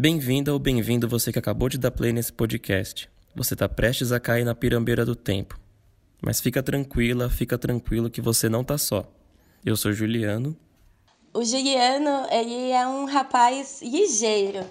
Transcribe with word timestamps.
Bem-vinda 0.00 0.52
ou 0.52 0.60
bem-vindo 0.60 1.08
você 1.08 1.32
que 1.32 1.40
acabou 1.40 1.68
de 1.68 1.76
dar 1.76 1.90
play 1.90 2.12
nesse 2.12 2.32
podcast. 2.32 3.10
Você 3.34 3.54
está 3.54 3.68
prestes 3.68 4.12
a 4.12 4.20
cair 4.20 4.44
na 4.44 4.54
pirambeira 4.54 5.04
do 5.04 5.16
tempo. 5.16 5.58
Mas 6.22 6.40
fica 6.40 6.62
tranquila, 6.62 7.28
fica 7.28 7.58
tranquilo 7.58 8.08
que 8.08 8.20
você 8.20 8.48
não 8.48 8.62
tá 8.62 8.78
só. 8.78 9.10
Eu 9.66 9.76
sou 9.76 9.92
Juliano. 9.92 10.56
O 11.34 11.42
Juliano, 11.44 12.28
ele 12.30 12.70
é 12.70 12.86
um 12.86 13.06
rapaz 13.06 13.82
ligeiro. 13.82 14.64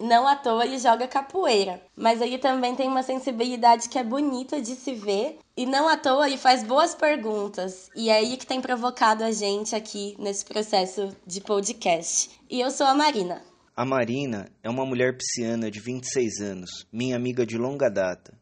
Não 0.00 0.26
à 0.26 0.34
toa 0.34 0.64
ele 0.64 0.78
joga 0.78 1.06
capoeira, 1.06 1.82
mas 1.94 2.22
ele 2.22 2.38
também 2.38 2.74
tem 2.74 2.88
uma 2.88 3.02
sensibilidade 3.02 3.90
que 3.90 3.98
é 3.98 4.02
bonita 4.02 4.62
de 4.62 4.74
se 4.76 4.94
ver 4.94 5.40
e 5.54 5.66
não 5.66 5.86
à 5.86 5.98
toa 5.98 6.26
ele 6.26 6.38
faz 6.38 6.62
boas 6.62 6.94
perguntas. 6.94 7.90
E 7.94 8.08
é 8.08 8.14
aí 8.14 8.38
que 8.38 8.46
tem 8.46 8.62
provocado 8.62 9.24
a 9.24 9.30
gente 9.30 9.76
aqui 9.76 10.16
nesse 10.18 10.42
processo 10.42 11.14
de 11.26 11.42
podcast. 11.42 12.30
E 12.48 12.62
eu 12.62 12.70
sou 12.70 12.86
a 12.86 12.94
Marina. 12.94 13.42
A 13.76 13.84
Marina 13.84 14.48
é 14.62 14.70
uma 14.70 14.86
mulher 14.86 15.16
pisciana 15.16 15.68
de 15.68 15.80
26 15.80 16.40
anos, 16.40 16.70
minha 16.92 17.16
amiga 17.16 17.44
de 17.44 17.58
longa 17.58 17.90
data. 17.90 18.32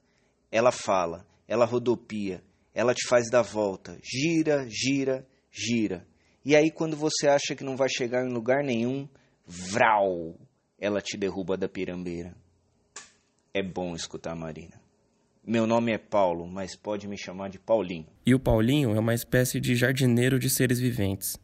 Ela 0.50 0.70
fala, 0.70 1.27
ela 1.48 1.64
rodopia, 1.64 2.42
ela 2.74 2.92
te 2.92 3.08
faz 3.08 3.30
dar 3.30 3.41
volta, 3.41 3.98
gira, 4.02 4.66
gira, 4.68 5.27
gira. 5.50 6.06
E 6.45 6.55
aí 6.55 6.70
quando 6.70 6.98
você 6.98 7.28
acha 7.28 7.55
que 7.56 7.64
não 7.64 7.78
vai 7.78 7.88
chegar 7.88 8.27
em 8.27 8.30
lugar 8.30 8.62
nenhum, 8.62 9.08
vral, 9.46 10.38
ela 10.78 11.00
te 11.00 11.16
derruba 11.16 11.56
da 11.56 11.66
pirambeira. 11.66 12.36
É 13.55 13.62
bom 13.62 13.94
escutar 13.94 14.33
a 14.33 14.36
Marina. 14.36 14.78
Meu 15.42 15.66
nome 15.66 15.92
é 15.92 15.98
Paulo, 15.98 16.46
mas 16.46 16.77
pode 16.77 17.08
me 17.08 17.16
chamar 17.16 17.48
de 17.48 17.58
Paulinho. 17.58 18.06
E 18.27 18.34
o 18.34 18.38
Paulinho 18.38 18.94
é 18.94 19.00
uma 19.00 19.14
espécie 19.14 19.58
de 19.58 19.74
jardineiro 19.74 20.38
de 20.38 20.50
seres 20.50 20.78
viventes. 20.78 21.38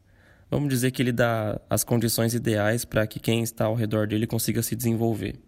Vamos 0.49 0.69
dizer 0.69 0.91
que 0.91 1.01
ele 1.01 1.11
dá 1.11 1.61
as 1.69 1.83
condições 1.83 2.33
ideais 2.33 2.83
para 2.83 3.05
que 3.05 3.19
quem 3.19 3.43
está 3.43 3.65
ao 3.65 3.75
redor 3.75 4.07
dele 4.07 4.25
consiga 4.25 4.63
se 4.63 4.75
desenvolver. 4.75 5.39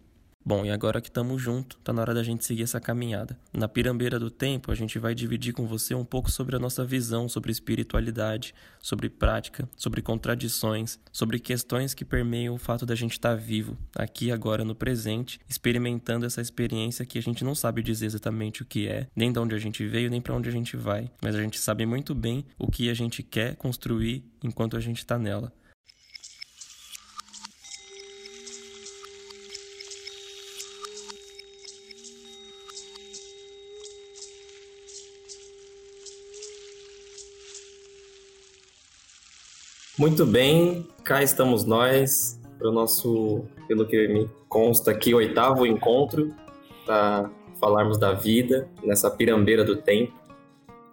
Bom, 0.44 0.66
e 0.66 0.72
agora 0.72 1.00
que 1.00 1.08
estamos 1.08 1.40
juntos, 1.40 1.78
tá 1.84 1.94
na 1.94 2.02
hora 2.02 2.16
da 2.16 2.24
gente 2.24 2.44
seguir 2.44 2.64
essa 2.64 2.80
caminhada. 2.80 3.38
Na 3.54 3.68
Pirambeira 3.68 4.18
do 4.18 4.32
Tempo, 4.32 4.72
a 4.72 4.76
gente 4.76 4.98
vai 4.98 5.14
dividir 5.14 5.54
com 5.54 5.68
você 5.68 5.94
um 5.94 6.04
pouco 6.04 6.32
sobre 6.32 6.56
a 6.56 6.60
nossa 6.60 6.84
visão 6.84 7.30
sobre 7.30 7.52
espiritualidade, 7.52 8.56
sobre 8.82 9.08
prática, 9.08 9.70
sobre 9.78 10.02
contradições, 10.02 11.00
sobre 11.12 11.40
questões 11.40 11.94
que 11.94 12.04
permeiam 12.04 12.56
o 12.56 12.58
fato 12.58 12.88
da 12.88 12.96
gente 12.96 13.12
estar 13.12 13.30
tá 13.30 13.36
vivo, 13.36 13.78
aqui 13.96 14.32
agora 14.32 14.66
no 14.66 14.74
presente, 14.74 15.40
experimentando 15.48 16.26
essa 16.26 16.42
experiência 16.42 17.06
que 17.06 17.20
a 17.20 17.22
gente 17.22 17.44
não 17.44 17.54
sabe 17.54 17.84
dizer 17.84 18.08
exatamente 18.08 18.64
o 18.64 18.66
que 18.66 18.88
é, 18.88 19.08
nem 19.16 19.32
de 19.32 19.38
onde 19.38 19.54
a 19.54 19.60
gente 19.60 19.86
veio, 19.86 20.10
nem 20.10 20.22
para 20.22 20.36
onde 20.36 20.50
a 20.50 20.52
gente 20.52 20.76
vai, 20.76 21.12
mas 21.22 21.36
a 21.36 21.42
gente 21.42 21.60
sabe 21.60 21.86
muito 21.86 22.16
bem 22.16 22.44
o 22.58 22.70
que 22.70 22.90
a 22.90 22.96
gente 22.96 23.22
quer 23.22 23.56
construir 23.56 24.26
enquanto 24.44 24.76
a 24.76 24.80
gente 24.80 24.98
está 24.98 25.20
nela. 25.20 25.54
Muito 40.02 40.26
bem, 40.26 40.88
cá 41.04 41.22
estamos 41.22 41.64
nós 41.64 42.40
para 42.58 42.70
o 42.70 42.72
nosso, 42.72 43.46
pelo 43.68 43.86
que 43.86 44.08
me 44.08 44.28
consta 44.50 44.90
aqui, 44.90 45.14
oitavo 45.14 45.64
encontro 45.64 46.34
para 46.84 47.30
falarmos 47.60 48.00
da 48.00 48.12
vida 48.12 48.68
nessa 48.84 49.12
pirambeira 49.12 49.64
do 49.64 49.76
tempo. 49.76 50.12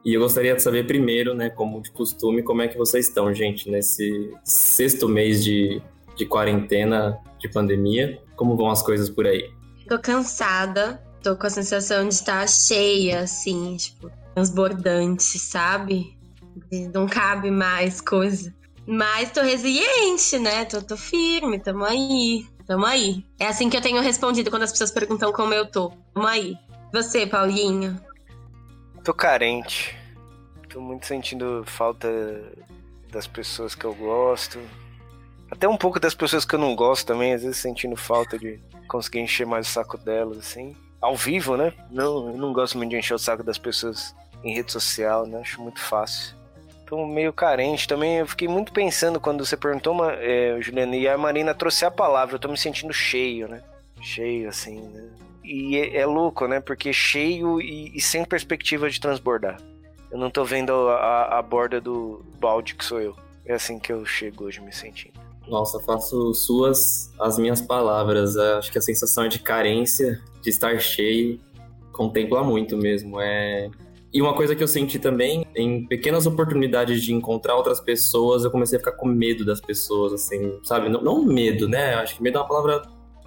E 0.04 0.12
eu 0.12 0.20
gostaria 0.20 0.54
de 0.54 0.62
saber 0.62 0.86
primeiro, 0.86 1.32
né, 1.32 1.48
como 1.48 1.80
de 1.80 1.90
costume, 1.90 2.42
como 2.42 2.60
é 2.60 2.68
que 2.68 2.76
vocês 2.76 3.08
estão, 3.08 3.32
gente, 3.32 3.70
nesse 3.70 4.30
sexto 4.44 5.08
mês 5.08 5.42
de, 5.42 5.80
de 6.14 6.26
quarentena, 6.26 7.18
de 7.38 7.48
pandemia. 7.48 8.20
Como 8.36 8.58
vão 8.58 8.70
as 8.70 8.82
coisas 8.82 9.08
por 9.08 9.26
aí? 9.26 9.50
Tô 9.88 9.98
cansada, 9.98 11.02
tô 11.22 11.34
com 11.34 11.46
a 11.46 11.50
sensação 11.50 12.06
de 12.06 12.12
estar 12.12 12.46
cheia, 12.46 13.20
assim, 13.20 13.74
tipo, 13.78 14.10
transbordante, 14.34 15.38
sabe? 15.38 16.14
Não 16.92 17.06
cabe 17.06 17.50
mais 17.50 18.02
coisa. 18.02 18.52
Mas 18.90 19.30
tô 19.30 19.42
resiliente, 19.42 20.38
né? 20.38 20.64
Tô, 20.64 20.80
tô 20.80 20.96
firme, 20.96 21.58
tamo 21.58 21.84
aí. 21.84 22.46
Tamo 22.66 22.86
aí. 22.86 23.22
É 23.38 23.46
assim 23.46 23.68
que 23.68 23.76
eu 23.76 23.82
tenho 23.82 24.00
respondido 24.00 24.48
quando 24.48 24.62
as 24.62 24.72
pessoas 24.72 24.90
perguntam 24.90 25.30
como 25.30 25.52
eu 25.52 25.70
tô. 25.70 25.92
Tamo 26.14 26.26
aí. 26.26 26.56
Você, 26.90 27.26
Paulinho? 27.26 28.00
Tô 29.04 29.12
carente. 29.12 29.94
Tô 30.70 30.80
muito 30.80 31.04
sentindo 31.04 31.62
falta 31.66 32.08
das 33.12 33.26
pessoas 33.26 33.74
que 33.74 33.84
eu 33.84 33.94
gosto. 33.94 34.58
Até 35.50 35.68
um 35.68 35.76
pouco 35.76 36.00
das 36.00 36.14
pessoas 36.14 36.46
que 36.46 36.54
eu 36.54 36.58
não 36.58 36.74
gosto 36.74 37.08
também, 37.08 37.34
às 37.34 37.42
vezes 37.42 37.58
sentindo 37.58 37.94
falta 37.94 38.38
de 38.38 38.58
conseguir 38.88 39.18
encher 39.18 39.46
mais 39.46 39.68
o 39.68 39.70
saco 39.70 39.98
delas, 39.98 40.38
assim. 40.38 40.74
Ao 40.98 41.14
vivo, 41.14 41.58
né? 41.58 41.74
Não, 41.90 42.30
eu 42.30 42.38
não 42.38 42.54
gosto 42.54 42.78
muito 42.78 42.88
de 42.88 42.96
encher 42.96 43.12
o 43.12 43.18
saco 43.18 43.42
das 43.42 43.58
pessoas 43.58 44.14
em 44.42 44.54
rede 44.54 44.72
social, 44.72 45.26
né? 45.26 45.40
Acho 45.40 45.60
muito 45.60 45.78
fácil 45.78 46.37
tô 46.88 47.06
meio 47.06 47.32
carente. 47.32 47.86
Também 47.86 48.18
eu 48.18 48.26
fiquei 48.26 48.48
muito 48.48 48.72
pensando 48.72 49.20
quando 49.20 49.44
você 49.44 49.56
perguntou, 49.56 49.94
é, 50.10 50.56
Juliana, 50.60 50.96
e 50.96 51.06
a 51.06 51.18
Marina 51.18 51.54
trouxe 51.54 51.84
a 51.84 51.90
palavra, 51.90 52.36
eu 52.36 52.38
tô 52.38 52.48
me 52.48 52.56
sentindo 52.56 52.92
cheio, 52.92 53.46
né? 53.46 53.62
Cheio, 54.00 54.48
assim, 54.48 54.80
né? 54.80 55.08
E 55.44 55.76
é, 55.76 55.98
é 55.98 56.06
louco, 56.06 56.46
né? 56.46 56.60
Porque 56.60 56.92
cheio 56.92 57.60
e, 57.60 57.96
e, 57.96 58.00
sem 58.00 58.24
perspectiva 58.24 58.88
de 58.88 59.00
transbordar. 59.00 59.60
Eu 60.10 60.18
não 60.18 60.30
tô 60.30 60.44
vendo 60.44 60.72
a, 60.88 61.38
a, 61.38 61.42
borda 61.42 61.80
do 61.80 62.24
balde 62.38 62.74
que 62.74 62.84
sou 62.84 63.00
eu. 63.00 63.14
É 63.44 63.54
assim 63.54 63.78
que 63.78 63.92
eu 63.92 64.04
chego 64.04 64.44
hoje 64.44 64.60
me 64.60 64.72
sentindo. 64.72 65.18
Nossa, 65.46 65.80
faço 65.80 66.34
suas 66.34 67.10
as 67.18 67.38
minhas 67.38 67.60
palavras. 67.60 68.36
Acho 68.36 68.70
que 68.70 68.78
a 68.78 68.82
sensação 68.82 69.24
é 69.24 69.28
de 69.28 69.38
carência, 69.38 70.22
de 70.42 70.50
estar 70.50 70.78
cheio, 70.78 71.40
contempla 71.92 72.42
muito 72.42 72.76
mesmo. 72.76 73.18
É 73.20 73.70
e 74.12 74.22
uma 74.22 74.34
coisa 74.34 74.54
que 74.54 74.62
eu 74.62 74.68
senti 74.68 74.98
também, 74.98 75.46
em 75.54 75.86
pequenas 75.86 76.26
oportunidades 76.26 77.02
de 77.02 77.12
encontrar 77.12 77.56
outras 77.56 77.80
pessoas, 77.80 78.44
eu 78.44 78.50
comecei 78.50 78.76
a 78.76 78.80
ficar 78.80 78.92
com 78.92 79.06
medo 79.06 79.44
das 79.44 79.60
pessoas, 79.60 80.12
assim, 80.12 80.58
sabe? 80.62 80.88
Não, 80.88 81.02
não 81.02 81.22
medo, 81.24 81.68
né? 81.68 81.94
Acho 81.94 82.16
que 82.16 82.22
medo 82.22 82.38
é 82.38 82.40
uma 82.40 82.48
palavra 82.48 82.82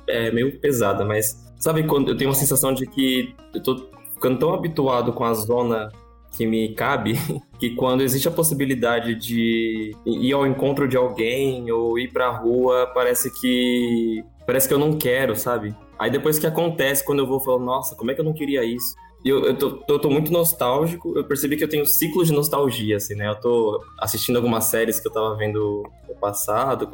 é, 0.08 0.31
meio 0.31 0.59
pesada, 0.59 1.06
mas 1.06 1.53
sabe 1.59 1.84
quando 1.84 2.09
eu 2.09 2.18
tenho 2.18 2.30
uma 2.30 2.36
sensação 2.36 2.74
de 2.74 2.88
que 2.88 3.36
eu 3.53 3.62
tô 3.62 3.90
ficando 4.14 4.40
tão 4.40 4.53
habituado 4.53 5.14
com 5.14 5.24
a 5.24 5.34
zona 5.34 5.90
que 6.36 6.47
me 6.47 6.74
cabe, 6.74 7.14
que 7.59 7.75
quando 7.75 8.02
existe 8.02 8.28
a 8.28 8.31
possibilidade 8.31 9.14
de 9.14 9.91
ir 10.06 10.34
ao 10.34 10.47
encontro 10.47 10.88
de 10.88 10.97
alguém 10.97 11.72
ou 11.72 12.00
ir 12.00 12.12
pra 12.12 12.31
rua, 12.31 12.90
parece 12.94 13.30
que 13.40 14.24
parece 14.47 14.68
que 14.68 14.74
eu 14.74 14.80
não 14.80 14.97
quero, 14.97 15.36
sabe? 15.36 15.75
Aí 16.00 16.09
depois 16.09 16.40
que 16.40 16.47
acontece, 16.47 17.06
quando 17.06 17.20
eu 17.20 17.28
vou, 17.28 17.38
eu 17.38 17.44
falo, 17.44 17.59
nossa, 17.59 17.96
como 17.96 18.09
é 18.09 18.16
que 18.16 18.22
eu 18.22 18.25
não 18.25 18.34
queria 18.34 18.64
isso? 18.64 18.96
Eu, 19.24 19.46
eu, 19.46 19.58
tô, 19.58 19.84
eu 19.88 20.00
tô 20.00 20.09
muito 20.09 20.32
nostálgico. 20.32 21.14
Eu 21.16 21.24
percebi 21.24 21.56
que 21.56 21.64
eu 21.64 21.70
tenho 21.70 21.86
ciclos 21.86 22.28
de 22.28 22.34
nostalgia, 22.34 22.98
assim, 22.98 23.16
né? 23.16 23.30
Eu 23.30 23.36
tô 23.36 23.84
assistindo 24.00 24.36
algumas 24.38 24.66
séries 24.66 25.00
que 25.00 25.08
eu 25.08 25.12
tava 25.12 25.36
vendo 25.36 25.84
no 26.08 26.16
passado, 26.16 26.90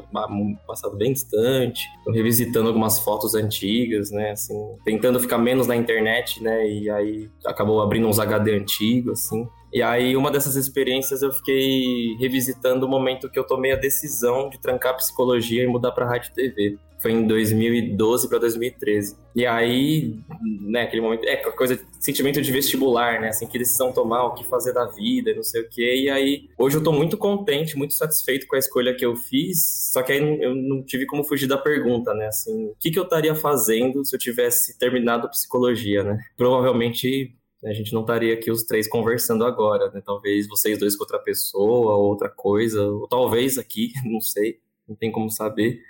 passado 0.67 0.97
bem 0.97 1.13
distante, 1.13 1.87
tô 2.03 2.11
revisitando 2.11 2.67
algumas 2.67 2.99
fotos 2.99 3.33
antigas, 3.33 4.11
né? 4.11 4.31
Assim, 4.31 4.55
tentando 4.83 5.19
ficar 5.19 5.37
menos 5.37 5.67
na 5.67 5.75
internet, 5.75 6.43
né? 6.43 6.69
E 6.69 6.89
aí 6.89 7.29
acabou 7.45 7.81
abrindo 7.81 8.07
uns 8.07 8.19
HD 8.19 8.55
antigos, 8.55 9.25
assim. 9.25 9.47
E 9.73 9.81
aí, 9.81 10.15
uma 10.15 10.31
dessas 10.31 10.55
experiências, 10.55 11.21
eu 11.21 11.31
fiquei 11.31 12.15
revisitando 12.19 12.85
o 12.85 12.89
momento 12.89 13.29
que 13.29 13.37
eu 13.37 13.43
tomei 13.43 13.73
a 13.73 13.75
decisão 13.75 14.49
de 14.49 14.59
trancar 14.59 14.93
a 14.93 14.95
psicologia 14.95 15.63
e 15.63 15.67
mudar 15.67 15.91
para 15.91 16.07
rádio 16.07 16.31
e 16.31 16.33
TV. 16.33 16.77
Foi 17.01 17.11
em 17.11 17.27
2012 17.27 18.27
para 18.27 18.39
2013. 18.39 19.15
E 19.35 19.45
aí, 19.45 20.15
né, 20.61 20.81
aquele 20.81 21.01
momento, 21.01 21.23
é 21.25 21.37
coisa, 21.51 21.79
sentimento 21.99 22.41
de 22.41 22.51
vestibular, 22.51 23.21
né, 23.21 23.29
assim, 23.29 23.45
que 23.47 23.59
decisão 23.59 23.91
tomar, 23.93 24.25
o 24.25 24.33
que 24.33 24.43
fazer 24.45 24.73
da 24.73 24.85
vida, 24.85 25.33
não 25.35 25.43
sei 25.43 25.61
o 25.61 25.69
quê. 25.69 25.95
E 26.03 26.09
aí, 26.09 26.49
hoje 26.57 26.77
eu 26.77 26.83
tô 26.83 26.91
muito 26.91 27.15
contente, 27.17 27.77
muito 27.77 27.93
satisfeito 27.93 28.47
com 28.47 28.55
a 28.55 28.59
escolha 28.59 28.95
que 28.95 29.05
eu 29.05 29.15
fiz, 29.15 29.91
só 29.93 30.01
que 30.01 30.11
aí 30.11 30.41
eu 30.41 30.55
não 30.55 30.83
tive 30.83 31.05
como 31.05 31.23
fugir 31.23 31.47
da 31.47 31.57
pergunta, 31.57 32.13
né, 32.15 32.27
assim, 32.27 32.65
o 32.65 32.75
que, 32.79 32.89
que 32.89 32.97
eu 32.97 33.03
estaria 33.03 33.35
fazendo 33.35 34.03
se 34.03 34.15
eu 34.15 34.19
tivesse 34.19 34.77
terminado 34.79 35.29
psicologia, 35.29 36.03
né? 36.03 36.17
Provavelmente 36.35 37.35
a 37.63 37.73
gente 37.73 37.91
não 37.93 38.01
estaria 38.01 38.33
aqui 38.33 38.51
os 38.51 38.63
três 38.63 38.87
conversando 38.87 39.43
agora, 39.43 39.89
né? 39.91 40.01
Talvez 40.05 40.47
vocês 40.47 40.77
dois 40.77 40.95
com 40.95 41.03
outra 41.03 41.19
pessoa, 41.19 41.95
ou 41.95 42.09
outra 42.09 42.29
coisa, 42.29 42.83
ou 42.83 43.07
talvez 43.07 43.57
aqui, 43.57 43.91
não 44.05 44.21
sei, 44.21 44.59
não 44.87 44.95
tem 44.95 45.11
como 45.11 45.29
saber. 45.29 45.81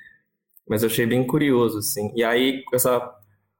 Mas 0.69 0.83
eu 0.83 0.89
achei 0.89 1.05
bem 1.05 1.25
curioso, 1.25 1.79
assim. 1.79 2.11
E 2.15 2.23
aí, 2.23 2.63
essa, 2.73 3.13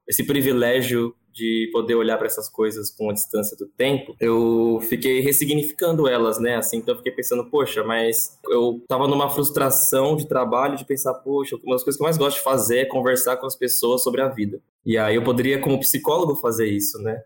esse 0.06 0.24
privilégio 0.24 1.14
de 1.38 1.70
poder 1.72 1.94
olhar 1.94 2.18
para 2.18 2.26
essas 2.26 2.48
coisas 2.48 2.90
com 2.90 3.10
a 3.10 3.12
distância 3.12 3.56
do 3.56 3.66
tempo, 3.68 4.16
eu 4.18 4.80
fiquei 4.88 5.20
ressignificando 5.20 6.08
elas, 6.08 6.40
né? 6.40 6.56
Assim, 6.56 6.78
então 6.78 6.94
eu 6.94 6.98
fiquei 6.98 7.12
pensando, 7.12 7.48
poxa, 7.48 7.84
mas 7.84 8.36
eu 8.48 8.82
tava 8.88 9.06
numa 9.06 9.30
frustração 9.30 10.16
de 10.16 10.26
trabalho 10.26 10.76
de 10.76 10.84
pensar, 10.84 11.14
poxa, 11.14 11.56
uma 11.62 11.76
das 11.76 11.84
coisas 11.84 11.96
que 11.96 12.02
eu 12.02 12.06
mais 12.06 12.18
gosto 12.18 12.38
de 12.38 12.42
fazer 12.42 12.78
é 12.78 12.84
conversar 12.84 13.36
com 13.36 13.46
as 13.46 13.54
pessoas 13.54 14.02
sobre 14.02 14.20
a 14.20 14.28
vida. 14.28 14.60
E 14.84 14.98
aí 14.98 15.14
eu 15.14 15.22
poderia, 15.22 15.60
como 15.60 15.78
psicólogo, 15.78 16.34
fazer 16.36 16.66
isso, 16.66 17.00
né? 17.00 17.22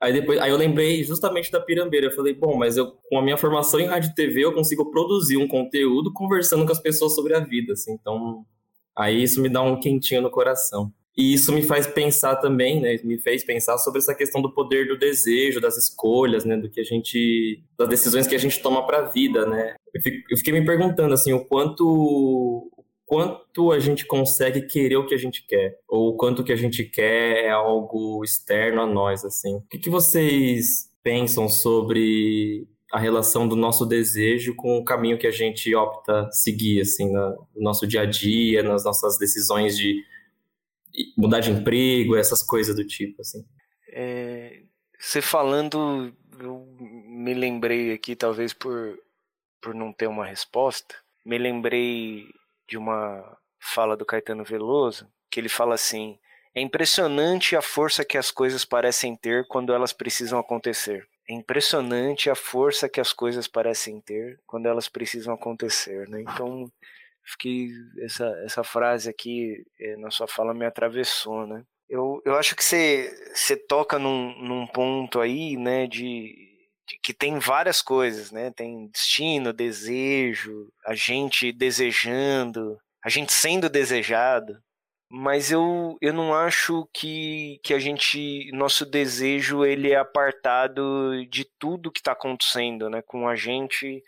Aí 0.00 0.12
depois, 0.12 0.38
aí 0.38 0.50
eu 0.50 0.56
lembrei 0.56 1.02
justamente 1.02 1.50
da 1.50 1.60
pirambeira. 1.60 2.06
Eu 2.06 2.14
falei, 2.14 2.32
bom, 2.32 2.56
mas 2.56 2.76
eu 2.76 2.92
com 3.08 3.18
a 3.18 3.22
minha 3.22 3.36
formação 3.36 3.80
em 3.80 3.86
rádio 3.86 4.10
e 4.10 4.14
TV 4.14 4.44
eu 4.44 4.52
consigo 4.52 4.90
produzir 4.92 5.36
um 5.36 5.48
conteúdo 5.48 6.12
conversando 6.12 6.64
com 6.64 6.70
as 6.70 6.80
pessoas 6.80 7.14
sobre 7.16 7.34
a 7.34 7.40
vida, 7.40 7.72
assim. 7.72 7.94
Então, 7.94 8.44
Aí 8.98 9.22
isso 9.22 9.40
me 9.40 9.48
dá 9.48 9.62
um 9.62 9.78
quentinho 9.78 10.20
no 10.20 10.30
coração. 10.30 10.92
E 11.16 11.32
isso 11.32 11.52
me 11.52 11.62
faz 11.62 11.86
pensar 11.86 12.36
também, 12.36 12.80
né? 12.80 12.96
Me 13.02 13.18
fez 13.18 13.44
pensar 13.44 13.78
sobre 13.78 13.98
essa 13.98 14.14
questão 14.14 14.42
do 14.42 14.52
poder 14.52 14.86
do 14.86 14.98
desejo, 14.98 15.60
das 15.60 15.76
escolhas, 15.76 16.44
né? 16.44 16.56
Do 16.56 16.68
que 16.68 16.80
a 16.80 16.84
gente, 16.84 17.62
das 17.76 17.88
decisões 17.88 18.26
que 18.26 18.34
a 18.34 18.38
gente 18.38 18.60
toma 18.60 18.86
para 18.86 18.98
a 18.98 19.02
vida, 19.02 19.46
né? 19.46 19.74
Eu, 19.94 20.02
fico, 20.02 20.16
eu 20.30 20.36
fiquei 20.36 20.52
me 20.52 20.64
perguntando 20.64 21.14
assim, 21.14 21.32
o 21.32 21.44
quanto, 21.44 22.70
quanto 23.04 23.72
a 23.72 23.80
gente 23.80 24.04
consegue 24.04 24.62
querer 24.62 24.96
o 24.96 25.06
que 25.06 25.14
a 25.14 25.18
gente 25.18 25.44
quer, 25.46 25.78
ou 25.88 26.10
o 26.10 26.16
quanto 26.16 26.44
que 26.44 26.52
a 26.52 26.56
gente 26.56 26.84
quer 26.84 27.46
é 27.46 27.50
algo 27.50 28.22
externo 28.24 28.82
a 28.82 28.86
nós, 28.86 29.24
assim. 29.24 29.56
O 29.56 29.62
que, 29.68 29.78
que 29.78 29.90
vocês 29.90 30.88
pensam 31.02 31.48
sobre 31.48 32.68
a 32.92 32.98
relação 32.98 33.46
do 33.46 33.54
nosso 33.54 33.84
desejo 33.84 34.54
com 34.54 34.78
o 34.78 34.84
caminho 34.84 35.18
que 35.18 35.26
a 35.26 35.30
gente 35.30 35.74
opta 35.74 36.30
seguir, 36.32 36.80
assim, 36.80 37.12
no 37.12 37.46
nosso 37.56 37.86
dia 37.86 38.02
a 38.02 38.06
dia, 38.06 38.62
nas 38.62 38.84
nossas 38.84 39.18
decisões 39.18 39.76
de 39.76 40.02
mudar 41.16 41.40
de 41.40 41.50
emprego, 41.50 42.16
essas 42.16 42.42
coisas 42.42 42.74
do 42.74 42.86
tipo, 42.86 43.20
assim. 43.20 43.44
É, 43.90 44.62
você 44.98 45.20
falando, 45.20 46.12
eu 46.40 46.66
me 46.78 47.34
lembrei 47.34 47.92
aqui, 47.92 48.16
talvez 48.16 48.52
por, 48.52 48.98
por 49.60 49.74
não 49.74 49.92
ter 49.92 50.06
uma 50.06 50.24
resposta, 50.26 50.94
me 51.24 51.36
lembrei 51.36 52.26
de 52.66 52.78
uma 52.78 53.36
fala 53.60 53.96
do 53.96 54.06
Caetano 54.06 54.44
Veloso, 54.44 55.06
que 55.30 55.38
ele 55.38 55.48
fala 55.48 55.74
assim: 55.74 56.18
é 56.54 56.60
impressionante 56.60 57.54
a 57.54 57.62
força 57.62 58.04
que 58.04 58.16
as 58.16 58.30
coisas 58.30 58.64
parecem 58.64 59.14
ter 59.14 59.46
quando 59.46 59.72
elas 59.72 59.92
precisam 59.92 60.38
acontecer. 60.38 61.06
É 61.28 61.34
impressionante 61.34 62.30
a 62.30 62.34
força 62.34 62.88
que 62.88 63.00
as 63.00 63.12
coisas 63.12 63.46
parecem 63.46 64.00
ter 64.00 64.40
quando 64.46 64.66
elas 64.66 64.88
precisam 64.88 65.34
acontecer, 65.34 66.08
né? 66.08 66.22
Então, 66.22 66.70
fiquei 67.22 67.70
essa, 68.00 68.26
essa 68.44 68.64
frase 68.64 69.10
aqui 69.10 69.64
é, 69.78 69.96
na 69.96 70.10
sua 70.10 70.26
fala 70.26 70.54
me 70.54 70.64
atravessou, 70.64 71.46
né? 71.46 71.64
Eu, 71.88 72.22
eu 72.24 72.36
acho 72.36 72.54
que 72.54 72.64
você, 72.64 73.10
você 73.34 73.56
toca 73.56 73.98
num, 73.98 74.38
num 74.42 74.66
ponto 74.66 75.20
aí, 75.20 75.56
né, 75.56 75.86
de, 75.86 76.48
que 77.02 77.12
tem 77.12 77.38
várias 77.38 77.82
coisas, 77.82 78.30
né? 78.30 78.50
Tem 78.50 78.88
destino, 78.88 79.52
desejo, 79.52 80.70
a 80.86 80.94
gente 80.94 81.52
desejando, 81.52 82.78
a 83.04 83.08
gente 83.08 83.32
sendo 83.32 83.68
desejado. 83.68 84.58
Mas 85.10 85.50
eu, 85.50 85.96
eu 86.02 86.12
não 86.12 86.34
acho 86.34 86.86
que, 86.92 87.58
que 87.62 87.72
a 87.72 87.78
gente, 87.78 88.50
nosso 88.52 88.84
desejo, 88.84 89.64
ele 89.64 89.90
é 89.90 89.96
apartado 89.96 91.24
de 91.30 91.46
tudo 91.58 91.90
que 91.90 92.00
está 92.00 92.12
acontecendo, 92.12 92.90
né, 92.90 93.00
com 93.00 93.26
a 93.26 93.34
gente 93.34 94.02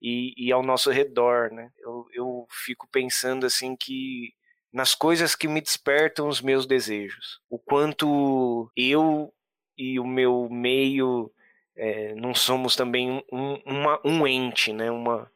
e, 0.00 0.32
e 0.36 0.52
ao 0.52 0.62
nosso 0.62 0.90
redor, 0.90 1.50
né? 1.50 1.70
Eu, 1.78 2.06
eu 2.12 2.46
fico 2.50 2.86
pensando 2.86 3.46
assim 3.46 3.74
que 3.74 4.32
nas 4.72 4.94
coisas 4.94 5.34
que 5.34 5.48
me 5.48 5.60
despertam 5.60 6.28
os 6.28 6.40
meus 6.40 6.66
desejos, 6.66 7.40
o 7.48 7.58
quanto 7.58 8.70
eu 8.76 9.32
e 9.78 9.98
o 9.98 10.06
meu 10.06 10.48
meio 10.50 11.32
é, 11.76 12.14
não 12.14 12.34
somos 12.34 12.76
também 12.76 13.24
um, 13.32 13.54
uma, 13.64 14.00
um 14.04 14.26
ente, 14.26 14.72
né? 14.72 14.90
Uma, 14.90 15.30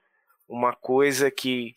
uma 0.48 0.72
coisa 0.74 1.30
que 1.30 1.74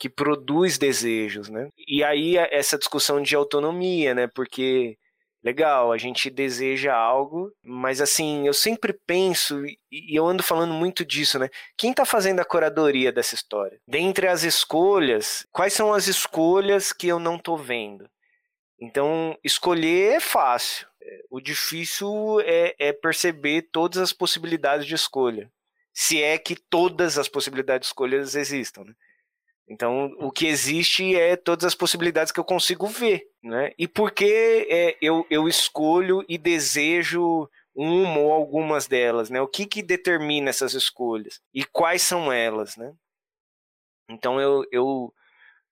que 0.00 0.08
produz 0.08 0.78
desejos, 0.78 1.50
né? 1.50 1.68
E 1.86 2.02
aí 2.02 2.38
essa 2.38 2.78
discussão 2.78 3.20
de 3.20 3.36
autonomia, 3.36 4.14
né? 4.14 4.26
Porque 4.26 4.96
legal, 5.44 5.92
a 5.92 5.98
gente 5.98 6.30
deseja 6.30 6.94
algo, 6.94 7.52
mas 7.62 8.00
assim, 8.00 8.46
eu 8.46 8.54
sempre 8.54 8.94
penso, 9.06 9.62
e 9.90 10.18
eu 10.18 10.26
ando 10.26 10.42
falando 10.42 10.72
muito 10.72 11.04
disso, 11.04 11.38
né? 11.38 11.50
Quem 11.76 11.90
está 11.90 12.06
fazendo 12.06 12.40
a 12.40 12.44
curadoria 12.46 13.12
dessa 13.12 13.34
história? 13.34 13.78
Dentre 13.86 14.26
as 14.26 14.42
escolhas, 14.42 15.46
quais 15.52 15.74
são 15.74 15.92
as 15.92 16.06
escolhas 16.06 16.94
que 16.94 17.06
eu 17.08 17.18
não 17.18 17.36
estou 17.36 17.58
vendo? 17.58 18.08
Então, 18.80 19.36
escolher 19.44 20.16
é 20.16 20.20
fácil. 20.20 20.86
O 21.30 21.40
difícil 21.40 22.40
é, 22.40 22.74
é 22.78 22.92
perceber 22.92 23.68
todas 23.70 23.98
as 23.98 24.12
possibilidades 24.12 24.86
de 24.86 24.94
escolha. 24.94 25.50
Se 25.92 26.22
é 26.22 26.38
que 26.38 26.56
todas 26.56 27.18
as 27.18 27.28
possibilidades 27.28 27.86
de 27.86 27.90
escolhas 27.90 28.34
existam, 28.34 28.84
né? 28.84 28.94
Então, 29.70 30.12
o 30.18 30.32
que 30.32 30.48
existe 30.48 31.14
é 31.14 31.36
todas 31.36 31.64
as 31.64 31.76
possibilidades 31.76 32.32
que 32.32 32.40
eu 32.40 32.44
consigo 32.44 32.88
ver, 32.88 33.22
né? 33.40 33.72
E 33.78 33.86
por 33.86 34.10
que 34.10 34.66
é, 34.68 34.96
eu, 35.00 35.24
eu 35.30 35.46
escolho 35.46 36.24
e 36.28 36.36
desejo 36.36 37.48
uma 37.72 38.18
ou 38.18 38.32
algumas 38.32 38.88
delas, 38.88 39.30
né? 39.30 39.40
O 39.40 39.46
que 39.46 39.64
que 39.66 39.80
determina 39.80 40.50
essas 40.50 40.74
escolhas? 40.74 41.40
E 41.54 41.64
quais 41.64 42.02
são 42.02 42.32
elas, 42.32 42.76
né? 42.76 42.92
Então, 44.08 44.40
eu, 44.40 44.64
eu 44.72 45.14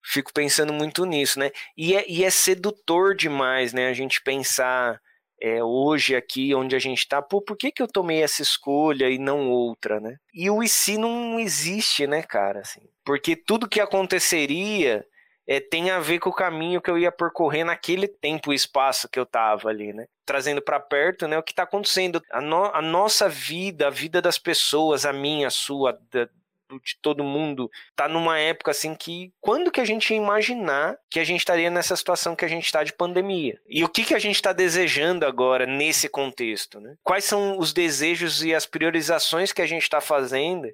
fico 0.01 0.33
pensando 0.33 0.73
muito 0.73 1.05
nisso, 1.05 1.41
né? 1.41 1.51
E 1.77 1.97
é, 1.97 2.09
e 2.09 2.25
é 2.25 2.31
sedutor 2.31 3.17
demais, 3.17 3.73
né? 3.73 3.89
A 3.89 3.93
gente 3.93 4.23
pensar 4.23 5.01
é, 5.43 5.63
hoje 5.63 6.15
aqui 6.15 6.55
onde 6.55 6.75
a 6.77 6.79
gente 6.79 6.99
está, 6.99 7.21
por 7.21 7.57
que, 7.57 7.73
que 7.73 7.83
eu 7.83 7.89
tomei 7.89 8.23
essa 8.23 8.43
escolha 8.43 9.09
e 9.11 9.19
não 9.19 9.51
outra, 9.51 10.01
né? 10.01 10.17
E 10.33 10.49
o 10.51 10.63
e 10.63 10.69
se 10.69 10.97
não 10.99 11.39
existe, 11.39 12.07
né, 12.07 12.23
cara? 12.23 12.61
Assim, 12.61 12.83
porque 13.09 13.35
tudo 13.35 13.67
que 13.67 13.81
aconteceria 13.81 15.03
é, 15.47 15.61
tem 15.61 15.91
a 15.91 15.99
ver 15.99 16.19
com 16.19 16.29
o 16.29 16.35
caminho 16.35 16.79
que 16.79 16.91
eu 16.91 16.99
ia 16.99 17.11
percorrer 17.11 17.65
naquele 17.65 18.07
tempo 18.07 18.53
e 18.53 18.55
espaço 18.55 19.09
que 19.09 19.19
eu 19.19 19.25
tava 19.25 19.71
ali, 19.71 19.95
né? 19.95 20.05
Trazendo 20.27 20.61
para 20.61 20.79
perto, 20.79 21.27
né, 21.27 21.39
o 21.39 21.43
que 21.43 21.53
está 21.53 21.63
acontecendo. 21.63 22.23
A, 22.31 22.43
no, 22.43 22.67
a, 22.67 22.83
nossa 22.83 23.27
vida, 23.27 23.87
a 23.87 23.91
vida 23.91 24.21
das 24.21 24.37
pessoas, 24.37 25.07
a 25.07 25.13
minha, 25.15 25.47
a 25.47 25.51
sua, 25.51 25.99
da, 26.13 26.27
de 26.85 26.99
todo 27.01 27.25
mundo 27.25 27.71
tá 27.97 28.07
numa 28.07 28.39
época 28.39 28.73
assim 28.73 28.95
que 28.95 29.33
quando 29.41 29.71
que 29.71 29.81
a 29.81 29.87
gente 29.87 30.11
ia 30.11 30.19
imaginar 30.19 30.99
que 31.11 31.19
a 31.19 31.25
gente 31.25 31.39
estaria 31.39 31.71
nessa 31.71 31.97
situação 31.97 32.37
que 32.37 32.45
a 32.45 32.49
gente 32.49 32.67
está 32.67 32.85
de 32.85 32.93
pandemia? 32.93 33.59
E 33.67 33.83
o 33.83 33.89
que 33.89 34.05
que 34.05 34.15
a 34.15 34.19
gente 34.19 34.37
está 34.37 34.53
desejando 34.53 35.25
agora 35.25 35.65
nesse 35.65 36.11
contexto, 36.11 36.79
né? 36.79 36.95
Quais 37.03 37.25
são 37.25 37.59
os 37.59 37.73
desejos 37.73 38.45
e 38.45 38.55
as 38.55 38.67
priorizações 38.67 39.51
que 39.51 39.63
a 39.63 39.67
gente 39.67 39.85
está 39.85 39.99
fazendo 39.99 40.69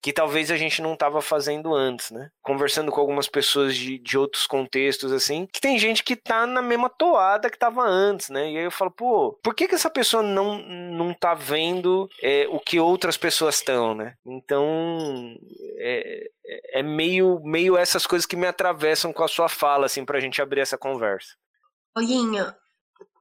que 0.00 0.12
talvez 0.12 0.50
a 0.50 0.56
gente 0.56 0.80
não 0.80 0.94
estava 0.94 1.20
fazendo 1.20 1.74
antes, 1.74 2.10
né? 2.10 2.30
Conversando 2.42 2.92
com 2.92 3.00
algumas 3.00 3.28
pessoas 3.28 3.76
de, 3.76 3.98
de 3.98 4.16
outros 4.16 4.46
contextos, 4.46 5.12
assim, 5.12 5.46
que 5.46 5.60
tem 5.60 5.78
gente 5.78 6.04
que 6.04 6.14
tá 6.14 6.46
na 6.46 6.62
mesma 6.62 6.88
toada 6.88 7.50
que 7.50 7.56
estava 7.56 7.82
antes, 7.82 8.28
né? 8.28 8.52
E 8.52 8.58
aí 8.58 8.64
eu 8.64 8.70
falo, 8.70 8.90
pô, 8.90 9.32
por 9.42 9.54
que 9.54 9.66
que 9.66 9.74
essa 9.74 9.90
pessoa 9.90 10.22
não, 10.22 10.58
não 10.58 11.12
tá 11.12 11.34
vendo 11.34 12.08
é, 12.22 12.46
o 12.48 12.60
que 12.60 12.78
outras 12.78 13.16
pessoas 13.16 13.56
estão, 13.56 13.94
né? 13.94 14.14
Então, 14.24 15.36
é, 15.78 16.30
é 16.74 16.82
meio, 16.82 17.40
meio 17.42 17.76
essas 17.76 18.06
coisas 18.06 18.26
que 18.26 18.36
me 18.36 18.46
atravessam 18.46 19.12
com 19.12 19.24
a 19.24 19.28
sua 19.28 19.48
fala, 19.48 19.86
assim, 19.86 20.04
pra 20.04 20.20
gente 20.20 20.40
abrir 20.40 20.60
essa 20.60 20.78
conversa. 20.78 21.34
Olhinho, 21.96 22.54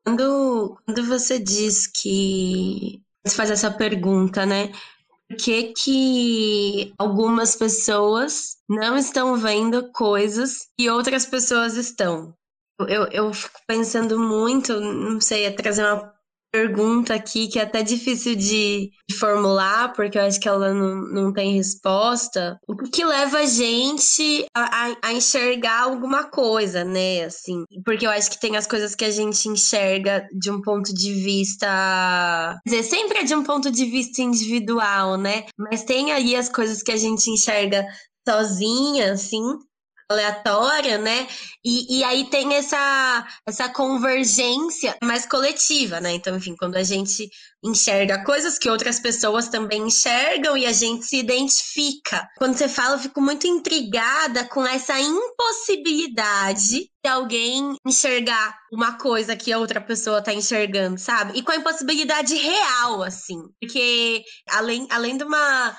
quando, 0.04 0.80
quando 0.86 1.04
você 1.06 1.40
diz 1.40 1.88
que 1.88 3.02
você 3.26 3.36
faz 3.36 3.50
essa 3.50 3.72
pergunta, 3.72 4.46
né? 4.46 4.72
Por 5.30 5.38
que, 5.38 5.74
que 5.74 6.94
algumas 6.98 7.56
pessoas 7.56 8.58
não 8.68 8.98
estão 8.98 9.36
vendo 9.36 9.92
coisas 9.92 10.68
e 10.80 10.90
outras 10.90 11.26
pessoas 11.26 11.76
estão? 11.76 12.34
Eu, 12.80 13.08
eu 13.08 13.34
fico 13.34 13.60
pensando 13.68 14.20
muito, 14.20 14.80
não 14.80 15.20
sei, 15.20 15.46
é 15.46 15.52
trazer 15.52 15.84
uma 15.84 16.17
pergunta 16.52 17.14
aqui 17.14 17.48
que 17.48 17.60
é 17.60 17.64
até 17.64 17.84
difícil 17.84 18.36
de, 18.36 18.90
formular, 19.18 19.94
porque 19.94 20.18
eu 20.18 20.22
acho 20.22 20.40
que 20.40 20.48
ela 20.48 20.74
não, 20.74 20.96
não 21.08 21.34
tem 21.34 21.56
resposta. 21.56 22.60
O 22.68 22.76
que 22.76 23.04
leva 23.04 23.40
a 23.40 23.46
gente 23.46 24.46
a, 24.56 24.64
a, 24.64 24.96
a, 25.04 25.14
enxergar 25.14 25.84
alguma 25.84 26.26
coisa, 26.26 26.84
né? 26.84 27.24
Assim, 27.24 27.64
porque 27.86 28.06
eu 28.06 28.12
acho 28.12 28.30
que 28.30 28.40
tem 28.40 28.56
as 28.56 28.68
coisas 28.68 28.96
que 28.96 29.06
a 29.06 29.12
gente 29.12 29.50
enxerga 29.50 30.28
de 30.38 30.52
um 30.52 30.62
ponto 30.62 30.94
de 30.94 31.14
vista. 31.14 31.68
Quer 32.64 32.70
dizer, 32.70 32.84
sempre 32.84 33.20
é 33.20 33.24
de 33.24 33.36
um 33.36 33.44
ponto 33.44 33.72
de 33.72 33.86
vista 33.86 34.22
individual, 34.22 35.18
né? 35.18 35.46
Mas 35.58 35.84
tem 35.84 36.12
aí 36.12 36.36
as 36.36 36.50
coisas 36.50 36.84
que 36.84 36.92
a 36.92 36.98
gente 36.98 37.30
enxerga 37.30 37.88
sozinha, 38.28 39.14
assim, 39.14 39.42
aleatória, 40.10 40.98
né? 40.98 41.28
E, 41.64 42.00
e 42.00 42.04
aí 42.04 42.30
tem 42.30 42.56
essa, 42.56 43.28
essa 43.46 43.68
convergência 43.70 44.96
mais 45.04 45.26
coletiva, 45.26 46.00
né? 46.00 46.14
Então, 46.14 46.38
enfim, 46.38 46.56
quando 46.56 46.78
a 46.78 46.84
gente 46.84 47.30
enxerga 47.64 48.24
coisas 48.24 48.58
que 48.58 48.70
outras 48.70 49.00
pessoas 49.00 49.50
também 49.50 49.88
enxergam 49.88 50.56
e 50.56 50.66
a 50.66 50.72
gente 50.72 51.06
se 51.06 51.18
identifica. 51.18 52.28
Quando 52.38 52.56
você 52.56 52.70
fala, 52.70 52.96
eu 52.96 53.00
fico 53.00 53.22
muito 53.22 53.48
intrigada 53.48 54.46
com 54.46 54.66
essa 54.66 54.98
impossibilidade 55.00 56.90
de 57.04 57.10
alguém 57.10 57.76
enxergar 57.86 58.58
uma 58.72 58.98
coisa 58.98 59.36
que 59.36 59.52
a 59.52 59.60
outra 59.60 59.82
pessoa 59.82 60.22
tá 60.22 60.34
enxergando, 60.34 60.98
sabe? 60.98 61.38
E 61.38 61.44
com 61.44 61.52
a 61.52 61.58
impossibilidade 61.58 62.36
real, 62.36 63.04
assim. 63.04 63.42
Porque 63.60 64.24
além, 64.50 64.88
além 64.90 65.18
de 65.18 65.24
uma 65.24 65.76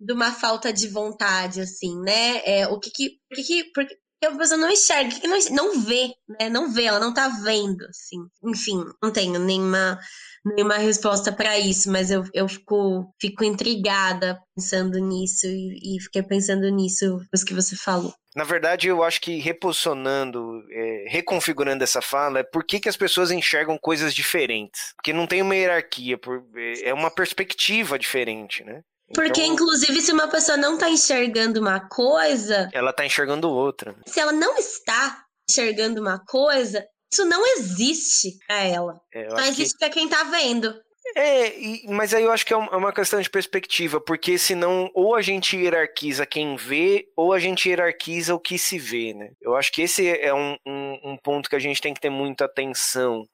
de 0.00 0.12
uma 0.12 0.32
falta 0.32 0.72
de 0.72 0.88
vontade, 0.88 1.60
assim, 1.60 2.00
né? 2.00 2.40
É, 2.44 2.66
o 2.66 2.78
que 2.80 2.90
que, 2.90 3.10
por 3.28 3.36
que, 3.36 3.44
que, 3.44 3.64
por 3.72 3.86
a 4.26 4.36
pessoa 4.36 4.60
não 4.60 4.70
enxerga, 4.70 5.18
que, 5.18 5.26
não, 5.26 5.38
não 5.50 5.80
vê, 5.80 6.12
né? 6.28 6.48
Não 6.50 6.70
vê, 6.70 6.84
ela 6.84 7.00
não 7.00 7.12
tá 7.12 7.28
vendo, 7.28 7.84
assim. 7.86 8.18
Enfim, 8.44 8.84
não 9.02 9.10
tenho 9.10 9.38
nenhuma, 9.38 9.98
nenhuma 10.44 10.76
resposta 10.76 11.32
para 11.32 11.58
isso, 11.58 11.90
mas 11.90 12.10
eu, 12.10 12.24
eu 12.34 12.46
fico, 12.46 13.14
fico 13.20 13.44
intrigada 13.44 14.38
pensando 14.54 14.98
nisso 14.98 15.46
e, 15.46 15.96
e 15.96 16.00
fiquei 16.02 16.22
pensando 16.22 16.68
nisso 16.68 17.18
depois 17.18 17.44
que 17.44 17.54
você 17.54 17.76
falou. 17.76 18.14
Na 18.36 18.44
verdade, 18.44 18.88
eu 18.88 19.02
acho 19.02 19.20
que 19.20 19.38
reposicionando, 19.38 20.62
é, 20.70 21.04
reconfigurando 21.08 21.82
essa 21.82 22.00
fala, 22.00 22.40
é 22.40 22.44
por 22.44 22.62
que, 22.62 22.78
que 22.78 22.88
as 22.88 22.96
pessoas 22.96 23.30
enxergam 23.30 23.76
coisas 23.78 24.14
diferentes? 24.14 24.92
Porque 24.96 25.12
não 25.12 25.26
tem 25.26 25.42
uma 25.42 25.56
hierarquia, 25.56 26.20
é, 26.56 26.90
é 26.90 26.94
uma 26.94 27.10
perspectiva 27.10 27.98
diferente, 27.98 28.62
né? 28.62 28.82
Porque, 29.14 29.42
então, 29.42 29.54
inclusive, 29.54 30.00
se 30.00 30.12
uma 30.12 30.28
pessoa 30.28 30.56
não 30.56 30.74
está 30.74 30.88
enxergando 30.88 31.60
uma 31.60 31.80
coisa. 31.80 32.68
Ela 32.72 32.90
está 32.90 33.04
enxergando 33.04 33.50
outra. 33.50 33.94
Se 34.06 34.20
ela 34.20 34.32
não 34.32 34.56
está 34.56 35.24
enxergando 35.48 36.00
uma 36.00 36.18
coisa, 36.24 36.86
isso 37.12 37.24
não 37.24 37.44
existe 37.56 38.38
para 38.46 38.62
ela. 38.62 39.00
É, 39.12 39.28
Só 39.28 39.40
existe 39.40 39.72
que... 39.72 39.78
para 39.78 39.90
quem 39.90 40.04
está 40.04 40.22
vendo. 40.24 40.74
É, 41.16 41.58
e, 41.58 41.88
mas 41.88 42.14
aí 42.14 42.22
eu 42.22 42.30
acho 42.30 42.46
que 42.46 42.54
é, 42.54 42.56
é 42.56 42.76
uma 42.76 42.92
questão 42.92 43.20
de 43.20 43.28
perspectiva, 43.28 44.00
porque 44.00 44.38
senão 44.38 44.90
ou 44.94 45.16
a 45.16 45.22
gente 45.22 45.56
hierarquiza 45.56 46.24
quem 46.24 46.54
vê, 46.56 47.06
ou 47.16 47.32
a 47.32 47.38
gente 47.38 47.68
hierarquiza 47.68 48.34
o 48.34 48.40
que 48.40 48.58
se 48.58 48.78
vê, 48.78 49.12
né? 49.14 49.30
Eu 49.40 49.56
acho 49.56 49.72
que 49.72 49.82
esse 49.82 50.08
é 50.08 50.32
um, 50.32 50.56
um, 50.64 51.12
um 51.12 51.16
ponto 51.16 51.48
que 51.48 51.56
a 51.56 51.60
gente 51.60 51.80
tem 51.80 51.92
que 51.92 52.00
ter 52.00 52.10
muita 52.10 52.44
atenção 52.44 53.26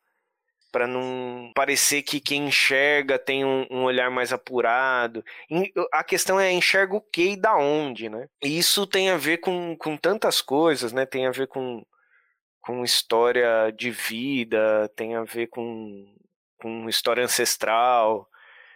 para 0.76 0.86
não 0.86 1.52
parecer 1.54 2.02
que 2.02 2.20
quem 2.20 2.48
enxerga 2.48 3.18
tem 3.18 3.46
um, 3.46 3.66
um, 3.70 3.84
olhar 3.84 4.10
mais 4.10 4.30
apurado. 4.30 5.24
A 5.90 6.04
questão 6.04 6.38
é 6.38 6.52
enxerga 6.52 6.94
o 6.94 7.00
que 7.00 7.30
e 7.30 7.36
da 7.36 7.56
onde, 7.56 8.10
né? 8.10 8.28
E 8.44 8.58
isso 8.58 8.86
tem 8.86 9.08
a 9.08 9.16
ver 9.16 9.38
com, 9.38 9.74
com 9.78 9.96
tantas 9.96 10.42
coisas, 10.42 10.92
né? 10.92 11.06
Tem 11.06 11.26
a 11.26 11.30
ver 11.30 11.46
com, 11.46 11.82
com 12.60 12.84
história 12.84 13.72
de 13.74 13.90
vida, 13.90 14.86
tem 14.94 15.16
a 15.16 15.24
ver 15.24 15.46
com 15.46 16.14
com 16.58 16.90
história 16.90 17.24
ancestral. 17.24 18.28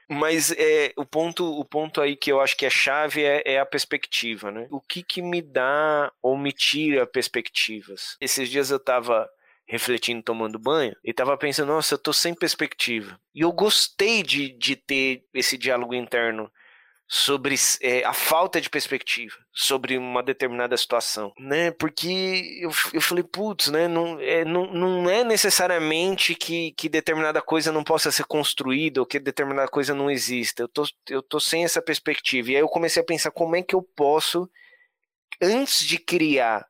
Mas 0.09 0.52
é, 0.52 0.95
o, 0.97 1.04
ponto, 1.04 1.45
o 1.45 1.66
ponto 1.66 2.00
aí 2.00 2.16
que 2.16 2.33
eu 2.33 2.40
acho 2.40 2.57
que 2.57 2.64
é 2.64 2.71
chave 2.71 3.23
é, 3.23 3.42
é, 3.45 3.61
a 3.61 3.66
perspectiva, 3.66 4.50
né? 4.50 4.66
O 4.71 4.80
que, 4.80 5.02
que 5.02 5.21
me 5.21 5.42
dá 5.42 6.11
ou 6.23 6.38
me 6.38 6.50
tira 6.50 7.07
perspectivas? 7.07 8.16
Esses 8.23 8.49
dias 8.49 8.71
eu 8.71 8.78
estava 8.78 9.28
refletindo, 9.71 10.21
tomando 10.21 10.59
banho, 10.59 10.97
e 11.05 11.11
estava 11.11 11.39
pensando, 11.39 11.69
nossa, 11.69 11.95
eu 11.95 11.99
tô 11.99 12.12
sem 12.12 12.35
perspectiva. 12.35 13.17
E 13.33 13.43
eu 13.43 13.53
gostei 13.53 14.21
de, 14.21 14.49
de 14.59 14.75
ter 14.75 15.23
esse 15.33 15.57
diálogo 15.57 15.95
interno 15.95 16.50
sobre 17.07 17.55
é, 17.81 18.05
a 18.05 18.12
falta 18.12 18.61
de 18.61 18.69
perspectiva 18.69 19.37
sobre 19.53 19.97
uma 19.97 20.23
determinada 20.23 20.77
situação, 20.77 21.33
né? 21.39 21.71
Porque 21.73 22.59
eu, 22.61 22.71
eu 22.93 23.00
falei, 23.00 23.23
putz, 23.23 23.69
né? 23.69 23.87
Não 23.87 24.19
é, 24.21 24.45
não, 24.45 24.73
não 24.73 25.11
é 25.11 25.23
necessariamente 25.23 26.35
que, 26.35 26.73
que 26.73 26.89
determinada 26.89 27.41
coisa 27.41 27.73
não 27.73 27.85
possa 27.85 28.11
ser 28.11 28.25
construída 28.25 29.00
ou 29.00 29.07
que 29.07 29.19
determinada 29.19 29.69
coisa 29.69 29.95
não 29.95 30.11
exista. 30.11 30.62
Eu 30.62 30.69
tô, 30.69 30.85
eu 31.09 31.23
tô 31.23 31.39
sem 31.39 31.65
essa 31.65 31.83
perspectiva. 31.83 32.50
E 32.50 32.57
aí 32.57 32.62
eu 32.62 32.69
comecei 32.69 33.03
a 33.03 33.07
pensar 33.07 33.31
como 33.31 33.57
é 33.57 33.62
que 33.62 33.75
eu 33.75 33.83
posso, 33.83 34.49
antes 35.41 35.85
de 35.85 35.99
criar 35.99 36.65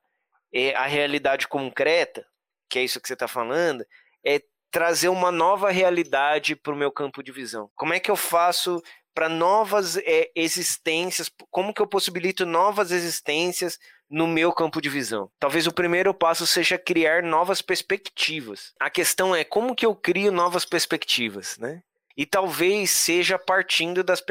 é, 0.54 0.74
a 0.74 0.86
realidade 0.86 1.48
concreta, 1.48 2.26
que 2.70 2.78
é 2.78 2.84
isso 2.84 3.00
que 3.00 3.08
você 3.08 3.14
está 3.14 3.28
falando, 3.28 3.84
é 4.24 4.40
trazer 4.70 5.08
uma 5.08 5.32
nova 5.32 5.70
realidade 5.70 6.54
para 6.54 6.72
o 6.72 6.76
meu 6.76 6.92
campo 6.92 7.22
de 7.22 7.32
visão. 7.32 7.68
Como 7.74 7.92
é 7.92 8.00
que 8.00 8.10
eu 8.10 8.16
faço 8.16 8.80
para 9.12 9.28
novas 9.28 9.96
é, 9.96 10.30
existências, 10.34 11.30
como 11.50 11.74
que 11.74 11.82
eu 11.82 11.86
possibilito 11.86 12.46
novas 12.46 12.92
existências 12.92 13.78
no 14.08 14.26
meu 14.26 14.52
campo 14.52 14.80
de 14.80 14.88
visão? 14.88 15.30
Talvez 15.38 15.66
o 15.66 15.72
primeiro 15.72 16.14
passo 16.14 16.46
seja 16.46 16.78
criar 16.78 17.22
novas 17.22 17.60
perspectivas. 17.60 18.72
A 18.78 18.88
questão 18.88 19.34
é 19.34 19.42
como 19.42 19.74
que 19.74 19.84
eu 19.84 19.94
crio 19.94 20.30
novas 20.30 20.64
perspectivas, 20.64 21.58
né? 21.58 21.82
E 22.16 22.24
talvez 22.24 22.90
seja 22.90 23.38
partindo 23.38 24.04
das, 24.04 24.22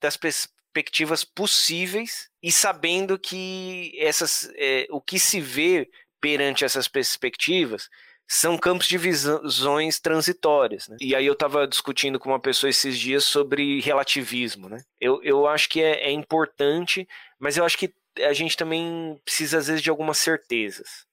das 0.00 0.16
perspectivas 0.16 1.24
possíveis 1.24 2.28
e 2.42 2.52
sabendo 2.52 3.18
que 3.18 3.92
essas, 3.98 4.50
é, 4.54 4.86
o 4.90 5.00
que 5.00 5.18
se 5.18 5.40
vê 5.40 5.88
perante 6.20 6.64
essas 6.64 6.88
perspectivas 6.88 7.88
são 8.28 8.58
campos 8.58 8.86
de 8.86 8.98
visões 8.98 9.98
transitórias. 9.98 10.86
Né? 10.86 10.98
E 11.00 11.16
aí 11.16 11.24
eu 11.24 11.32
estava 11.32 11.66
discutindo 11.66 12.18
com 12.18 12.28
uma 12.28 12.38
pessoa 12.38 12.68
esses 12.68 12.98
dias 12.98 13.24
sobre 13.24 13.80
relativismo. 13.80 14.68
Né? 14.68 14.84
Eu, 15.00 15.22
eu 15.22 15.46
acho 15.46 15.68
que 15.70 15.82
é, 15.82 16.08
é 16.08 16.10
importante, 16.10 17.08
mas 17.38 17.56
eu 17.56 17.64
acho 17.64 17.78
que 17.78 17.92
a 18.18 18.32
gente 18.34 18.56
também 18.56 19.18
precisa, 19.24 19.58
às 19.58 19.68
vezes, 19.68 19.82
de 19.82 19.88
algumas 19.88 20.18
certezas. 20.18 21.06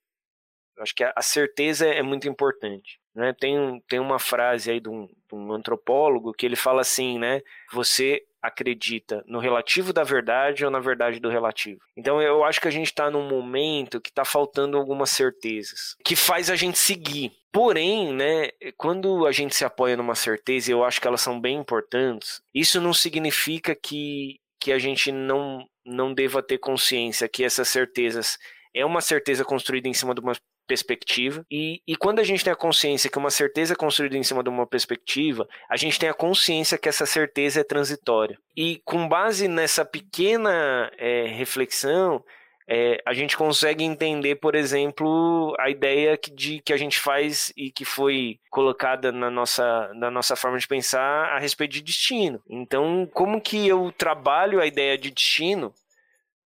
Eu 0.75 0.83
acho 0.83 0.93
que 0.93 1.03
a, 1.05 1.13
a 1.15 1.21
certeza 1.21 1.87
é 1.87 2.01
muito 2.01 2.27
importante. 2.27 2.99
Né? 3.15 3.33
Tem, 3.39 3.81
tem 3.87 3.99
uma 3.99 4.19
frase 4.19 4.69
aí 4.69 4.81
de 4.81 4.89
um, 4.89 5.05
de 5.05 5.35
um 5.35 5.53
antropólogo 5.53 6.33
que 6.33 6.45
ele 6.45 6.57
fala 6.57 6.81
assim, 6.81 7.17
né? 7.17 7.41
Você 7.71 8.25
acredita 8.47 9.23
no 9.27 9.39
relativo 9.39 9.91
da 9.91 10.03
verdade 10.03 10.65
ou 10.65 10.71
na 10.71 10.79
verdade 10.79 11.19
do 11.19 11.29
relativo. 11.29 11.79
Então 11.95 12.21
eu 12.21 12.43
acho 12.43 12.61
que 12.61 12.67
a 12.67 12.71
gente 12.71 12.87
está 12.87 13.09
num 13.09 13.27
momento 13.27 14.01
que 14.01 14.09
está 14.09 14.25
faltando 14.25 14.77
algumas 14.77 15.09
certezas, 15.09 15.95
que 16.03 16.15
faz 16.15 16.49
a 16.49 16.55
gente 16.55 16.77
seguir. 16.77 17.31
Porém, 17.51 18.13
né, 18.13 18.49
quando 18.77 19.25
a 19.25 19.31
gente 19.31 19.55
se 19.55 19.63
apoia 19.63 19.95
numa 19.95 20.15
certeza, 20.15 20.71
eu 20.71 20.83
acho 20.83 20.99
que 20.99 21.07
elas 21.07 21.21
são 21.21 21.39
bem 21.39 21.57
importantes, 21.57 22.41
isso 22.53 22.81
não 22.81 22.93
significa 22.93 23.73
que, 23.73 24.39
que 24.59 24.71
a 24.71 24.77
gente 24.77 25.11
não, 25.11 25.65
não 25.85 26.13
deva 26.13 26.43
ter 26.43 26.57
consciência 26.57 27.29
que 27.29 27.43
essas 27.43 27.69
certezas 27.69 28.37
é 28.73 28.85
uma 28.85 28.99
certeza 28.99 29.45
construída 29.45 29.87
em 29.87 29.93
cima 29.93 30.13
de 30.13 30.19
uma 30.19 30.33
perspectiva. 30.65 31.45
E, 31.49 31.81
e 31.87 31.95
quando 31.95 32.19
a 32.19 32.23
gente 32.23 32.43
tem 32.43 32.53
a 32.53 32.55
consciência 32.55 33.09
que 33.09 33.17
uma 33.17 33.29
certeza 33.29 33.73
é 33.73 33.75
construída 33.75 34.17
em 34.17 34.23
cima 34.23 34.43
de 34.43 34.49
uma 34.49 34.67
perspectiva, 34.67 35.47
a 35.69 35.77
gente 35.77 35.99
tem 35.99 36.09
a 36.09 36.13
consciência 36.13 36.77
que 36.77 36.89
essa 36.89 37.05
certeza 37.05 37.61
é 37.61 37.63
transitória. 37.63 38.37
E 38.55 38.81
com 38.85 39.07
base 39.07 39.47
nessa 39.47 39.85
pequena 39.85 40.91
é, 40.97 41.27
reflexão, 41.27 42.23
é, 42.67 42.99
a 43.05 43.13
gente 43.13 43.37
consegue 43.37 43.83
entender, 43.83 44.35
por 44.35 44.55
exemplo, 44.55 45.55
a 45.59 45.69
ideia 45.69 46.17
que, 46.17 46.31
de, 46.31 46.59
que 46.61 46.73
a 46.73 46.77
gente 46.77 46.99
faz 46.99 47.53
e 47.55 47.69
que 47.71 47.85
foi 47.85 48.39
colocada 48.49 49.11
na 49.11 49.29
nossa, 49.29 49.91
na 49.93 50.09
nossa 50.09 50.35
forma 50.35 50.57
de 50.57 50.67
pensar 50.67 51.25
a 51.29 51.39
respeito 51.39 51.73
de 51.73 51.83
destino. 51.83 52.41
Então, 52.49 53.07
como 53.13 53.39
que 53.39 53.67
eu 53.67 53.93
trabalho 53.95 54.59
a 54.59 54.65
ideia 54.65 54.97
de 54.97 55.11
destino 55.11 55.73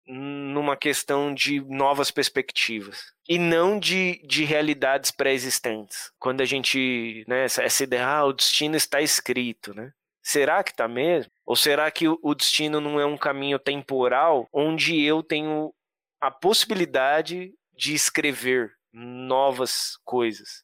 numa 0.10 0.76
questão 0.76 1.32
de 1.32 1.62
novas 1.62 2.10
perspectivas 2.10 3.14
e 3.28 3.38
não 3.38 3.80
de, 3.80 4.20
de 4.26 4.44
realidades 4.44 5.12
pré-existentes. 5.12 6.12
Quando 6.18 6.42
a 6.42 6.46
gente, 6.46 7.24
né, 7.28 7.44
essa, 7.44 7.84
ideia, 7.84 8.08
ah, 8.08 8.26
o 8.26 8.34
destino 8.34 8.76
está 8.76 9.00
escrito, 9.02 9.72
né? 9.74 9.94
Será 10.24 10.64
que 10.64 10.72
está 10.72 10.88
mesmo? 10.88 11.32
Ou 11.46 11.56
será 11.56 11.90
que 11.92 12.08
o 12.08 12.36
destino 12.36 12.82
não 12.82 13.00
é 13.00 13.06
um 13.06 13.18
caminho 13.18 13.60
temporal 13.60 14.48
onde 14.52 15.00
eu 15.00 15.22
tenho 15.22 15.72
a 16.20 16.32
possibilidade 16.32 17.54
de 17.74 17.94
escrever 17.94 18.74
novas 18.92 19.98
coisas, 20.04 20.64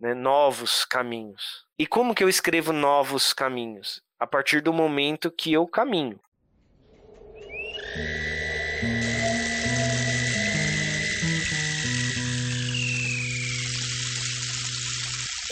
né, 0.00 0.12
novos 0.12 0.84
caminhos? 0.84 1.64
E 1.78 1.86
como 1.86 2.14
que 2.14 2.24
eu 2.24 2.28
escrevo 2.28 2.72
novos 2.72 3.32
caminhos? 3.32 4.02
A 4.18 4.26
partir 4.26 4.60
do 4.60 4.72
momento 4.72 5.30
que 5.30 5.52
eu 5.52 5.66
caminho. 5.68 6.20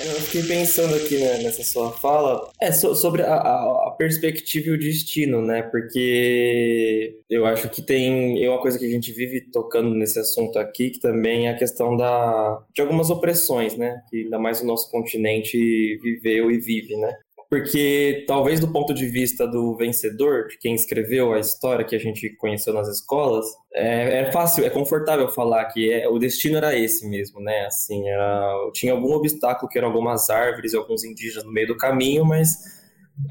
Eu 0.06 0.20
fiquei 0.20 0.42
pensando 0.44 0.94
aqui 0.94 1.18
né, 1.18 1.38
nessa 1.42 1.64
sua 1.64 1.90
fala 1.90 2.48
é, 2.60 2.70
so, 2.70 2.94
sobre 2.94 3.22
a, 3.22 3.34
a, 3.34 3.88
a, 3.88 3.90
perspectiva 3.98 4.68
e 4.68 4.70
o 4.70 4.78
destino, 4.78 5.42
né? 5.42 5.62
Porque 5.62 7.18
eu 7.28 7.44
acho 7.44 7.68
que 7.68 7.82
tem 7.82 8.42
é 8.42 8.48
uma 8.48 8.60
coisa 8.60 8.78
que 8.78 8.84
a 8.84 8.90
gente 8.90 9.12
vive 9.12 9.40
tocando 9.50 9.90
nesse 9.94 10.18
assunto 10.18 10.58
aqui, 10.58 10.90
que 10.90 11.00
também 11.00 11.48
é 11.48 11.50
a 11.50 11.56
questão 11.56 11.96
da, 11.96 12.62
de 12.72 12.82
algumas 12.82 13.10
opressões, 13.10 13.76
né? 13.76 14.00
Que 14.08 14.22
ainda 14.22 14.38
mais 14.38 14.60
o 14.60 14.66
nosso 14.66 14.90
continente 14.90 15.98
viveu 16.02 16.50
e 16.52 16.58
vive, 16.58 16.96
né? 16.96 17.12
Porque 17.56 18.24
talvez 18.28 18.60
do 18.60 18.68
ponto 18.68 18.92
de 18.92 19.06
vista 19.06 19.46
do 19.46 19.74
vencedor, 19.76 20.48
de 20.48 20.58
quem 20.58 20.74
escreveu 20.74 21.32
a 21.32 21.40
história 21.40 21.86
que 21.86 21.96
a 21.96 21.98
gente 21.98 22.28
conheceu 22.36 22.74
nas 22.74 22.86
escolas, 22.86 23.46
é, 23.72 24.20
é 24.20 24.32
fácil, 24.32 24.62
é 24.64 24.68
confortável 24.68 25.26
falar 25.28 25.64
que 25.66 25.90
é, 25.90 26.06
o 26.06 26.18
destino 26.18 26.58
era 26.58 26.78
esse 26.78 27.08
mesmo, 27.08 27.40
né? 27.40 27.64
Assim, 27.64 28.06
era, 28.10 28.70
tinha 28.74 28.92
algum 28.92 29.14
obstáculo 29.14 29.70
que 29.70 29.78
eram 29.78 29.88
algumas 29.88 30.28
árvores 30.28 30.74
alguns 30.74 31.02
indígenas 31.02 31.44
no 31.44 31.52
meio 31.52 31.66
do 31.66 31.78
caminho, 31.78 32.26
mas 32.26 32.58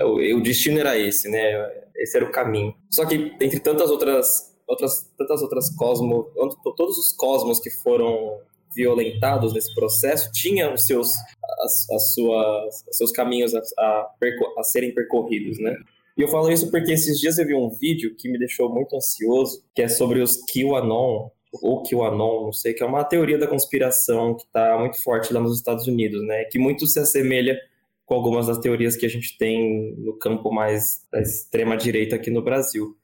o, 0.02 0.38
o 0.38 0.42
destino 0.42 0.80
era 0.80 0.98
esse, 0.98 1.30
né? 1.30 1.54
Esse 1.96 2.18
era 2.18 2.26
o 2.26 2.32
caminho. 2.32 2.74
Só 2.90 3.06
que 3.06 3.36
entre 3.40 3.60
tantas 3.60 3.92
outras 3.92 4.56
outras 4.68 5.08
tantas 5.16 5.44
outras 5.44 5.70
cosmos, 5.76 6.26
todos 6.76 6.98
os 6.98 7.12
cosmos 7.12 7.60
que 7.60 7.70
foram 7.70 8.40
violentados 8.76 9.54
nesse 9.54 9.74
processo 9.74 10.30
tinham 10.34 10.74
os 10.74 10.86
seus, 10.86 11.12
as, 11.66 11.90
as 11.90 12.14
suas, 12.14 12.86
seus 12.92 13.12
caminhos 13.12 13.54
a, 13.54 13.60
a, 13.60 14.12
a, 14.58 14.64
serem 14.64 14.94
percorridos, 14.94 15.60
né? 15.60 15.76
E 16.18 16.22
eu 16.22 16.30
falo 16.30 16.50
isso 16.50 16.72
porque 16.72 16.94
esses 16.94 17.20
dias 17.20 17.38
eu 17.38 17.46
vi 17.46 17.54
um 17.54 17.70
vídeo 17.70 18.16
que 18.16 18.30
me 18.30 18.40
deixou 18.40 18.74
muito 18.74 18.96
ansioso, 18.96 19.62
que 19.76 19.82
é 19.82 19.88
sobre 19.90 20.22
os 20.22 20.38
QAnon, 20.46 21.30
ou 21.62 21.84
QAnon, 21.84 22.46
não 22.46 22.54
sei, 22.54 22.74
que 22.74 22.84
é 22.84 22.86
uma 22.86 23.04
teoria 23.04 23.38
da 23.38 23.48
conspiração 23.48 24.36
que 24.36 24.44
está 24.44 24.78
muito 24.80 25.02
forte 25.02 25.34
lá 25.34 25.42
nos 25.42 25.58
Estados 25.58 25.88
Unidos, 25.88 26.26
né? 26.26 26.46
Que 26.46 26.58
muito 26.58 26.88
se 26.88 27.00
assemelha 27.00 27.60
com 28.06 28.14
algumas 28.16 28.48
das 28.48 28.60
teorias 28.60 28.96
que 28.96 29.06
a 29.06 29.10
gente 29.10 29.38
tem 29.38 29.96
no 29.98 30.18
campo 30.18 30.52
mais 30.54 31.06
da 31.12 31.20
extrema 31.22 31.76
direita 31.76 32.16
aqui 32.16 32.30
no 32.30 32.42
Brasil. 32.42 32.96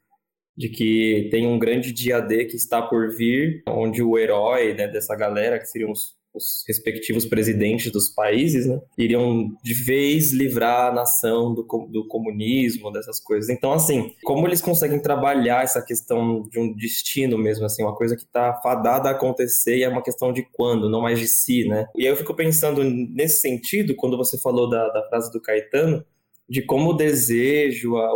de 0.54 0.68
que 0.68 1.28
tem 1.30 1.46
um 1.46 1.58
grande 1.58 1.92
dia 1.92 2.20
D 2.20 2.44
que 2.44 2.56
está 2.56 2.82
por 2.82 3.10
vir, 3.16 3.62
onde 3.66 4.02
o 4.02 4.18
herói 4.18 4.74
né, 4.74 4.86
dessa 4.86 5.16
galera, 5.16 5.58
que 5.58 5.64
seriam 5.66 5.90
os, 5.90 6.14
os 6.34 6.64
respectivos 6.66 7.26
presidentes 7.26 7.92
dos 7.92 8.08
países, 8.08 8.66
né, 8.66 8.80
iriam 8.96 9.54
de 9.62 9.74
vez 9.74 10.32
livrar 10.32 10.90
a 10.90 10.94
nação 10.94 11.54
do, 11.54 11.62
do 11.90 12.06
comunismo, 12.08 12.90
dessas 12.90 13.20
coisas. 13.20 13.50
Então, 13.50 13.72
assim, 13.72 14.14
como 14.24 14.46
eles 14.46 14.60
conseguem 14.60 15.00
trabalhar 15.00 15.62
essa 15.62 15.82
questão 15.82 16.42
de 16.48 16.58
um 16.58 16.72
destino 16.74 17.36
mesmo, 17.36 17.66
assim, 17.66 17.82
uma 17.82 17.94
coisa 17.94 18.16
que 18.16 18.22
está 18.22 18.54
fadada 18.62 19.08
a 19.08 19.12
acontecer 19.12 19.76
e 19.76 19.82
é 19.84 19.88
uma 19.88 20.02
questão 20.02 20.32
de 20.32 20.42
quando, 20.52 20.88
não 20.88 21.02
mais 21.02 21.18
de 21.18 21.28
si, 21.28 21.68
né? 21.68 21.86
E 21.96 22.02
aí 22.06 22.12
eu 22.12 22.16
fico 22.16 22.34
pensando 22.34 22.82
nesse 22.82 23.40
sentido, 23.40 23.94
quando 23.94 24.16
você 24.16 24.38
falou 24.38 24.68
da, 24.68 24.88
da 24.88 25.06
frase 25.08 25.30
do 25.30 25.40
Caetano, 25.40 26.04
de 26.48 26.62
como 26.62 26.90
o 26.90 26.96
desejo, 26.96 27.96
a, 27.96 28.10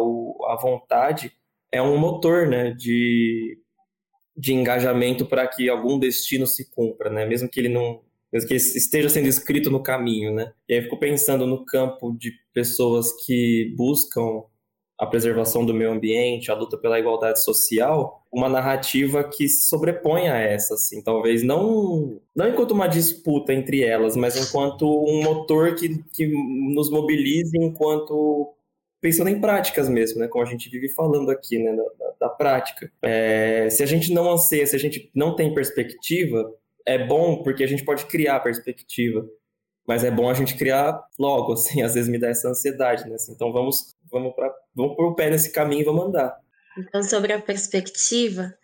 a 0.52 0.56
vontade 0.60 1.32
é 1.72 1.80
um 1.82 1.96
motor 1.96 2.46
né, 2.46 2.70
de, 2.70 3.58
de 4.36 4.52
engajamento 4.52 5.26
para 5.26 5.46
que 5.46 5.68
algum 5.68 5.98
destino 5.98 6.46
se 6.46 6.70
cumpra, 6.70 7.10
né? 7.10 7.26
mesmo 7.26 7.48
que 7.48 7.60
ele 7.60 7.68
não 7.68 8.02
que 8.44 8.54
esteja 8.54 9.08
sendo 9.08 9.28
escrito 9.28 9.70
no 9.70 9.82
caminho. 9.82 10.34
Né? 10.34 10.52
E 10.68 10.74
aí 10.74 10.82
fico 10.82 10.98
pensando 10.98 11.46
no 11.46 11.64
campo 11.64 12.16
de 12.18 12.32
pessoas 12.52 13.06
que 13.24 13.74
buscam 13.76 14.42
a 14.98 15.06
preservação 15.06 15.64
do 15.64 15.74
meio 15.74 15.92
ambiente, 15.92 16.50
a 16.50 16.54
luta 16.54 16.78
pela 16.78 16.98
igualdade 16.98 17.42
social, 17.44 18.22
uma 18.32 18.48
narrativa 18.48 19.22
que 19.24 19.46
se 19.46 19.68
sobrepõe 19.68 20.28
a 20.28 20.38
essa, 20.38 20.74
assim, 20.74 21.02
talvez 21.02 21.42
não 21.42 22.18
não 22.34 22.48
enquanto 22.48 22.70
uma 22.70 22.86
disputa 22.86 23.52
entre 23.52 23.84
elas, 23.84 24.16
mas 24.16 24.36
enquanto 24.36 24.86
um 24.86 25.22
motor 25.22 25.74
que, 25.74 26.02
que 26.14 26.26
nos 26.74 26.90
mobilize 26.90 27.56
enquanto 27.58 28.54
pensando 29.00 29.28
em 29.28 29.40
práticas 29.40 29.88
mesmo, 29.88 30.18
né, 30.20 30.28
como 30.28 30.44
a 30.44 30.48
gente 30.48 30.70
vive 30.70 30.88
falando 30.88 31.30
aqui, 31.30 31.58
né, 31.58 31.76
da, 31.76 31.84
da, 31.98 32.14
da 32.20 32.28
prática. 32.30 32.90
É, 33.02 33.68
se 33.70 33.82
a 33.82 33.86
gente 33.86 34.12
não 34.12 34.30
anseia, 34.30 34.66
se 34.66 34.74
a 34.74 34.78
gente 34.78 35.10
não 35.14 35.36
tem 35.36 35.52
perspectiva, 35.52 36.50
é 36.86 37.04
bom 37.04 37.42
porque 37.42 37.64
a 37.64 37.66
gente 37.66 37.84
pode 37.84 38.06
criar 38.06 38.40
perspectiva, 38.40 39.26
mas 39.86 40.04
é 40.04 40.10
bom 40.10 40.30
a 40.30 40.34
gente 40.34 40.56
criar 40.56 41.02
logo, 41.18 41.52
assim, 41.54 41.82
às 41.82 41.94
vezes 41.94 42.08
me 42.08 42.18
dá 42.18 42.28
essa 42.28 42.48
ansiedade, 42.48 43.08
né, 43.08 43.16
assim, 43.16 43.32
então 43.32 43.52
vamos 43.52 43.94
vamos 44.10 44.34
para 44.34 44.54
vamos 44.74 44.96
pôr 44.96 45.06
o 45.06 45.14
pé 45.14 45.30
nesse 45.30 45.50
caminho 45.52 45.82
e 45.82 45.84
vamos 45.84 46.06
andar. 46.06 46.38
Então, 46.78 47.02
sobre 47.02 47.32
a 47.32 47.40
perspectiva, 47.40 48.54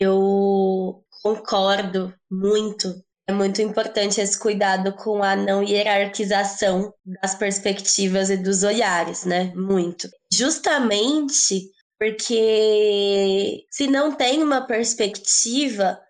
eu 0.00 1.04
concordo 1.22 2.14
muito. 2.30 3.02
É 3.26 3.32
muito 3.32 3.60
importante 3.60 4.22
esse 4.22 4.38
cuidado 4.38 4.94
com 4.94 5.22
a 5.22 5.36
não 5.36 5.62
hierarquização 5.62 6.94
das 7.04 7.34
perspectivas 7.34 8.30
e 8.30 8.38
dos 8.38 8.62
olhares, 8.62 9.26
né? 9.26 9.52
Muito. 9.54 10.08
Justamente 10.32 11.70
porque 11.98 13.66
se 13.70 13.86
não 13.86 14.14
tem 14.14 14.42
uma 14.42 14.66
perspectiva, 14.66 16.00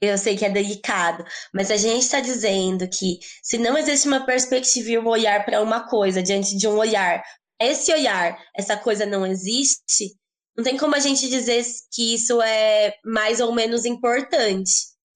eu 0.00 0.16
sei 0.16 0.36
que 0.36 0.44
é 0.44 0.50
delicado, 0.50 1.24
mas 1.52 1.70
a 1.70 1.76
gente 1.76 2.02
está 2.02 2.20
dizendo 2.20 2.88
que 2.88 3.18
se 3.42 3.58
não 3.58 3.76
existe 3.76 4.08
uma 4.08 4.24
perspectiva 4.24 4.90
e 4.90 4.98
um 4.98 5.06
olhar 5.06 5.44
para 5.44 5.60
uma 5.60 5.88
coisa 5.88 6.22
diante 6.22 6.56
de 6.56 6.66
um 6.66 6.76
olhar, 6.76 7.22
esse 7.60 7.92
olhar, 7.92 8.38
essa 8.56 8.76
coisa 8.76 9.04
não 9.04 9.26
existe, 9.26 10.16
não 10.56 10.64
tem 10.64 10.76
como 10.78 10.94
a 10.94 11.00
gente 11.00 11.28
dizer 11.28 11.64
que 11.92 12.14
isso 12.14 12.40
é 12.40 12.94
mais 13.04 13.40
ou 13.40 13.52
menos 13.52 13.84
importante, 13.84 14.72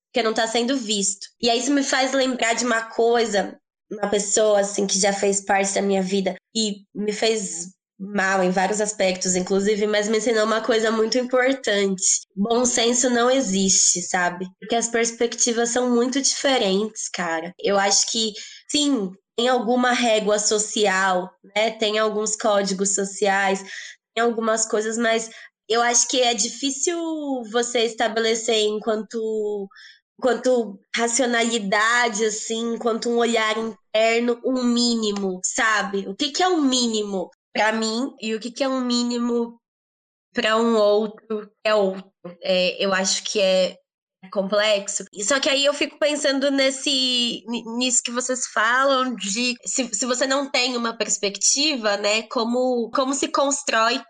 porque 0.07 0.23
não 0.23 0.31
está 0.33 0.47
sendo 0.47 0.77
visto. 0.77 1.27
E 1.41 1.49
aí 1.49 1.59
isso 1.59 1.73
me 1.73 1.83
faz 1.83 2.13
lembrar 2.13 2.55
de 2.55 2.67
uma 2.67 2.83
coisa, 2.91 3.59
uma 3.91 4.09
pessoa 4.09 4.61
assim 4.61 4.87
que 4.87 4.99
já 4.99 5.13
fez 5.13 5.43
parte 5.43 5.75
da 5.75 5.83
minha 5.83 6.03
vida 6.03 6.37
e 6.55 6.85
me 6.95 7.13
fez 7.13 7.71
mal 7.99 8.43
em 8.43 8.51
vários 8.51 8.81
aspectos, 8.81 9.37
inclusive, 9.37 9.87
mas 9.87 10.09
me 10.09 10.19
ensinou 10.19 10.45
uma 10.45 10.61
coisa 10.61 10.91
muito 10.91 11.17
importante. 11.19 12.23
Bom 12.35 12.65
senso 12.65 13.09
não 13.11 13.31
existe, 13.31 14.03
sabe? 14.03 14.47
Porque 14.61 14.75
as 14.75 14.89
perspectivas 14.89 15.71
são 15.71 15.91
muito 15.91 16.21
diferentes, 16.21 17.09
cara. 17.09 17.55
Eu 17.59 17.79
acho 17.79 18.11
que, 18.11 18.33
sim, 18.69 19.11
tem 19.37 19.49
alguma 19.49 19.93
régua 19.93 20.39
social, 20.39 21.31
né? 21.55 21.71
Tem 21.73 21.99
alguns 21.99 22.37
códigos 22.37 22.95
sociais, 22.95 23.63
tem 24.15 24.25
algumas 24.25 24.67
coisas, 24.67 24.99
mas 24.99 25.31
eu 25.69 25.81
acho 25.83 26.09
que 26.09 26.21
é 26.21 26.35
difícil 26.35 26.97
você 27.51 27.81
estabelecer 27.85 28.67
enquanto 28.67 29.69
enquanto 30.19 30.79
racionalidade, 30.95 32.25
assim, 32.25 32.75
enquanto 32.75 33.11
um 33.11 33.17
olhar 33.17 33.57
interno, 33.59 34.41
um 34.45 34.63
mínimo, 34.63 35.41
sabe? 35.45 36.07
O 36.09 36.15
que, 36.15 36.31
que 36.31 36.43
é 36.43 36.49
um 36.49 36.63
mínimo? 36.63 37.31
Para 37.55 37.73
mim 37.73 38.15
e 38.21 38.35
o 38.35 38.41
que, 38.41 38.51
que 38.51 38.65
é 38.65 38.69
um 38.69 38.85
mínimo 38.85 39.59
para 40.35 40.57
um 40.57 40.75
outro 40.77 41.49
é 41.65 41.75
outro. 41.75 42.13
É, 42.43 42.85
eu 42.85 42.93
acho 42.93 43.23
que 43.23 43.41
é 43.41 43.77
complexo. 44.33 45.05
Só 45.23 45.39
que 45.39 45.49
aí 45.49 45.65
eu 45.65 45.73
fico 45.73 45.99
pensando 45.99 46.51
nesse 46.51 47.45
nisso 47.79 48.03
que 48.05 48.11
vocês 48.11 48.47
falam 48.47 49.15
de 49.15 49.55
se, 49.65 49.89
se 49.93 50.07
você 50.07 50.27
não 50.27 50.51
tem 50.51 50.77
uma 50.77 50.97
perspectiva, 50.97 51.97
né, 51.97 52.23
como 52.23 52.91
como 52.91 53.15
se 53.15 53.29
constrói 53.29 54.01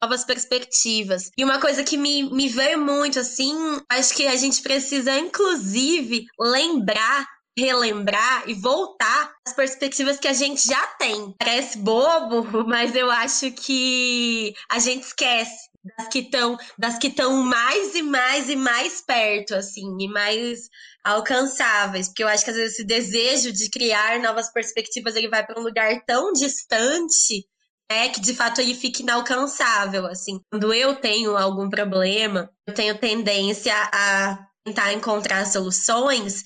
novas 0.00 0.24
perspectivas. 0.24 1.30
E 1.36 1.44
uma 1.44 1.60
coisa 1.60 1.82
que 1.82 1.96
me, 1.96 2.30
me 2.30 2.48
veio 2.48 2.78
muito 2.78 3.18
assim, 3.18 3.54
acho 3.90 4.14
que 4.14 4.26
a 4.26 4.36
gente 4.36 4.62
precisa 4.62 5.18
inclusive 5.18 6.24
lembrar 6.38 7.26
relembrar 7.56 8.44
e 8.48 8.54
voltar 8.54 9.32
às 9.46 9.54
perspectivas 9.54 10.18
que 10.18 10.28
a 10.28 10.32
gente 10.32 10.66
já 10.66 10.86
tem. 10.98 11.34
Parece 11.38 11.78
bobo, 11.78 12.44
mas 12.66 12.94
eu 12.94 13.10
acho 13.10 13.50
que 13.52 14.52
a 14.70 14.78
gente 14.78 15.04
esquece 15.04 15.74
das 15.96 16.08
que 16.08 16.20
estão 16.20 16.56
das 16.78 16.98
que 16.98 17.08
estão 17.08 17.42
mais 17.42 17.94
e 17.94 18.02
mais 18.02 18.48
e 18.48 18.56
mais 18.56 19.02
perto 19.02 19.54
assim 19.54 19.84
e 20.00 20.08
mais 20.08 20.60
alcançáveis 21.04 22.08
porque 22.08 22.22
eu 22.24 22.28
acho 22.28 22.42
que 22.42 22.50
às 22.50 22.56
vezes 22.56 22.72
esse 22.74 22.86
desejo 22.86 23.52
de 23.52 23.68
criar 23.68 24.18
novas 24.20 24.50
perspectivas 24.50 25.14
ele 25.14 25.28
vai 25.28 25.44
para 25.44 25.60
um 25.60 25.62
lugar 25.62 26.02
tão 26.06 26.32
distante 26.32 27.46
é 27.90 28.08
que 28.08 28.18
de 28.18 28.32
fato 28.32 28.62
ele 28.62 28.74
fica 28.74 29.02
inalcançável 29.02 30.06
assim 30.06 30.40
quando 30.50 30.72
eu 30.72 30.96
tenho 30.96 31.36
algum 31.36 31.68
problema 31.68 32.50
eu 32.66 32.72
tenho 32.72 32.96
tendência 32.96 33.74
a 33.92 34.38
tentar 34.64 34.94
encontrar 34.94 35.44
soluções 35.44 36.44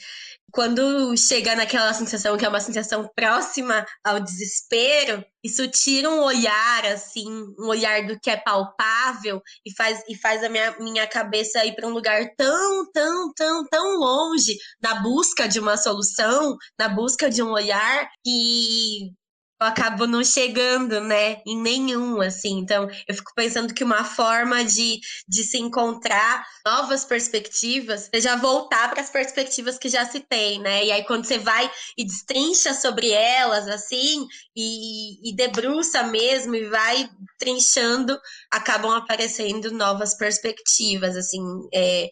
quando 0.52 1.16
chega 1.16 1.54
naquela 1.54 1.92
sensação 1.92 2.36
que 2.36 2.44
é 2.44 2.48
uma 2.48 2.60
sensação 2.60 3.08
próxima 3.14 3.84
ao 4.04 4.18
desespero, 4.20 5.24
isso 5.44 5.68
tira 5.68 6.08
um 6.08 6.20
olhar 6.20 6.86
assim, 6.86 7.26
um 7.58 7.66
olhar 7.66 8.06
do 8.06 8.18
que 8.18 8.30
é 8.30 8.36
palpável 8.36 9.40
e 9.64 9.74
faz 9.74 10.02
e 10.08 10.16
faz 10.16 10.42
a 10.42 10.48
minha, 10.48 10.76
minha 10.78 11.06
cabeça 11.06 11.64
ir 11.64 11.74
para 11.74 11.86
um 11.86 11.92
lugar 11.92 12.24
tão, 12.36 12.90
tão, 12.92 13.32
tão, 13.34 13.64
tão 13.66 13.98
longe 13.98 14.56
na 14.82 14.96
busca 14.96 15.48
de 15.48 15.60
uma 15.60 15.76
solução, 15.76 16.56
na 16.78 16.88
busca 16.88 17.30
de 17.30 17.42
um 17.42 17.50
olhar 17.50 18.08
que 18.24 19.12
eu 19.60 19.66
acabo 19.66 20.06
não 20.06 20.22
chegando, 20.22 21.00
né, 21.00 21.42
em 21.46 21.60
nenhum, 21.60 22.20
assim. 22.20 22.58
Então, 22.58 22.88
eu 23.08 23.14
fico 23.14 23.32
pensando 23.34 23.74
que 23.74 23.82
uma 23.82 24.04
forma 24.04 24.64
de, 24.64 25.00
de 25.28 25.42
se 25.42 25.58
encontrar 25.58 26.46
novas 26.64 27.04
perspectivas 27.04 28.08
é 28.12 28.20
já 28.20 28.36
voltar 28.36 28.90
para 28.90 29.00
as 29.00 29.10
perspectivas 29.10 29.78
que 29.78 29.88
já 29.88 30.04
se 30.04 30.20
tem, 30.20 30.60
né? 30.60 30.84
E 30.84 30.92
aí, 30.92 31.04
quando 31.04 31.24
você 31.24 31.38
vai 31.38 31.70
e 31.96 32.04
destrincha 32.04 32.72
sobre 32.72 33.10
elas, 33.10 33.66
assim, 33.66 34.26
e, 34.56 35.30
e 35.30 35.34
debruça 35.34 36.04
mesmo, 36.04 36.54
e 36.54 36.68
vai 36.68 37.10
trinchando, 37.38 38.18
acabam 38.50 38.92
aparecendo 38.92 39.72
novas 39.72 40.16
perspectivas, 40.16 41.16
assim. 41.16 41.42
É, 41.74 42.08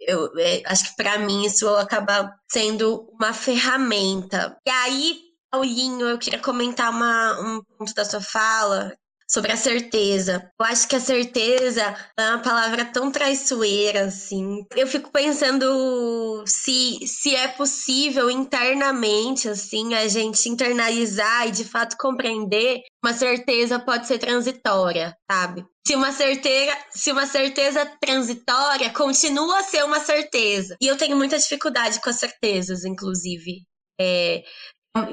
eu 0.00 0.30
é, 0.38 0.62
acho 0.66 0.90
que 0.90 0.96
para 0.96 1.18
mim 1.18 1.44
isso 1.44 1.68
acaba 1.76 2.32
sendo 2.50 3.06
uma 3.12 3.32
ferramenta. 3.32 4.56
E 4.66 4.70
aí, 4.70 5.29
Paulinho, 5.50 6.08
eu 6.08 6.18
queria 6.18 6.38
comentar 6.38 6.90
uma, 6.90 7.40
um 7.40 7.62
ponto 7.76 7.92
da 7.94 8.04
sua 8.04 8.20
fala 8.20 8.96
sobre 9.30 9.52
a 9.52 9.56
certeza. 9.56 10.50
Eu 10.58 10.66
acho 10.66 10.88
que 10.88 10.96
a 10.96 11.00
certeza 11.00 11.94
é 12.18 12.30
uma 12.30 12.38
palavra 12.40 12.84
tão 12.84 13.12
traiçoeira, 13.12 14.06
assim. 14.06 14.64
Eu 14.74 14.86
fico 14.88 15.10
pensando 15.10 16.44
se, 16.46 17.06
se 17.06 17.34
é 17.34 17.46
possível 17.46 18.28
internamente, 18.28 19.48
assim, 19.48 19.94
a 19.94 20.08
gente 20.08 20.48
internalizar 20.48 21.46
e 21.46 21.52
de 21.52 21.64
fato 21.64 21.96
compreender 21.96 22.82
uma 23.02 23.12
certeza 23.12 23.78
pode 23.78 24.06
ser 24.08 24.18
transitória, 24.18 25.16
sabe? 25.30 25.64
Se 25.86 25.94
uma 25.94 26.12
certeza, 26.12 26.76
se 26.90 27.12
uma 27.12 27.26
certeza 27.26 27.86
transitória 28.00 28.90
continua 28.90 29.60
a 29.60 29.64
ser 29.64 29.84
uma 29.84 30.00
certeza. 30.00 30.76
E 30.80 30.86
eu 30.88 30.96
tenho 30.96 31.16
muita 31.16 31.38
dificuldade 31.38 32.00
com 32.00 32.10
as 32.10 32.16
certezas, 32.16 32.84
inclusive. 32.84 33.64
É, 34.00 34.42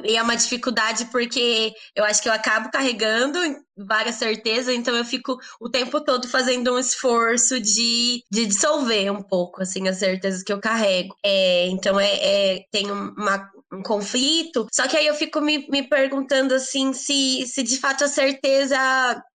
e 0.04 0.18
é 0.18 0.22
uma 0.22 0.36
dificuldade 0.36 1.06
porque 1.06 1.72
eu 1.96 2.04
acho 2.04 2.22
que 2.22 2.28
eu 2.28 2.34
acabo 2.34 2.72
carregando 2.72 3.40
várias 3.78 4.16
certezas, 4.16 4.74
então 4.74 4.96
eu 4.96 5.06
fico 5.06 5.38
o 5.62 5.70
tempo 5.70 6.02
todo 6.02 6.28
fazendo 6.28 6.74
um 6.74 6.80
esforço 6.80 7.60
de, 7.60 8.24
de 8.32 8.48
dissolver 8.48 9.12
um 9.12 9.22
pouco, 9.22 9.62
assim, 9.62 9.88
as 9.88 9.98
certezas 9.98 10.42
que 10.42 10.52
eu 10.52 10.60
carrego. 10.60 11.16
É, 11.24 11.68
então, 11.68 12.00
é, 12.00 12.16
é, 12.16 12.66
tem 12.72 12.90
uma, 12.90 13.52
um 13.72 13.84
conflito. 13.84 14.66
Só 14.74 14.88
que 14.88 14.98
aí 14.98 15.06
eu 15.06 15.14
fico 15.14 15.40
me, 15.42 15.68
me 15.70 15.88
perguntando 15.88 16.56
assim 16.56 16.92
se, 16.92 17.46
se 17.46 17.62
de 17.62 17.78
fato 17.78 18.04
a 18.04 18.08
certeza 18.08 18.76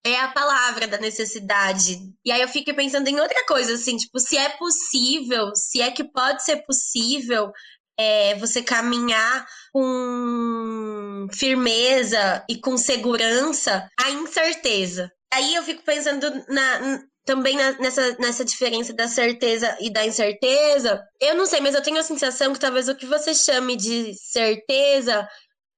é 0.05 0.19
a 0.19 0.29
palavra 0.29 0.89
da 0.89 0.99
necessidade. 0.99 1.99
E 2.25 2.33
aí 2.33 2.41
eu 2.41 2.49
fico 2.49 2.75
pensando 2.75 3.07
em 3.07 3.21
outra 3.21 3.47
coisa, 3.47 3.75
assim, 3.75 3.97
tipo, 3.97 4.19
se 4.19 4.37
é 4.37 4.49
possível, 4.51 5.53
se 5.55 5.81
é 5.81 5.91
que 5.93 6.03
pode 6.03 6.45
ser 6.45 6.65
possível 6.65 7.53
é, 7.99 8.35
você 8.37 8.63
caminhar 8.63 9.47
com 9.73 11.27
firmeza 11.33 12.45
e 12.49 12.59
com 12.61 12.77
segurança 12.77 13.89
a 13.99 14.11
incerteza. 14.11 15.11
Aí 15.33 15.55
eu 15.55 15.63
fico 15.63 15.83
pensando 15.83 16.45
na, 16.49 17.01
também 17.25 17.57
nessa, 17.57 18.17
nessa 18.19 18.45
diferença 18.45 18.93
da 18.93 19.09
certeza 19.09 19.77
e 19.81 19.91
da 19.91 20.05
incerteza. 20.07 21.03
Eu 21.21 21.35
não 21.35 21.47
sei, 21.47 21.61
mas 21.61 21.75
eu 21.75 21.83
tenho 21.83 21.99
a 21.99 22.03
sensação 22.03 22.53
que 22.53 22.61
talvez 22.61 22.89
o 22.89 22.95
que 22.95 23.07
você 23.07 23.35
chame 23.35 23.77
de 23.77 24.15
certeza, 24.15 25.27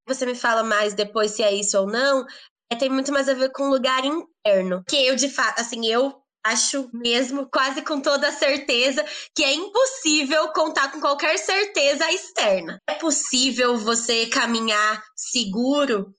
você 0.06 0.26
me 0.26 0.34
fala 0.34 0.62
mais 0.62 0.94
depois 0.94 1.32
se 1.32 1.42
é 1.42 1.52
isso 1.52 1.78
ou 1.78 1.86
não, 1.86 2.24
é, 2.70 2.76
tem 2.76 2.90
muito 2.90 3.12
mais 3.12 3.28
a 3.28 3.34
ver 3.34 3.52
com 3.52 3.68
lugar 3.68 4.02
interno. 4.04 4.82
Que 4.88 5.06
eu, 5.06 5.14
de 5.14 5.28
fato, 5.28 5.60
assim, 5.60 5.86
eu 5.86 6.23
acho 6.44 6.90
mesmo, 6.92 7.48
quase 7.50 7.82
com 7.82 8.00
toda 8.00 8.30
certeza, 8.30 9.02
que 9.34 9.42
é 9.42 9.54
impossível 9.54 10.52
contar 10.52 10.92
com 10.92 11.00
qualquer 11.00 11.38
certeza 11.38 12.10
externa. 12.12 12.78
É 12.88 12.94
possível 12.94 13.76
você 13.78 14.26
caminhar 14.26 15.02
seguro, 15.16 16.14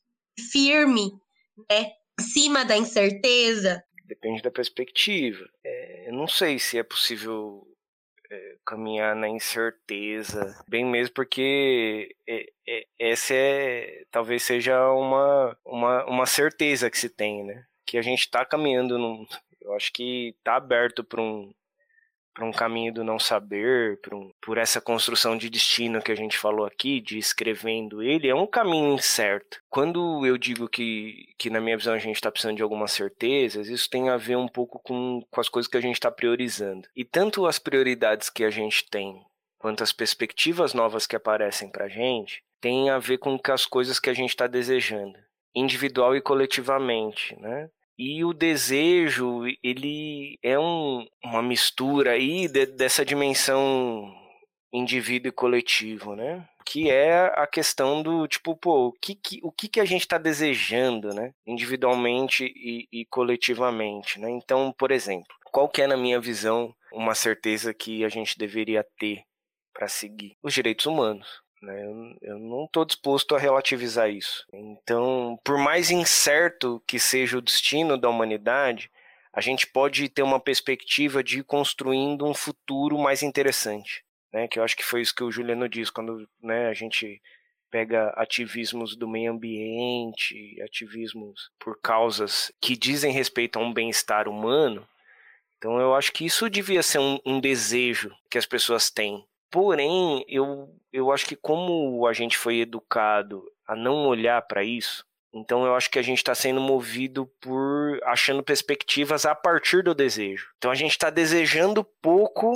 firme, 0.51 1.11
né? 1.69 1.91
Acima 2.19 2.65
da 2.65 2.75
incerteza. 2.75 3.83
Depende 4.05 4.41
da 4.41 4.51
perspectiva. 4.51 5.45
É, 5.63 6.09
eu 6.09 6.13
não 6.13 6.27
sei 6.27 6.57
se 6.57 6.77
é 6.77 6.83
possível 6.83 7.67
é, 8.31 8.55
caminhar 8.65 9.15
na 9.15 9.27
incerteza, 9.27 10.55
bem 10.67 10.85
mesmo 10.85 11.13
porque 11.13 12.15
é, 12.27 12.45
é, 12.67 12.85
essa 12.99 13.33
é 13.33 14.03
talvez 14.11 14.43
seja 14.43 14.89
uma, 14.91 15.57
uma, 15.65 16.05
uma 16.05 16.25
certeza 16.25 16.89
que 16.89 16.97
se 16.97 17.09
tem, 17.09 17.43
né? 17.43 17.65
Que 17.85 17.97
a 17.97 18.01
gente 18.01 18.21
está 18.21 18.45
caminhando 18.45 18.97
num, 18.97 19.25
eu 19.65 19.73
acho 19.73 19.91
que 19.91 20.35
está 20.37 20.55
aberto 20.55 21.03
para 21.03 21.21
um, 21.21 21.51
para 22.35 22.45
um 22.45 22.51
caminho 22.51 22.93
do 22.93 23.03
não 23.03 23.17
saber, 23.17 23.99
por, 24.01 24.13
um, 24.13 24.31
por 24.41 24.57
essa 24.57 24.81
construção 24.81 25.37
de 25.37 25.49
destino 25.49 26.01
que 26.01 26.11
a 26.11 26.15
gente 26.15 26.37
falou 26.37 26.65
aqui, 26.65 26.99
de 26.99 27.17
escrevendo 27.17 28.03
ele, 28.03 28.27
é 28.27 28.35
um 28.35 28.45
caminho 28.45 28.93
incerto. 28.93 29.59
Quando 29.69 30.25
eu 30.25 30.37
digo 30.37 30.67
que, 30.67 31.33
que 31.39 31.49
na 31.49 31.61
minha 31.61 31.77
visão, 31.77 31.93
a 31.93 31.97
gente 31.97 32.15
está 32.15 32.29
precisando 32.29 32.57
de 32.57 32.63
algumas 32.63 32.91
certezas, 32.91 33.69
isso 33.69 33.89
tem 33.89 34.09
a 34.09 34.17
ver 34.17 34.35
um 34.35 34.47
pouco 34.47 34.79
com, 34.79 35.21
com 35.31 35.41
as 35.41 35.49
coisas 35.49 35.71
que 35.71 35.77
a 35.77 35.81
gente 35.81 35.95
está 35.95 36.11
priorizando. 36.11 36.87
E 36.95 37.05
tanto 37.05 37.47
as 37.47 37.57
prioridades 37.57 38.29
que 38.29 38.43
a 38.43 38.49
gente 38.49 38.85
tem, 38.89 39.25
quanto 39.57 39.81
as 39.81 39.93
perspectivas 39.93 40.73
novas 40.73 41.07
que 41.07 41.15
aparecem 41.15 41.71
para 41.71 41.85
a 41.85 41.89
gente, 41.89 42.43
tem 42.59 42.89
a 42.89 42.99
ver 42.99 43.17
com 43.17 43.39
as 43.49 43.65
coisas 43.65 43.99
que 43.99 44.09
a 44.09 44.13
gente 44.13 44.29
está 44.29 44.45
desejando, 44.45 45.17
individual 45.55 46.15
e 46.15 46.21
coletivamente, 46.21 47.35
né? 47.39 47.69
E 47.97 48.25
o 48.25 48.33
desejo, 48.33 49.43
ele 49.63 50.37
é 50.43 50.59
um, 50.59 51.07
uma 51.23 51.41
mistura 51.41 52.11
aí 52.11 52.47
de, 52.47 52.65
dessa 52.65 53.05
dimensão 53.05 54.13
indivíduo 54.73 55.29
e 55.29 55.31
coletivo, 55.31 56.15
né? 56.15 56.45
Que 56.65 56.89
é 56.89 57.27
a 57.35 57.47
questão 57.47 58.01
do 58.01 58.27
tipo, 58.27 58.55
pô, 58.55 58.87
o 58.87 58.91
que, 58.91 59.15
que 59.15 59.39
o 59.43 59.51
que, 59.51 59.69
que 59.69 59.79
a 59.79 59.85
gente 59.85 60.01
está 60.01 60.17
desejando, 60.17 61.13
né? 61.13 61.31
Individualmente 61.47 62.43
e, 62.45 62.87
e 62.91 63.05
coletivamente, 63.05 64.19
né? 64.19 64.29
Então, 64.29 64.73
por 64.77 64.91
exemplo, 64.91 65.33
qual 65.51 65.69
que 65.69 65.81
é, 65.81 65.87
na 65.87 65.95
minha 65.95 66.19
visão, 66.19 66.75
uma 66.91 67.15
certeza 67.15 67.73
que 67.73 68.03
a 68.03 68.09
gente 68.09 68.37
deveria 68.37 68.85
ter 68.99 69.23
para 69.73 69.87
seguir? 69.87 70.35
Os 70.43 70.53
direitos 70.53 70.85
humanos. 70.85 71.44
Né? 71.65 71.83
Eu, 71.83 72.17
eu 72.21 72.39
não 72.39 72.65
estou 72.65 72.85
disposto 72.85 73.35
a 73.35 73.39
relativizar 73.39 74.09
isso. 74.09 74.45
Então, 74.53 75.39
por 75.43 75.57
mais 75.57 75.89
incerto 75.89 76.81
que 76.85 76.99
seja 76.99 77.37
o 77.37 77.41
destino 77.41 77.97
da 77.97 78.07
humanidade, 78.07 78.91
a 79.33 79.41
gente 79.41 79.67
pode 79.67 80.07
ter 80.07 80.21
uma 80.21 80.39
perspectiva 80.39 81.23
de 81.23 81.39
ir 81.39 81.43
construindo 81.43 82.25
um 82.25 82.33
futuro 82.33 82.97
mais 82.97 83.23
interessante. 83.23 84.05
Né? 84.31 84.47
Que 84.47 84.59
eu 84.59 84.63
acho 84.63 84.77
que 84.77 84.85
foi 84.85 85.01
isso 85.01 85.15
que 85.15 85.23
o 85.23 85.31
Juliano 85.31 85.67
disse 85.67 85.91
quando 85.91 86.29
né, 86.41 86.67
a 86.67 86.73
gente 86.73 87.21
pega 87.71 88.09
ativismos 88.15 88.95
do 88.95 89.07
meio 89.07 89.31
ambiente, 89.31 90.61
ativismos 90.61 91.51
por 91.59 91.77
causas 91.81 92.51
que 92.61 92.77
dizem 92.77 93.11
respeito 93.11 93.57
a 93.57 93.61
um 93.61 93.73
bem-estar 93.73 94.29
humano. 94.29 94.87
Então 95.57 95.79
eu 95.79 95.95
acho 95.95 96.13
que 96.13 96.25
isso 96.25 96.49
devia 96.49 96.83
ser 96.83 96.99
um, 96.99 97.19
um 97.25 97.39
desejo 97.39 98.15
que 98.29 98.37
as 98.37 98.45
pessoas 98.45 98.89
têm 98.89 99.25
Porém, 99.55 100.25
eu, 100.27 100.69
eu 100.91 101.13
acho 101.13 101.25
que 101.25 101.35
como 101.37 102.05
a 102.07 102.11
gente 102.11 102.37
foi 102.37 102.57
educado 102.59 103.41
a 103.65 103.73
não 103.73 104.05
olhar 104.05 104.41
para 104.41 104.65
isso, 104.65 105.05
então 105.33 105.65
eu 105.65 105.73
acho 105.73 105.89
que 105.89 105.97
a 105.97 106.01
gente 106.01 106.17
está 106.17 106.35
sendo 106.35 106.59
movido 106.59 107.25
por 107.39 107.97
achando 108.03 108.43
perspectivas 108.43 109.25
a 109.25 109.33
partir 109.33 109.81
do 109.81 109.95
desejo. 109.95 110.49
Então 110.57 110.69
a 110.69 110.75
gente 110.75 110.91
está 110.91 111.09
desejando 111.09 111.85
pouco 112.01 112.51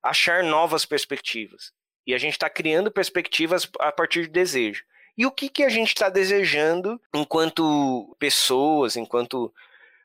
achar 0.00 0.44
novas 0.44 0.86
perspectivas. 0.86 1.72
E 2.06 2.14
a 2.14 2.18
gente 2.18 2.34
está 2.34 2.48
criando 2.48 2.88
perspectivas 2.88 3.68
a 3.80 3.90
partir 3.90 4.22
de 4.22 4.28
desejo. 4.28 4.84
E 5.18 5.26
o 5.26 5.32
que, 5.32 5.48
que 5.48 5.64
a 5.64 5.68
gente 5.68 5.88
está 5.88 6.08
desejando 6.08 7.00
enquanto 7.12 8.14
pessoas, 8.16 8.94
enquanto 8.94 9.52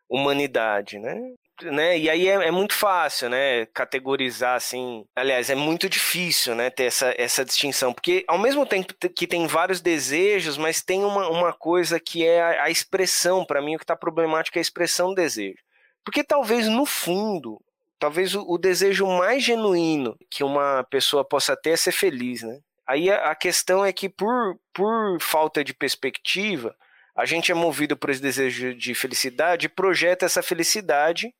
humanidade, 0.10 0.98
né? 0.98 1.16
Né? 1.66 1.98
E 1.98 2.10
aí 2.10 2.28
é, 2.28 2.48
é, 2.48 2.52
muito 2.52 2.74
fácil, 2.74 3.30
né? 3.30 3.66
Categorizar 3.68 4.56
assim. 4.56 5.06
Aliás, 5.16 5.50
é 5.50 5.56
muito 5.56 5.90
difícil, 5.90 6.56
né? 6.56 6.70
Ter 6.70 6.86
essa, 6.86 7.14
essa 7.18 7.46
distinção. 7.46 7.94
Porque 7.94 8.24
ao 8.28 8.38
mesmo 8.38 8.66
tempo 8.66 8.94
que 9.16 9.28
tem 9.28 9.48
vários 9.48 9.82
desejos, 9.82 10.58
mas 10.58 10.82
tem 10.82 11.04
uma, 11.04 11.30
uma 11.30 11.54
coisa 11.54 12.00
que 12.00 12.26
é 12.26 12.42
a, 12.42 12.64
a 12.66 12.70
expressão. 12.70 13.46
Para 13.46 13.62
mim, 13.62 13.76
o 13.76 13.78
que 13.78 13.84
está 13.84 13.96
problemático 13.96 14.58
é 14.58 14.60
a 14.60 14.62
expressão 14.62 15.10
do 15.10 15.16
desejo. 15.16 15.60
Porque 16.04 16.24
talvez 16.24 16.68
no 16.68 16.86
fundo, 16.86 17.62
talvez 18.00 18.34
o, 18.34 18.44
o, 18.48 18.58
desejo 18.58 19.06
mais 19.06 19.44
genuíno 19.44 20.18
que 20.30 20.44
uma 20.44 20.84
pessoa 20.90 21.24
possa 21.24 21.56
ter 21.56 21.72
é 21.72 21.78
ser 21.78 21.92
feliz, 21.92 22.42
né? 22.42 22.60
Aí 22.88 23.12
a, 23.12 23.32
a 23.32 23.36
questão 23.36 23.86
é 23.86 23.94
que 23.94 24.10
por, 24.10 24.60
por 24.74 25.22
falta 25.22 25.64
de 25.64 25.74
perspectiva, 25.74 26.76
a 27.16 27.26
gente 27.26 27.52
é 27.52 27.56
movido 27.56 27.98
por 27.98 28.10
esse 28.10 28.22
desejo 28.22 28.74
de 28.74 28.96
felicidade 28.96 29.66
e 29.66 29.70
projeta 29.70 30.26
essa 30.26 30.42
felicidade 30.42 31.34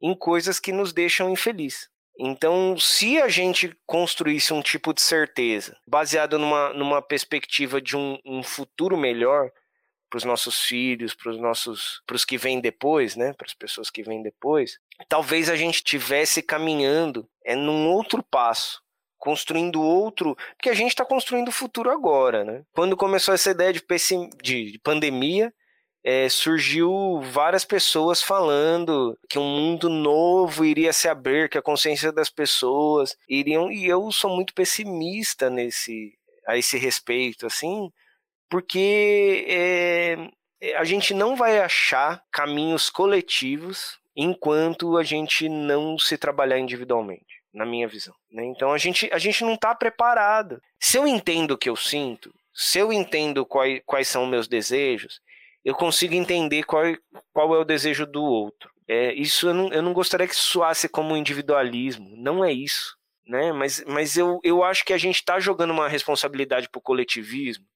em 0.00 0.14
coisas 0.14 0.58
que 0.60 0.72
nos 0.72 0.92
deixam 0.92 1.30
infelizes. 1.30 1.88
Então, 2.20 2.76
se 2.76 3.20
a 3.20 3.28
gente 3.28 3.76
construísse 3.86 4.52
um 4.52 4.60
tipo 4.60 4.92
de 4.92 5.00
certeza 5.00 5.76
baseado 5.86 6.38
numa, 6.38 6.72
numa 6.74 7.00
perspectiva 7.00 7.80
de 7.80 7.96
um, 7.96 8.18
um 8.26 8.42
futuro 8.42 8.96
melhor 8.96 9.50
para 10.10 10.16
os 10.16 10.24
nossos 10.24 10.62
filhos, 10.62 11.14
para 11.14 11.30
os 11.30 11.38
nossos, 11.38 12.02
para 12.06 12.16
os 12.16 12.24
que 12.24 12.36
vêm 12.36 12.60
depois, 12.60 13.14
né, 13.14 13.32
para 13.34 13.46
as 13.46 13.54
pessoas 13.54 13.90
que 13.90 14.02
vêm 14.02 14.22
depois, 14.22 14.78
talvez 15.08 15.48
a 15.48 15.54
gente 15.54 15.84
tivesse 15.84 16.42
caminhando 16.42 17.28
é 17.44 17.54
num 17.54 17.88
outro 17.88 18.22
passo, 18.22 18.82
construindo 19.16 19.80
outro, 19.80 20.36
porque 20.56 20.70
a 20.70 20.74
gente 20.74 20.90
está 20.90 21.04
construindo 21.04 21.48
o 21.48 21.52
futuro 21.52 21.90
agora, 21.90 22.44
né? 22.44 22.62
Quando 22.72 22.96
começou 22.96 23.34
essa 23.34 23.50
ideia 23.50 23.72
de, 23.72 23.82
de 24.42 24.80
pandemia, 24.82 25.52
é, 26.04 26.28
surgiu 26.28 27.20
várias 27.20 27.64
pessoas 27.64 28.22
falando 28.22 29.18
que 29.28 29.38
um 29.38 29.48
mundo 29.48 29.88
novo 29.88 30.64
iria 30.64 30.92
se 30.92 31.08
abrir, 31.08 31.48
que 31.48 31.58
a 31.58 31.62
consciência 31.62 32.12
das 32.12 32.30
pessoas 32.30 33.16
iriam. 33.28 33.70
E 33.70 33.86
eu 33.86 34.10
sou 34.12 34.34
muito 34.34 34.54
pessimista 34.54 35.50
nesse 35.50 36.14
a 36.46 36.56
esse 36.56 36.78
respeito, 36.78 37.44
assim, 37.46 37.92
porque 38.48 39.44
é, 39.46 40.16
a 40.76 40.84
gente 40.84 41.12
não 41.12 41.36
vai 41.36 41.58
achar 41.58 42.24
caminhos 42.32 42.88
coletivos 42.88 43.98
enquanto 44.16 44.96
a 44.96 45.04
gente 45.04 45.46
não 45.46 45.98
se 45.98 46.16
trabalhar 46.16 46.58
individualmente, 46.58 47.42
na 47.52 47.66
minha 47.66 47.86
visão. 47.86 48.14
Né? 48.32 48.46
Então 48.46 48.72
a 48.72 48.78
gente, 48.78 49.10
a 49.12 49.18
gente 49.18 49.44
não 49.44 49.54
está 49.54 49.74
preparado. 49.74 50.60
Se 50.80 50.96
eu 50.96 51.06
entendo 51.06 51.52
o 51.52 51.58
que 51.58 51.68
eu 51.68 51.76
sinto, 51.76 52.34
se 52.54 52.78
eu 52.78 52.92
entendo 52.92 53.44
quais, 53.44 53.82
quais 53.84 54.08
são 54.08 54.26
meus 54.26 54.48
desejos, 54.48 55.20
eu 55.64 55.74
consigo 55.74 56.14
entender 56.14 56.62
qual, 56.64 56.84
qual 57.32 57.54
é 57.54 57.58
o 57.58 57.64
desejo 57.64 58.06
do 58.06 58.22
outro. 58.22 58.70
É, 58.88 59.12
isso 59.12 59.48
eu 59.48 59.54
não, 59.54 59.68
eu 59.68 59.82
não 59.82 59.92
gostaria 59.92 60.26
que 60.26 60.34
soasse 60.34 60.88
como 60.88 61.16
individualismo, 61.16 62.14
não 62.16 62.44
é 62.44 62.52
isso. 62.52 62.96
Né? 63.26 63.52
Mas, 63.52 63.84
mas 63.86 64.16
eu, 64.16 64.40
eu 64.42 64.64
acho 64.64 64.84
que 64.84 64.94
a 64.94 64.98
gente 64.98 65.16
está 65.16 65.38
jogando 65.38 65.70
uma 65.70 65.88
responsabilidade 65.88 66.68
para 66.70 66.78
o 66.78 66.82
coletivismo. 66.82 67.66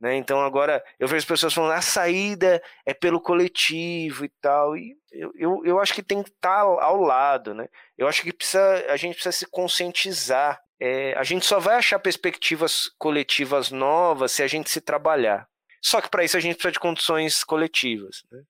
Né? 0.00 0.16
Então 0.16 0.40
agora 0.40 0.82
eu 0.98 1.06
vejo 1.06 1.18
as 1.18 1.24
pessoas 1.24 1.54
falando 1.54 1.74
a 1.74 1.80
saída 1.80 2.60
é 2.84 2.92
pelo 2.92 3.20
coletivo 3.20 4.24
e 4.24 4.28
tal. 4.40 4.76
E 4.76 4.96
eu, 5.12 5.32
eu, 5.36 5.62
eu 5.64 5.80
acho 5.80 5.94
que 5.94 6.02
tem 6.02 6.20
que 6.24 6.30
estar 6.30 6.64
tá 6.64 6.84
ao, 6.84 7.00
lado. 7.00 7.54
Né? 7.54 7.68
Eu 7.96 8.08
acho 8.08 8.22
que 8.22 8.32
precisa, 8.32 8.84
a 8.88 8.96
gente 8.96 9.14
precisa 9.14 9.30
se 9.30 9.46
conscientizar. 9.46 10.60
É, 10.80 11.14
a 11.16 11.22
gente 11.22 11.46
só 11.46 11.60
vai 11.60 11.76
achar 11.76 12.00
perspectivas 12.00 12.90
coletivas 12.98 13.70
novas 13.70 14.32
se 14.32 14.42
a 14.42 14.48
gente 14.48 14.68
se 14.68 14.80
trabalhar. 14.80 15.46
Só 15.82 16.00
que 16.00 16.08
para 16.08 16.24
isso 16.24 16.36
a 16.36 16.40
gente 16.40 16.54
precisa 16.54 16.72
de 16.72 16.78
condições 16.78 17.42
coletivas. 17.42 18.24
Né? 18.30 18.42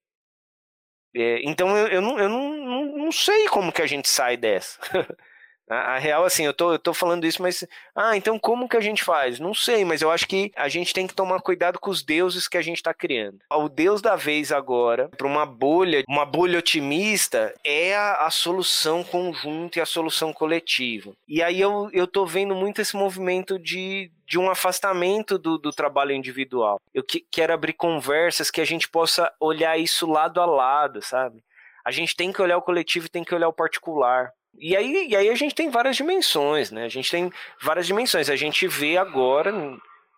É, 1.15 1.41
então 1.49 1.77
eu, 1.77 1.89
eu, 1.89 2.01
não, 2.01 2.19
eu 2.19 2.29
não, 2.29 2.55
não, 2.55 2.97
não, 2.99 3.13
sei 3.13 3.49
como 3.49 3.73
que 3.73 3.83
a 3.83 3.87
gente 3.87 4.09
sai 4.09 4.37
dessa. 4.37 4.79
A, 5.73 5.95
a, 5.95 5.99
real, 5.99 6.25
assim, 6.25 6.45
eu 6.45 6.53
tô, 6.53 6.73
eu 6.73 6.79
tô 6.79 6.93
falando 6.93 7.27
isso, 7.27 7.41
mas. 7.41 7.67
Ah, 7.95 8.17
então 8.17 8.39
como 8.39 8.69
que 8.69 8.77
a 8.77 8.81
gente 8.81 9.03
faz? 9.03 9.41
Não 9.41 9.55
sei, 9.55 9.85
mas 9.85 10.03
eu 10.03 10.11
acho 10.11 10.29
que 10.29 10.53
a 10.55 10.69
gente 10.69 10.93
tem 10.93 11.07
que 11.07 11.15
tomar 11.15 11.41
cuidado 11.41 11.79
com 11.79 11.91
os 11.91 12.03
deuses 12.03 12.47
que 12.47 12.59
a 12.59 12.63
gente 12.63 12.83
tá 12.83 12.93
criando. 12.93 13.39
O 13.51 13.69
deus 13.69 14.03
da 14.03 14.15
vez 14.15 14.53
agora, 14.53 15.09
para 15.17 15.27
uma 15.27 15.47
bolha, 15.47 16.05
uma 16.07 16.27
bolha 16.27 16.59
otimista, 16.59 17.55
é 17.65 17.97
a, 17.97 18.27
a, 18.27 18.31
solução 18.31 19.03
conjunta 19.03 19.79
e 19.79 19.83
a 19.83 19.87
solução 19.87 20.33
coletiva. 20.33 21.13
E 21.27 21.43
aí 21.43 21.61
eu, 21.61 21.89
eu 21.93 22.07
tô 22.07 22.27
vendo 22.27 22.55
muito 22.55 22.81
esse 22.81 22.95
movimento 22.95 23.59
de, 23.59 24.11
de 24.27 24.39
um 24.39 24.51
afastamento 24.51 25.39
do, 25.39 25.57
do 25.57 25.73
trabalho 25.73 26.13
individual. 26.13 26.79
Eu 26.93 27.03
que, 27.03 27.25
quero 27.31 27.55
abrir 27.55 27.73
conversas 27.73 28.51
que 28.51 28.61
a 28.61 28.65
gente 28.65 28.89
possa 28.89 29.33
olhar 29.41 29.79
isso 29.79 30.07
lado 30.07 30.41
a 30.41 30.47
lado, 30.47 31.01
sabe? 31.01 31.43
A 31.85 31.91
gente 31.91 32.15
tem 32.15 32.33
que 32.33 32.41
olhar 32.41 32.57
o 32.57 32.63
coletivo 32.63 33.07
e 33.07 33.09
tem 33.09 33.25
que 33.25 33.35
olhar 33.35 33.49
o 33.49 33.53
particular. 33.53 34.33
E 34.55 34.77
aí, 34.77 35.09
e 35.09 35.17
aí 35.17 35.29
a 35.29 35.35
gente 35.35 35.55
tem 35.55 35.71
várias 35.71 35.97
dimensões, 35.97 36.71
né? 36.71 36.85
A 36.85 36.89
gente 36.89 37.11
tem 37.11 37.33
várias 37.61 37.87
dimensões. 37.87 38.29
A 38.29 38.37
gente 38.37 38.67
vê 38.69 38.97
agora, 38.97 39.53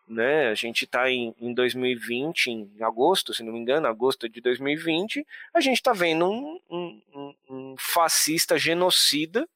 né? 0.09 0.49
A 0.49 0.55
gente 0.55 0.85
está 0.85 1.11
em, 1.11 1.35
em 1.38 1.55
2020, 1.55 2.51
em 2.51 2.83
agosto, 2.83 3.33
se 3.33 3.42
não 3.42 3.53
me 3.53 3.59
engano, 3.59 3.87
agosto 3.87 4.29
de 4.29 4.40
2020, 4.40 5.27
a 5.55 5.61
gente 5.61 5.77
está 5.77 5.92
vendo 5.92 6.31
um, 6.31 6.61
um, 6.70 7.35
um 7.49 7.75
fascista 7.79 8.59
genocida 8.59 9.49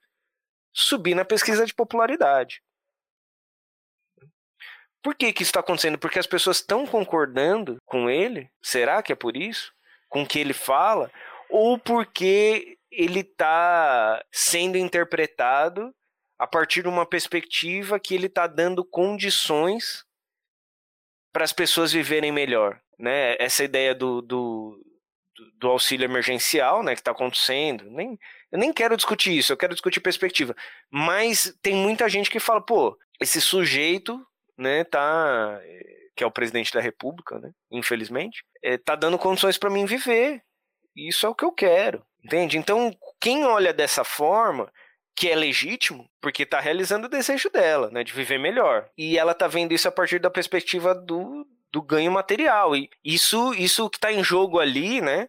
subir 0.72 1.14
na 1.14 1.24
pesquisa 1.24 1.66
de 1.66 1.74
popularidade. 1.74 2.62
Por 5.02 5.14
que, 5.14 5.32
que 5.32 5.42
isso 5.42 5.50
está 5.50 5.60
acontecendo? 5.60 5.98
Porque 5.98 6.18
as 6.18 6.26
pessoas 6.26 6.58
estão 6.58 6.86
concordando 6.86 7.78
com 7.84 8.08
ele? 8.10 8.50
Será 8.62 9.02
que 9.02 9.12
é 9.12 9.16
por 9.16 9.36
isso? 9.36 9.72
Com 10.08 10.22
o 10.22 10.26
que 10.26 10.38
ele 10.38 10.52
fala? 10.52 11.10
Ou 11.48 11.78
porque 11.78 12.77
ele 12.90 13.20
está 13.20 14.24
sendo 14.33 14.77
interpretado 14.77 15.94
a 16.38 16.46
partir 16.46 16.83
de 16.83 16.88
uma 16.88 17.05
perspectiva 17.05 17.98
que 17.98 18.14
ele 18.14 18.27
está 18.27 18.46
dando 18.46 18.85
condições 18.85 20.05
para 21.33 21.44
as 21.44 21.53
pessoas 21.53 21.92
viverem 21.92 22.33
melhor, 22.33 22.81
né? 22.98 23.37
Essa 23.38 23.64
ideia 23.64 23.94
do, 23.94 24.22
do, 24.22 24.81
do 25.55 25.68
auxílio 25.68 26.05
emergencial, 26.05 26.83
né, 26.83 26.94
que 26.94 27.01
está 27.01 27.11
acontecendo, 27.11 27.85
nem, 27.90 28.18
eu 28.51 28.59
nem 28.59 28.72
quero 28.72 28.96
discutir 28.96 29.37
isso, 29.37 29.53
eu 29.53 29.57
quero 29.57 29.74
discutir 29.74 30.01
perspectiva, 30.01 30.55
mas 30.90 31.57
tem 31.62 31.74
muita 31.74 32.09
gente 32.09 32.31
que 32.31 32.40
fala, 32.40 32.61
pô, 32.61 32.96
esse 33.20 33.40
sujeito, 33.40 34.24
né, 34.57 34.85
tá, 34.85 35.61
que 36.16 36.24
é 36.24 36.27
o 36.27 36.31
presidente 36.31 36.72
da 36.72 36.81
república, 36.81 37.38
né, 37.38 37.53
infelizmente, 37.70 38.44
é, 38.62 38.79
tá 38.79 38.94
dando 38.94 39.18
condições 39.18 39.59
para 39.59 39.70
mim 39.70 39.85
viver, 39.85 40.42
isso 40.96 41.27
é 41.27 41.29
o 41.29 41.35
que 41.35 41.44
eu 41.44 41.53
quero, 41.53 42.05
Entende? 42.24 42.59
Então, 42.59 42.94
quem 43.20 43.44
olha 43.44 43.72
dessa 43.72 44.04
forma, 44.04 44.70
que 45.14 45.28
é 45.28 45.35
legítimo, 45.35 46.09
porque 46.20 46.44
está 46.44 46.61
realizando 46.61 47.07
o 47.07 47.11
desejo 47.11 47.50
dela, 47.50 47.90
né, 47.90 48.04
de 48.04 48.12
viver 48.12 48.38
melhor. 48.38 48.88
E 48.96 49.18
ela 49.18 49.33
está 49.33 49.48
vendo 49.48 49.72
isso 49.72 49.88
a 49.88 49.92
partir 49.92 50.20
da 50.20 50.31
perspectiva 50.31 50.94
do, 50.94 51.46
do 51.72 51.83
ganho 51.83 52.12
material. 52.12 52.76
E 52.76 52.88
isso, 53.04 53.52
isso 53.54 53.90
que 53.90 53.98
está 53.98 54.12
em 54.12 54.22
jogo 54.22 54.61
ali, 54.61 55.00
né, 55.00 55.28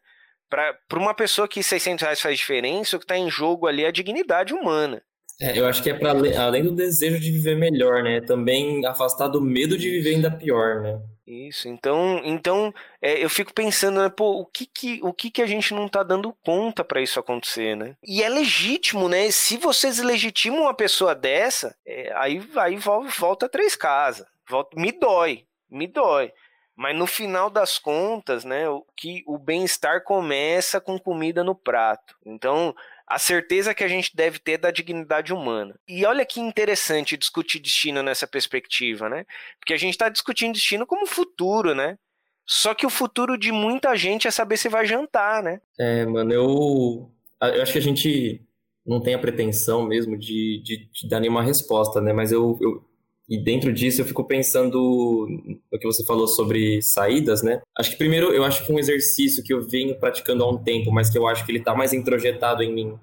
para 0.49 0.77
uma 0.93 1.13
pessoa 1.13 1.47
que 1.47 1.63
600 1.63 2.03
reais 2.03 2.21
faz 2.21 2.37
diferença, 2.37 2.95
o 2.95 2.99
que 2.99 3.05
está 3.05 3.17
em 3.17 3.29
jogo 3.29 3.67
ali 3.67 3.83
é 3.83 3.87
a 3.87 3.91
dignidade 3.91 4.53
humana. 4.53 5.01
É, 5.41 5.57
eu 5.57 5.65
acho 5.65 5.81
que 5.81 5.89
é 5.89 5.93
para 5.93 6.11
além 6.11 6.63
do 6.63 6.75
desejo 6.75 7.17
de 7.19 7.31
viver 7.31 7.55
melhor, 7.55 8.03
né? 8.03 8.19
Também 8.19 8.85
afastar 8.85 9.29
do 9.29 9.41
medo 9.41 9.77
de 9.77 9.89
viver 9.89 10.15
ainda 10.15 10.29
pior, 10.29 10.81
né? 10.81 10.99
Isso, 11.25 11.69
então, 11.69 12.19
então 12.25 12.73
é, 12.99 13.23
eu 13.23 13.29
fico 13.29 13.53
pensando, 13.53 14.01
né, 14.01 14.09
pô, 14.09 14.39
o 14.39 14.45
que 14.47 14.65
que, 14.65 14.99
o 15.03 15.13
que 15.13 15.29
que 15.29 15.43
a 15.43 15.45
gente 15.45 15.75
não 15.75 15.87
tá 15.87 16.01
dando 16.01 16.35
conta 16.43 16.83
para 16.83 17.01
isso 17.01 17.19
acontecer, 17.19 17.75
né? 17.75 17.95
E 18.03 18.23
é 18.23 18.27
legítimo, 18.27 19.07
né? 19.07 19.29
Se 19.29 19.55
vocês 19.57 19.99
legitimam 19.99 20.63
uma 20.63 20.73
pessoa 20.73 21.13
dessa, 21.13 21.75
é, 21.85 22.11
aí, 22.15 22.41
aí 22.57 22.75
volta 22.75 23.47
três 23.47 23.75
casas, 23.75 24.25
volta, 24.49 24.75
me 24.79 24.91
dói, 24.91 25.45
me 25.69 25.85
dói. 25.85 26.33
Mas 26.75 26.97
no 26.97 27.05
final 27.05 27.49
das 27.49 27.77
contas, 27.77 28.45
né, 28.45 28.67
o 28.69 28.85
que 28.95 29.21
o 29.27 29.37
bem-estar 29.37 30.01
começa 30.03 30.79
com 30.79 30.97
comida 30.97 31.43
no 31.43 31.53
prato. 31.53 32.15
Então, 32.25 32.73
a 33.09 33.17
certeza 33.17 33.73
que 33.73 33.83
a 33.83 33.87
gente 33.87 34.15
deve 34.15 34.37
ter 34.37 34.59
da 34.59 34.69
dignidade 34.69 35.33
humana. 35.33 35.75
E 35.87 36.05
olha 36.05 36.23
que 36.23 36.39
interessante 36.39 37.17
discutir 37.17 37.59
destino 37.59 38.03
nessa 38.03 38.27
perspectiva, 38.27 39.09
né? 39.09 39.25
Porque 39.59 39.73
a 39.73 39.77
gente 39.77 39.93
está 39.93 40.09
discutindo 40.09 40.53
destino 40.53 40.85
como 40.85 41.07
futuro, 41.07 41.73
né? 41.73 41.97
Só 42.45 42.75
que 42.75 42.85
o 42.85 42.89
futuro 42.89 43.35
de 43.37 43.51
muita 43.51 43.95
gente 43.95 44.27
é 44.27 44.31
saber 44.31 44.57
se 44.57 44.69
vai 44.69 44.85
jantar, 44.85 45.41
né? 45.41 45.59
É, 45.79 46.05
mano, 46.05 46.31
eu, 46.31 47.11
eu 47.41 47.61
acho 47.63 47.73
que 47.73 47.79
a 47.79 47.81
gente 47.81 48.45
não 48.85 49.01
tem 49.01 49.15
a 49.15 49.19
pretensão 49.19 49.87
mesmo 49.87 50.17
de, 50.17 50.61
de, 50.63 50.89
de 50.91 51.09
dar 51.09 51.19
nenhuma 51.19 51.43
resposta, 51.43 51.99
né? 51.99 52.13
Mas 52.13 52.31
eu, 52.31 52.57
eu, 52.61 52.88
e 53.29 53.37
dentro 53.37 53.71
disso 53.71 54.01
eu 54.01 54.05
fico 54.05 54.23
pensando 54.23 55.27
no 55.71 55.79
que 55.79 55.85
você 55.85 56.03
falou 56.03 56.27
sobre 56.27 56.81
saídas, 56.81 57.43
né? 57.43 57.61
Acho 57.77 57.91
que 57.91 57.97
primeiro 57.97 58.33
eu 58.33 58.43
acho 58.43 58.65
que 58.65 58.73
um 58.73 58.79
exercício 58.79 59.43
que 59.43 59.53
eu 59.53 59.61
venho 59.61 59.99
praticando 59.99 60.43
há 60.43 60.49
um 60.49 60.57
tempo, 60.57 60.91
mas 60.91 61.11
que 61.11 61.17
eu 61.17 61.27
acho 61.27 61.45
que 61.45 61.51
ele 61.51 61.59
está 61.59 61.75
mais 61.75 61.93
introjetado 61.93 62.63
em 62.63 62.73
mim 62.73 62.99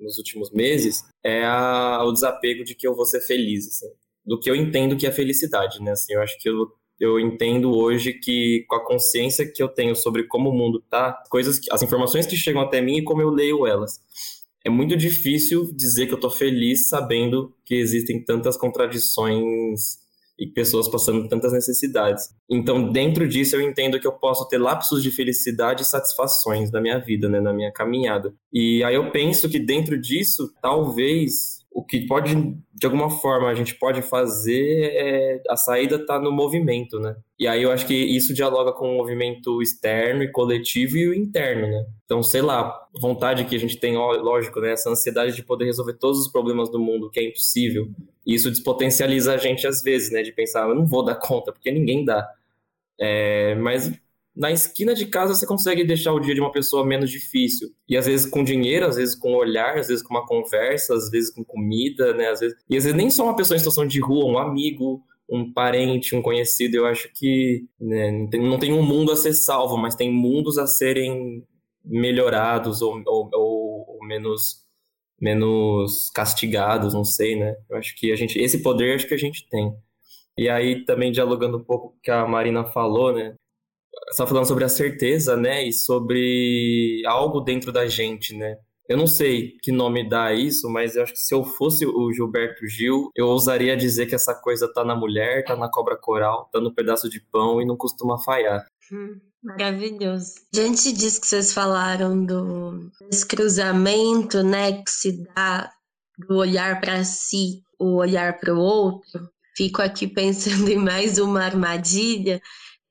nos 0.00 0.16
últimos 0.16 0.50
meses, 0.50 1.04
é 1.22 1.44
a, 1.44 2.02
o 2.04 2.12
desapego 2.12 2.64
de 2.64 2.74
que 2.74 2.86
eu 2.86 2.94
vou 2.94 3.04
ser 3.04 3.20
feliz, 3.20 3.66
assim, 3.66 3.92
do 4.24 4.38
que 4.38 4.50
eu 4.50 4.56
entendo 4.56 4.96
que 4.96 5.06
é 5.06 5.12
felicidade, 5.12 5.82
né? 5.82 5.92
Assim, 5.92 6.14
eu 6.14 6.22
acho 6.22 6.38
que 6.38 6.48
eu 6.48 6.72
eu 6.98 7.20
entendo 7.20 7.76
hoje 7.76 8.14
que 8.14 8.64
com 8.66 8.76
a 8.76 8.82
consciência 8.82 9.46
que 9.46 9.62
eu 9.62 9.68
tenho 9.68 9.94
sobre 9.94 10.22
como 10.24 10.48
o 10.48 10.54
mundo 10.54 10.82
tá, 10.88 11.22
coisas, 11.28 11.60
as 11.70 11.82
informações 11.82 12.26
que 12.26 12.34
chegam 12.34 12.62
até 12.62 12.80
mim 12.80 12.96
e 12.96 13.04
como 13.04 13.20
eu 13.20 13.28
leio 13.28 13.66
elas 13.66 14.00
é 14.66 14.68
muito 14.68 14.96
difícil 14.96 15.72
dizer 15.72 16.08
que 16.08 16.14
eu 16.14 16.18
tô 16.18 16.28
feliz 16.28 16.88
sabendo 16.88 17.54
que 17.64 17.76
existem 17.76 18.20
tantas 18.24 18.56
contradições 18.56 19.98
e 20.36 20.44
pessoas 20.44 20.88
passando 20.88 21.28
tantas 21.28 21.52
necessidades. 21.52 22.24
Então, 22.50 22.90
dentro 22.90 23.28
disso, 23.28 23.54
eu 23.54 23.62
entendo 23.62 24.00
que 24.00 24.06
eu 24.08 24.12
posso 24.12 24.48
ter 24.48 24.58
lapsos 24.58 25.04
de 25.04 25.12
felicidade 25.12 25.82
e 25.82 25.86
satisfações 25.86 26.72
na 26.72 26.80
minha 26.80 26.98
vida, 26.98 27.28
né, 27.28 27.40
na 27.40 27.52
minha 27.52 27.70
caminhada. 27.70 28.34
E 28.52 28.82
aí 28.82 28.96
eu 28.96 29.12
penso 29.12 29.48
que 29.48 29.60
dentro 29.60 29.96
disso, 29.96 30.52
talvez 30.60 31.64
o 31.76 31.84
que 31.84 32.06
pode, 32.06 32.34
de 32.72 32.86
alguma 32.86 33.10
forma, 33.10 33.50
a 33.50 33.54
gente 33.54 33.74
pode 33.74 34.00
fazer 34.00 34.92
é 34.94 35.42
a 35.46 35.58
saída 35.58 35.96
está 35.96 36.18
no 36.18 36.32
movimento, 36.32 36.98
né? 36.98 37.14
E 37.38 37.46
aí 37.46 37.64
eu 37.64 37.70
acho 37.70 37.86
que 37.86 37.92
isso 37.92 38.32
dialoga 38.32 38.72
com 38.72 38.94
o 38.94 38.96
movimento 38.96 39.60
externo 39.60 40.22
e 40.22 40.32
coletivo 40.32 40.96
e 40.96 41.06
o 41.06 41.12
interno, 41.12 41.66
né? 41.66 41.84
Então, 42.06 42.22
sei 42.22 42.40
lá, 42.40 42.74
vontade 42.98 43.44
que 43.44 43.54
a 43.54 43.58
gente 43.58 43.76
tem, 43.76 43.94
lógico, 43.94 44.58
né? 44.58 44.72
Essa 44.72 44.88
ansiedade 44.88 45.36
de 45.36 45.42
poder 45.42 45.66
resolver 45.66 45.92
todos 45.98 46.18
os 46.18 46.32
problemas 46.32 46.70
do 46.70 46.78
mundo, 46.80 47.10
que 47.10 47.20
é 47.20 47.24
impossível. 47.24 47.90
E 48.24 48.32
isso 48.32 48.50
despotencializa 48.50 49.34
a 49.34 49.36
gente 49.36 49.66
às 49.66 49.82
vezes, 49.82 50.10
né? 50.10 50.22
De 50.22 50.32
pensar, 50.32 50.66
eu 50.66 50.74
não 50.74 50.86
vou 50.86 51.04
dar 51.04 51.16
conta, 51.16 51.52
porque 51.52 51.70
ninguém 51.70 52.06
dá. 52.06 52.26
É, 52.98 53.54
mas 53.56 53.92
na 54.36 54.52
esquina 54.52 54.94
de 54.94 55.06
casa 55.06 55.34
você 55.34 55.46
consegue 55.46 55.82
deixar 55.82 56.12
o 56.12 56.20
dia 56.20 56.34
de 56.34 56.40
uma 56.40 56.52
pessoa 56.52 56.84
menos 56.84 57.10
difícil. 57.10 57.70
E 57.88 57.96
às 57.96 58.04
vezes 58.04 58.26
com 58.28 58.44
dinheiro, 58.44 58.86
às 58.86 58.96
vezes 58.96 59.14
com 59.14 59.34
olhar, 59.34 59.78
às 59.78 59.88
vezes 59.88 60.02
com 60.02 60.12
uma 60.12 60.26
conversa, 60.26 60.94
às 60.94 61.10
vezes 61.10 61.32
com 61.32 61.42
comida, 61.42 62.12
né? 62.12 62.28
Às 62.28 62.40
vezes... 62.40 62.56
E 62.68 62.76
às 62.76 62.84
vezes 62.84 62.96
nem 62.96 63.10
só 63.10 63.24
uma 63.24 63.34
pessoa 63.34 63.56
em 63.56 63.58
situação 63.58 63.86
de 63.86 63.98
rua, 63.98 64.26
um 64.26 64.38
amigo, 64.38 65.02
um 65.28 65.50
parente, 65.52 66.14
um 66.14 66.20
conhecido. 66.20 66.76
Eu 66.76 66.86
acho 66.86 67.10
que 67.14 67.64
né, 67.80 68.28
não 68.34 68.58
tem 68.58 68.72
um 68.72 68.82
mundo 68.82 69.10
a 69.10 69.16
ser 69.16 69.32
salvo, 69.32 69.78
mas 69.78 69.94
tem 69.94 70.12
mundos 70.12 70.58
a 70.58 70.66
serem 70.66 71.42
melhorados 71.82 72.82
ou, 72.82 73.02
ou, 73.06 73.30
ou 73.32 74.06
menos 74.06 74.66
menos 75.18 76.10
castigados, 76.14 76.92
não 76.92 77.04
sei, 77.04 77.36
né? 77.36 77.54
Eu 77.70 77.78
acho 77.78 77.96
que 77.96 78.12
a 78.12 78.16
gente 78.16 78.38
esse 78.38 78.62
poder 78.62 78.94
acho 78.94 79.08
que 79.08 79.14
a 79.14 79.18
gente 79.18 79.48
tem. 79.48 79.72
E 80.36 80.46
aí 80.46 80.84
também 80.84 81.10
dialogando 81.10 81.56
um 81.56 81.64
pouco 81.64 81.90
com 81.90 81.96
o 81.96 82.00
que 82.02 82.10
a 82.10 82.26
Marina 82.26 82.66
falou, 82.66 83.14
né? 83.14 83.34
Está 84.10 84.26
falando 84.26 84.46
sobre 84.46 84.64
a 84.64 84.68
certeza, 84.68 85.36
né? 85.36 85.66
E 85.66 85.72
sobre 85.72 87.02
algo 87.06 87.40
dentro 87.40 87.72
da 87.72 87.86
gente, 87.86 88.34
né? 88.34 88.56
Eu 88.88 88.96
não 88.96 89.06
sei 89.06 89.56
que 89.62 89.72
nome 89.72 90.08
dá 90.08 90.32
isso, 90.32 90.68
mas 90.70 90.94
eu 90.94 91.02
acho 91.02 91.12
que 91.12 91.18
se 91.18 91.34
eu 91.34 91.42
fosse 91.42 91.84
o 91.84 92.12
Gilberto 92.12 92.66
Gil, 92.68 93.10
eu 93.16 93.26
ousaria 93.26 93.76
dizer 93.76 94.06
que 94.06 94.14
essa 94.14 94.32
coisa 94.32 94.72
tá 94.72 94.84
na 94.84 94.94
mulher, 94.94 95.44
tá 95.44 95.56
na 95.56 95.68
cobra 95.68 95.96
coral, 95.96 96.48
tá 96.52 96.60
no 96.60 96.72
pedaço 96.72 97.10
de 97.10 97.20
pão 97.20 97.60
e 97.60 97.66
não 97.66 97.76
costuma 97.76 98.16
falhar. 98.22 98.64
Hum, 98.92 99.18
maravilhoso. 99.42 100.34
Diante 100.52 100.92
disso 100.92 101.20
que 101.20 101.26
vocês 101.26 101.52
falaram 101.52 102.24
do 102.24 102.88
cruzamento, 103.28 104.44
né, 104.44 104.84
que 104.84 104.90
se 104.90 105.24
dá 105.34 105.68
do 106.28 106.36
olhar 106.36 106.80
para 106.80 107.02
si, 107.02 107.62
o 107.80 107.96
olhar 107.96 108.38
para 108.38 108.54
o 108.54 108.58
outro, 108.58 109.28
fico 109.56 109.82
aqui 109.82 110.06
pensando 110.08 110.68
em 110.68 110.78
mais 110.78 111.18
uma 111.18 111.42
armadilha 111.42 112.40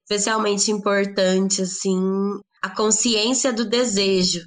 especialmente 0.05 0.71
importante, 0.71 1.63
assim, 1.63 1.99
a 2.61 2.69
consciência 2.69 3.51
do 3.51 3.65
desejo 3.65 4.41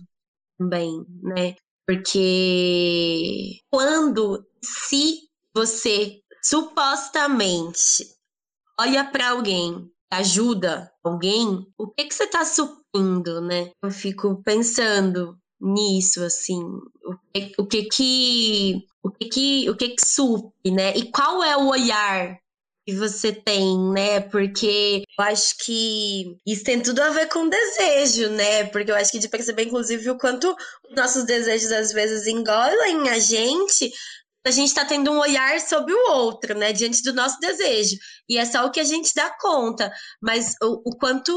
também, 0.58 1.04
né? 1.22 1.56
Porque 1.86 3.58
quando, 3.70 4.44
se 4.62 5.20
você 5.54 6.20
supostamente 6.42 8.04
olha 8.78 9.04
para 9.04 9.30
alguém, 9.30 9.90
ajuda 10.10 10.90
alguém, 11.02 11.66
o 11.76 11.88
que 11.88 12.04
que 12.04 12.14
você 12.14 12.24
está 12.24 12.44
suprindo, 12.44 13.40
né? 13.40 13.70
Eu 13.82 13.90
fico 13.90 14.40
pensando 14.44 15.36
nisso, 15.60 16.22
assim, 16.22 16.62
o 17.04 17.16
que, 17.32 17.52
o 17.58 17.66
que 17.66 17.82
que 17.84 18.86
o 19.02 19.10
que 19.10 19.28
que, 19.28 19.70
o 19.70 19.76
que, 19.76 19.88
que 19.90 20.06
supre, 20.06 20.70
né? 20.70 20.94
E 20.96 21.10
qual 21.10 21.42
é 21.42 21.56
o 21.56 21.68
olhar 21.68 22.38
que 22.88 22.94
você 22.94 23.34
tem, 23.34 23.78
né? 23.92 24.18
Porque 24.18 25.02
eu 25.18 25.24
acho 25.26 25.58
que 25.58 26.38
isso 26.46 26.64
tem 26.64 26.80
tudo 26.80 27.00
a 27.00 27.10
ver 27.10 27.28
com 27.28 27.46
desejo, 27.46 28.30
né? 28.30 28.64
Porque 28.64 28.90
eu 28.90 28.96
acho 28.96 29.12
que 29.12 29.18
de 29.18 29.28
perceber, 29.28 29.64
inclusive, 29.64 30.08
o 30.08 30.16
quanto 30.16 30.56
os 30.88 30.96
nossos 30.96 31.24
desejos 31.26 31.70
às 31.70 31.92
vezes 31.92 32.26
engolem 32.26 33.10
a 33.10 33.18
gente, 33.18 33.92
a 34.42 34.50
gente 34.50 34.68
está 34.68 34.86
tendo 34.86 35.10
um 35.12 35.18
olhar 35.18 35.60
sobre 35.60 35.92
o 35.92 36.12
outro, 36.12 36.56
né? 36.56 36.72
Diante 36.72 37.02
do 37.02 37.12
nosso 37.12 37.38
desejo. 37.40 37.94
E 38.26 38.38
é 38.38 38.46
só 38.46 38.64
o 38.64 38.70
que 38.70 38.80
a 38.80 38.84
gente 38.84 39.12
dá 39.14 39.36
conta. 39.38 39.92
Mas 40.18 40.54
o, 40.62 40.80
o 40.88 40.96
quanto 40.96 41.30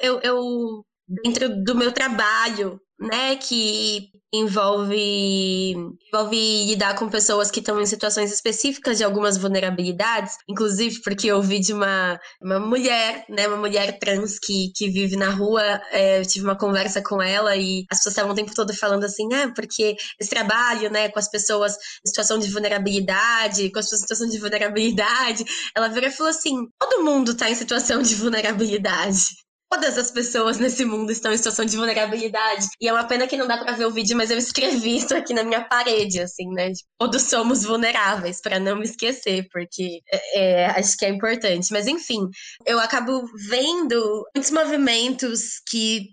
eu, 0.00 0.20
eu, 0.20 0.84
dentro 1.08 1.64
do 1.64 1.74
meu 1.74 1.90
trabalho, 1.90 2.80
né, 3.00 3.36
que 3.36 4.10
envolve, 4.34 5.74
envolve 6.08 6.64
lidar 6.66 6.94
com 6.94 7.08
pessoas 7.08 7.50
que 7.50 7.60
estão 7.60 7.78
em 7.80 7.84
situações 7.84 8.32
específicas 8.32 8.96
de 8.96 9.04
algumas 9.04 9.36
vulnerabilidades, 9.36 10.36
inclusive 10.48 11.02
porque 11.02 11.26
eu 11.26 11.42
vi 11.42 11.60
de 11.60 11.74
uma, 11.74 12.18
uma 12.40 12.58
mulher, 12.58 13.26
né, 13.28 13.46
uma 13.46 13.58
mulher 13.58 13.98
trans 13.98 14.38
que, 14.38 14.72
que 14.74 14.88
vive 14.88 15.16
na 15.16 15.28
rua, 15.28 15.62
é, 15.90 16.20
eu 16.20 16.26
tive 16.26 16.46
uma 16.46 16.56
conversa 16.56 17.02
com 17.02 17.20
ela 17.20 17.54
e 17.56 17.84
as 17.90 17.98
pessoas 17.98 18.14
estavam 18.14 18.32
o 18.32 18.34
tempo 18.34 18.54
todo 18.54 18.74
falando 18.74 19.04
assim, 19.04 19.28
ah, 19.34 19.52
porque 19.54 19.96
esse 20.18 20.30
trabalho, 20.30 20.90
né, 20.90 21.10
com 21.10 21.18
as 21.18 21.28
pessoas 21.28 21.74
em 21.74 22.08
situação 22.08 22.38
de 22.38 22.48
vulnerabilidade, 22.50 23.70
com 23.70 23.78
as 23.78 23.84
pessoas 23.84 24.00
em 24.00 24.02
situação 24.02 24.28
de 24.28 24.38
vulnerabilidade, 24.38 25.44
ela 25.76 25.88
virou 25.88 26.08
e 26.08 26.12
falou 26.12 26.30
assim, 26.30 26.54
todo 26.78 27.04
mundo 27.04 27.32
está 27.32 27.50
em 27.50 27.54
situação 27.54 28.00
de 28.00 28.14
vulnerabilidade 28.14 29.26
todas 29.72 29.96
as 29.96 30.10
pessoas 30.10 30.58
nesse 30.58 30.84
mundo 30.84 31.10
estão 31.10 31.32
em 31.32 31.36
situação 31.38 31.64
de 31.64 31.78
vulnerabilidade. 31.78 32.68
E 32.78 32.86
é 32.86 32.92
uma 32.92 33.04
pena 33.04 33.26
que 33.26 33.38
não 33.38 33.46
dá 33.46 33.56
para 33.56 33.72
ver 33.72 33.86
o 33.86 33.90
vídeo, 33.90 34.14
mas 34.14 34.30
eu 34.30 34.36
escrevi 34.36 34.96
isso 35.00 35.16
aqui 35.16 35.32
na 35.32 35.42
minha 35.42 35.64
parede, 35.64 36.20
assim, 36.20 36.46
né? 36.52 36.72
Todos 36.98 37.22
somos 37.22 37.64
vulneráveis, 37.64 38.42
para 38.42 38.60
não 38.60 38.76
me 38.76 38.84
esquecer, 38.84 39.48
porque 39.50 40.02
é, 40.12 40.40
é, 40.40 40.66
acho 40.66 40.94
que 40.98 41.06
é 41.06 41.08
importante. 41.08 41.72
Mas 41.72 41.86
enfim, 41.86 42.28
eu 42.66 42.78
acabo 42.78 43.24
vendo 43.48 44.28
muitos 44.34 44.50
movimentos 44.50 45.58
que. 45.66 46.10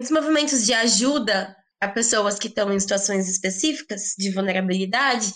muitos 0.00 0.12
movimentos 0.12 0.66
de 0.66 0.74
ajuda 0.74 1.54
a 1.80 1.86
pessoas 1.86 2.36
que 2.36 2.48
estão 2.48 2.72
em 2.72 2.80
situações 2.80 3.28
específicas 3.28 4.14
de 4.18 4.32
vulnerabilidade, 4.32 5.32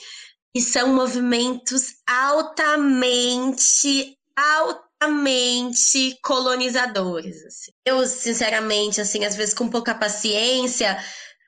e 0.52 0.60
são 0.60 0.94
movimentos 0.94 1.92
altamente, 2.08 4.16
altamente 4.36 4.85
altamente 5.00 6.18
colonizadores. 6.22 7.44
Assim. 7.44 7.72
Eu, 7.84 8.06
sinceramente, 8.06 9.00
assim, 9.00 9.24
às 9.24 9.36
vezes 9.36 9.54
com 9.54 9.68
pouca 9.68 9.94
paciência, 9.94 10.98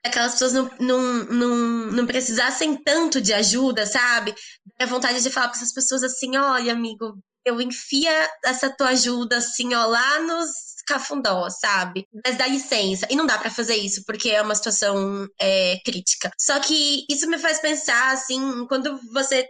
aquelas 0.04 0.32
pessoas 0.32 0.52
não, 0.52 0.70
não, 0.78 1.02
não, 1.24 1.56
não 1.92 2.06
precisassem 2.06 2.76
tanto 2.76 3.20
de 3.20 3.32
ajuda, 3.32 3.87
sabe? 3.87 4.34
A 4.78 4.87
vontade 4.87 5.22
de 5.22 5.30
falar 5.30 5.48
para 5.48 5.56
essas 5.56 5.72
pessoas 5.72 6.02
assim, 6.02 6.37
olha, 6.37 6.72
amigo, 6.72 7.18
eu 7.44 7.61
enfia 7.61 8.30
essa 8.44 8.70
tua 8.70 8.88
ajuda 8.88 9.38
assim, 9.38 9.74
ó, 9.74 9.87
lá 9.87 10.20
nos 10.20 10.48
cafundó, 10.87 11.48
sabe? 11.50 12.06
Mas 12.24 12.37
dá 12.37 12.46
licença. 12.46 13.06
E 13.11 13.16
não 13.16 13.26
dá 13.26 13.38
para 13.38 13.50
fazer 13.50 13.76
isso, 13.76 14.02
porque 14.06 14.30
é 14.30 14.40
uma 14.40 14.54
situação 14.54 15.26
é, 15.40 15.78
crítica. 15.84 16.30
Só 16.40 16.58
que 16.61 17.04
isso 17.11 17.28
me 17.28 17.38
faz 17.38 17.61
pensar, 17.61 18.12
assim, 18.12 18.66
quando 18.66 18.98
você 19.12 19.46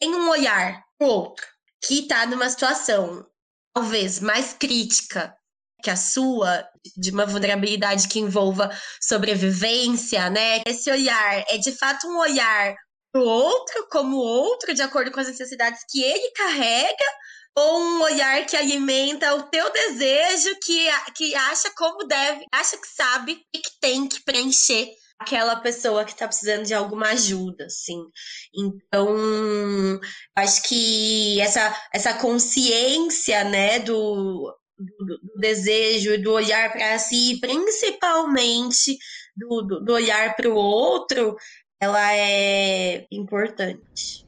tem 0.00 0.14
um 0.14 0.28
olhar 0.28 0.82
pro 0.98 1.08
outro 1.08 1.46
que 1.84 2.06
tá 2.06 2.26
numa 2.26 2.48
situação 2.48 3.26
talvez 3.74 4.20
mais 4.20 4.52
crítica 4.52 5.34
que 5.82 5.90
a 5.90 5.96
sua, 5.96 6.64
de 6.96 7.10
uma 7.10 7.26
vulnerabilidade 7.26 8.06
que 8.06 8.20
envolva 8.20 8.70
sobrevivência, 9.00 10.30
né? 10.30 10.62
Esse 10.64 10.90
olhar 10.90 11.44
é 11.48 11.58
de 11.58 11.72
fato 11.72 12.06
um 12.06 12.18
olhar 12.18 12.74
pro 13.12 13.24
outro 13.24 13.88
como 13.90 14.16
outro, 14.16 14.72
de 14.72 14.80
acordo 14.80 15.10
com 15.10 15.20
as 15.20 15.26
necessidades 15.26 15.80
que 15.90 16.02
ele 16.02 16.30
carrega, 16.30 17.04
ou 17.54 17.80
um 17.80 18.02
olhar 18.02 18.46
que 18.46 18.56
alimenta 18.56 19.34
o 19.34 19.42
teu 19.42 19.70
desejo, 19.70 20.56
que, 20.62 20.88
que 21.14 21.34
acha 21.34 21.70
como 21.76 22.06
deve, 22.06 22.44
acha 22.52 22.78
que 22.78 22.86
sabe 22.86 23.42
e 23.54 23.58
que 23.58 23.70
tem 23.80 24.08
que 24.08 24.22
preencher 24.24 24.88
aquela 25.22 25.56
pessoa 25.56 26.04
que 26.04 26.12
está 26.12 26.26
precisando 26.26 26.64
de 26.64 26.74
alguma 26.74 27.08
ajuda, 27.08 27.66
assim. 27.66 28.04
Então, 28.54 30.00
acho 30.36 30.62
que 30.64 31.40
essa, 31.40 31.74
essa 31.94 32.14
consciência, 32.14 33.44
né, 33.44 33.78
do, 33.78 34.54
do, 34.78 35.18
do 35.18 35.40
desejo 35.40 36.20
do 36.20 36.32
olhar 36.32 36.72
para 36.72 36.98
si, 36.98 37.38
principalmente 37.40 38.98
do, 39.36 39.62
do, 39.62 39.80
do 39.84 39.92
olhar 39.92 40.34
para 40.36 40.48
o 40.48 40.54
outro, 40.54 41.36
ela 41.80 42.14
é 42.14 43.06
importante. 43.10 44.26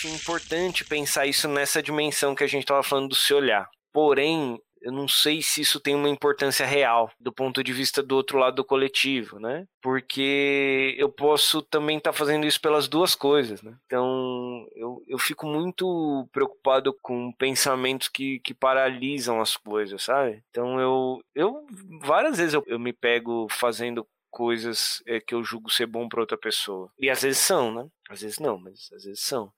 Acho 0.00 0.08
importante 0.08 0.84
pensar 0.84 1.26
isso 1.26 1.46
nessa 1.46 1.82
dimensão 1.82 2.34
que 2.34 2.44
a 2.44 2.46
gente 2.46 2.62
estava 2.62 2.82
falando 2.82 3.10
do 3.10 3.14
se 3.14 3.34
olhar. 3.34 3.68
Porém, 3.92 4.58
eu 4.80 4.90
não 4.90 5.06
sei 5.06 5.42
se 5.42 5.60
isso 5.60 5.78
tem 5.78 5.94
uma 5.94 6.08
importância 6.08 6.64
real 6.64 7.10
do 7.20 7.30
ponto 7.30 7.62
de 7.62 7.70
vista 7.70 8.02
do 8.02 8.16
outro 8.16 8.38
lado 8.38 8.56
do 8.56 8.64
coletivo, 8.64 9.38
né? 9.38 9.66
Porque 9.82 10.94
eu 10.96 11.10
posso 11.10 11.60
também 11.60 11.98
estar 11.98 12.12
tá 12.12 12.16
fazendo 12.16 12.46
isso 12.46 12.58
pelas 12.60 12.88
duas 12.88 13.14
coisas, 13.14 13.60
né? 13.60 13.76
Então, 13.84 14.66
eu, 14.74 15.02
eu 15.06 15.18
fico 15.18 15.46
muito 15.46 16.26
preocupado 16.32 16.96
com 17.02 17.30
pensamentos 17.32 18.08
que, 18.08 18.40
que 18.40 18.54
paralisam 18.54 19.38
as 19.38 19.54
coisas, 19.54 20.02
sabe? 20.02 20.42
Então, 20.48 20.80
eu, 20.80 21.20
eu 21.34 21.66
várias 22.00 22.38
vezes 22.38 22.54
eu, 22.54 22.64
eu 22.66 22.78
me 22.78 22.92
pego 22.92 23.48
fazendo 23.50 24.06
coisas 24.30 25.02
é, 25.06 25.20
que 25.20 25.34
eu 25.34 25.42
julgo 25.42 25.70
ser 25.70 25.86
bom 25.86 26.08
para 26.08 26.20
outra 26.20 26.38
pessoa. 26.38 26.90
E 26.98 27.10
às 27.10 27.20
vezes 27.20 27.38
são, 27.38 27.74
né? 27.74 27.86
Às 28.08 28.22
vezes 28.22 28.38
não, 28.38 28.58
mas 28.58 28.88
às 28.94 29.04
vezes 29.04 29.20
são. 29.20 29.52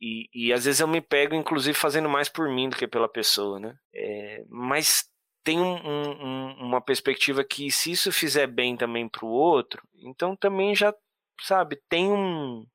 E, 0.00 0.28
e 0.34 0.52
às 0.52 0.64
vezes 0.64 0.80
eu 0.80 0.88
me 0.88 1.00
pego, 1.00 1.34
inclusive, 1.34 1.76
fazendo 1.76 2.08
mais 2.08 2.28
por 2.28 2.48
mim 2.48 2.68
do 2.68 2.76
que 2.76 2.86
pela 2.86 3.08
pessoa, 3.08 3.58
né? 3.58 3.76
É, 3.94 4.44
mas 4.48 5.08
tem 5.42 5.60
um, 5.60 5.76
um, 5.76 6.52
uma 6.66 6.80
perspectiva 6.80 7.44
que 7.44 7.70
se 7.70 7.92
isso 7.92 8.10
fizer 8.12 8.46
bem 8.46 8.76
também 8.76 9.08
para 9.08 9.24
o 9.24 9.28
outro, 9.28 9.80
então 10.02 10.34
também 10.36 10.74
já, 10.74 10.92
sabe, 11.40 11.80
tem 11.88 12.10
um, 12.10 12.66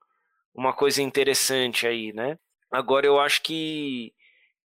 uma 0.54 0.74
coisa 0.74 1.02
interessante 1.02 1.86
aí, 1.86 2.14
né? 2.14 2.40
Agora 2.72 3.06
eu 3.06 3.20
acho 3.20 3.42
que 3.44 4.14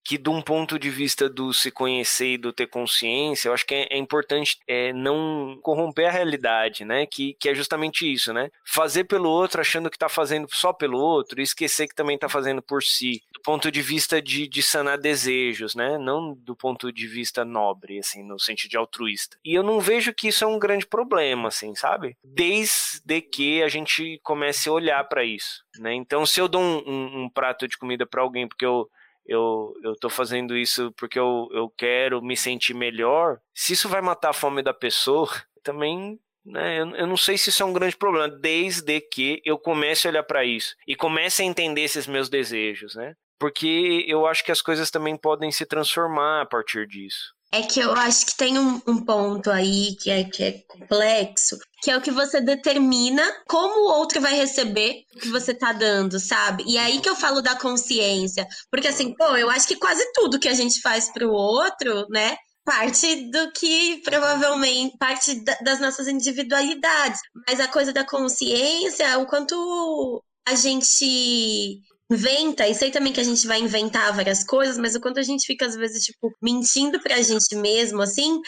que 0.06 0.16
de 0.16 0.30
um 0.30 0.40
ponto 0.40 0.78
de 0.78 0.88
vista 0.88 1.28
do 1.28 1.52
se 1.52 1.68
conhecer 1.68 2.34
e 2.34 2.38
do 2.38 2.52
ter 2.52 2.68
consciência, 2.68 3.48
eu 3.48 3.52
acho 3.52 3.66
que 3.66 3.74
é, 3.74 3.88
é 3.90 3.98
importante 3.98 4.56
é, 4.64 4.92
não 4.92 5.58
corromper 5.60 6.06
a 6.06 6.12
realidade, 6.12 6.84
né? 6.84 7.06
Que, 7.06 7.34
que 7.34 7.48
é 7.48 7.54
justamente 7.54 8.10
isso, 8.10 8.32
né? 8.32 8.48
Fazer 8.64 9.02
pelo 9.02 9.28
outro 9.28 9.60
achando 9.60 9.90
que 9.90 9.96
está 9.96 10.08
fazendo 10.08 10.46
só 10.52 10.72
pelo 10.72 10.96
outro 10.96 11.40
e 11.40 11.42
esquecer 11.42 11.88
que 11.88 11.94
também 11.94 12.14
está 12.14 12.28
fazendo 12.28 12.62
por 12.62 12.84
si. 12.84 13.20
Do 13.34 13.40
ponto 13.40 13.68
de 13.68 13.82
vista 13.82 14.22
de, 14.22 14.46
de 14.46 14.62
sanar 14.62 14.96
desejos, 14.96 15.74
né? 15.74 15.98
Não 15.98 16.34
do 16.34 16.54
ponto 16.54 16.92
de 16.92 17.06
vista 17.08 17.44
nobre, 17.44 17.98
assim, 17.98 18.22
no 18.22 18.38
sentido 18.38 18.70
de 18.70 18.76
altruísta. 18.76 19.36
E 19.44 19.54
eu 19.54 19.64
não 19.64 19.80
vejo 19.80 20.14
que 20.14 20.28
isso 20.28 20.44
é 20.44 20.46
um 20.46 20.58
grande 20.58 20.86
problema, 20.86 21.48
assim, 21.48 21.74
sabe? 21.74 22.16
Desde 22.22 23.20
que 23.22 23.60
a 23.60 23.68
gente 23.68 24.20
comece 24.22 24.68
a 24.68 24.72
olhar 24.72 25.02
para 25.08 25.24
isso, 25.24 25.64
né? 25.80 25.92
Então, 25.94 26.24
se 26.24 26.40
eu 26.40 26.46
dou 26.46 26.62
um, 26.62 26.82
um, 26.86 27.22
um 27.24 27.28
prato 27.28 27.66
de 27.66 27.76
comida 27.76 28.06
para 28.06 28.22
alguém 28.22 28.46
porque 28.46 28.64
eu 28.64 28.88
eu, 29.28 29.74
eu 29.82 29.94
tô 29.96 30.08
fazendo 30.08 30.56
isso 30.56 30.92
porque 30.96 31.18
eu, 31.18 31.48
eu 31.52 31.68
quero 31.70 32.22
me 32.22 32.36
sentir 32.36 32.74
melhor, 32.74 33.38
se 33.54 33.72
isso 33.72 33.88
vai 33.88 34.00
matar 34.00 34.30
a 34.30 34.34
fome 34.34 34.62
da 34.62 34.74
pessoa, 34.74 35.28
também 35.62 36.18
né, 36.44 36.80
eu, 36.80 36.90
eu 36.94 37.06
não 37.06 37.16
sei 37.16 37.36
se 37.36 37.50
isso 37.50 37.62
é 37.62 37.66
um 37.66 37.72
grande 37.72 37.96
problema, 37.96 38.28
desde 38.28 39.00
que 39.00 39.42
eu 39.44 39.58
comece 39.58 40.06
a 40.06 40.10
olhar 40.10 40.22
para 40.22 40.44
isso 40.44 40.76
e 40.86 40.94
comece 40.94 41.42
a 41.42 41.44
entender 41.44 41.82
esses 41.82 42.06
meus 42.06 42.28
desejos, 42.28 42.94
né? 42.94 43.14
Porque 43.38 44.04
eu 44.06 44.26
acho 44.26 44.44
que 44.44 44.52
as 44.52 44.62
coisas 44.62 44.90
também 44.90 45.16
podem 45.16 45.50
se 45.50 45.66
transformar 45.66 46.42
a 46.42 46.46
partir 46.46 46.86
disso. 46.86 47.34
É 47.56 47.62
que 47.62 47.80
eu 47.80 47.90
acho 47.94 48.26
que 48.26 48.36
tem 48.36 48.58
um, 48.58 48.82
um, 48.86 49.02
ponto 49.02 49.50
aí 49.50 49.96
que 49.96 50.10
é, 50.10 50.24
que 50.24 50.44
é 50.44 50.52
complexo, 50.68 51.58
que 51.82 51.90
é 51.90 51.96
o 51.96 52.02
que 52.02 52.10
você 52.10 52.38
determina 52.38 53.22
como 53.48 53.80
o 53.80 53.98
outro 53.98 54.20
vai 54.20 54.36
receber 54.36 55.04
o 55.14 55.20
que 55.20 55.28
você 55.30 55.54
tá 55.54 55.72
dando, 55.72 56.20
sabe? 56.20 56.64
E 56.66 56.76
é 56.76 56.82
aí 56.82 57.00
que 57.00 57.08
eu 57.08 57.16
falo 57.16 57.40
da 57.40 57.56
consciência. 57.56 58.46
Porque 58.70 58.88
assim, 58.88 59.14
pô, 59.14 59.34
eu 59.38 59.48
acho 59.48 59.66
que 59.66 59.76
quase 59.76 60.04
tudo 60.12 60.38
que 60.38 60.50
a 60.50 60.52
gente 60.52 60.82
faz 60.82 61.10
pro 61.10 61.32
outro, 61.32 62.06
né? 62.10 62.36
Parte 62.62 63.30
do 63.30 63.50
que 63.52 64.02
provavelmente, 64.04 64.98
parte 64.98 65.42
das 65.64 65.80
nossas 65.80 66.08
individualidades. 66.08 67.20
Mas 67.48 67.58
a 67.58 67.68
coisa 67.68 67.90
da 67.90 68.04
consciência, 68.04 69.18
o 69.18 69.26
quanto 69.26 70.22
a 70.46 70.54
gente 70.54 71.80
inventa, 72.10 72.66
e 72.66 72.74
sei 72.74 72.90
também 72.90 73.12
que 73.12 73.20
a 73.20 73.24
gente 73.24 73.46
vai 73.46 73.60
inventar 73.60 74.14
várias 74.14 74.44
coisas, 74.44 74.78
mas 74.78 74.94
o 74.94 75.00
quanto 75.00 75.18
a 75.18 75.22
gente 75.22 75.46
fica, 75.46 75.66
às 75.66 75.74
vezes, 75.74 76.04
tipo, 76.04 76.32
mentindo 76.42 77.00
pra 77.00 77.20
gente 77.20 77.54
mesmo, 77.56 78.02
assim. 78.02 78.40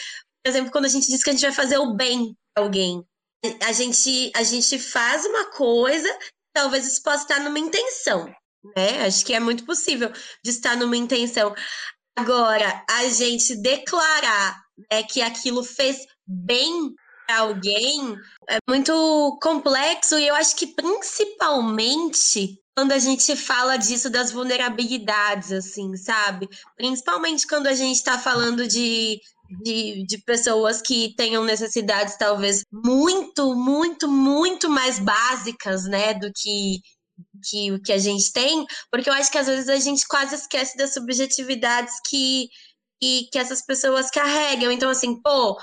Por 0.43 0.49
exemplo, 0.49 0.71
quando 0.71 0.85
a 0.85 0.89
gente 0.89 1.07
diz 1.07 1.23
que 1.23 1.29
a 1.29 1.33
gente 1.33 1.41
vai 1.41 1.51
fazer 1.51 1.77
o 1.77 1.93
bem 1.93 2.35
pra 2.53 2.63
alguém. 2.63 3.03
A 3.65 3.71
gente, 3.71 4.31
a 4.35 4.43
gente 4.43 4.77
faz 4.79 5.25
uma 5.25 5.51
coisa, 5.51 6.07
talvez 6.53 6.85
isso 6.87 7.01
possa 7.03 7.23
estar 7.23 7.39
numa 7.39 7.59
intenção, 7.59 8.25
né? 8.75 9.05
Acho 9.05 9.25
que 9.25 9.33
é 9.33 9.39
muito 9.39 9.65
possível 9.65 10.11
de 10.43 10.51
estar 10.51 10.75
numa 10.75 10.97
intenção. 10.97 11.53
Agora, 12.17 12.83
a 12.89 13.07
gente 13.07 13.55
declarar 13.61 14.61
é, 14.89 15.03
que 15.03 15.21
aquilo 15.21 15.63
fez 15.63 16.05
bem 16.27 16.93
para 17.25 17.39
alguém 17.39 18.17
é 18.49 18.57
muito 18.67 19.37
complexo 19.41 20.17
e 20.17 20.27
eu 20.27 20.35
acho 20.35 20.55
que 20.55 20.67
principalmente 20.67 22.59
quando 22.79 22.93
a 22.93 22.97
gente 22.97 23.35
fala 23.35 23.75
disso 23.75 24.09
das 24.09 24.31
vulnerabilidades, 24.31 25.51
assim, 25.51 25.97
sabe? 25.97 26.47
Principalmente 26.77 27.45
quando 27.45 27.67
a 27.67 27.73
gente 27.73 27.97
está 27.97 28.17
falando 28.17 28.65
de, 28.65 29.19
de, 29.61 30.05
de, 30.07 30.17
pessoas 30.19 30.81
que 30.81 31.13
tenham 31.17 31.43
necessidades 31.43 32.15
talvez 32.17 32.63
muito, 32.71 33.53
muito, 33.53 34.07
muito 34.07 34.69
mais 34.69 34.97
básicas, 34.97 35.83
né, 35.83 36.13
do 36.13 36.31
que 36.33 36.79
que 37.43 37.69
o 37.73 37.81
que 37.81 37.91
a 37.91 37.97
gente 37.97 38.31
tem, 38.31 38.65
porque 38.89 39.09
eu 39.09 39.13
acho 39.13 39.29
que 39.29 39.37
às 39.37 39.47
vezes 39.47 39.67
a 39.67 39.75
gente 39.75 40.07
quase 40.07 40.35
esquece 40.35 40.77
das 40.77 40.93
subjetividades 40.93 41.95
que, 42.07 42.47
que, 42.97 43.27
que 43.29 43.37
essas 43.37 43.61
pessoas 43.61 44.09
carregam. 44.09 44.71
Então, 44.71 44.89
assim, 44.89 45.21
pô, 45.21 45.59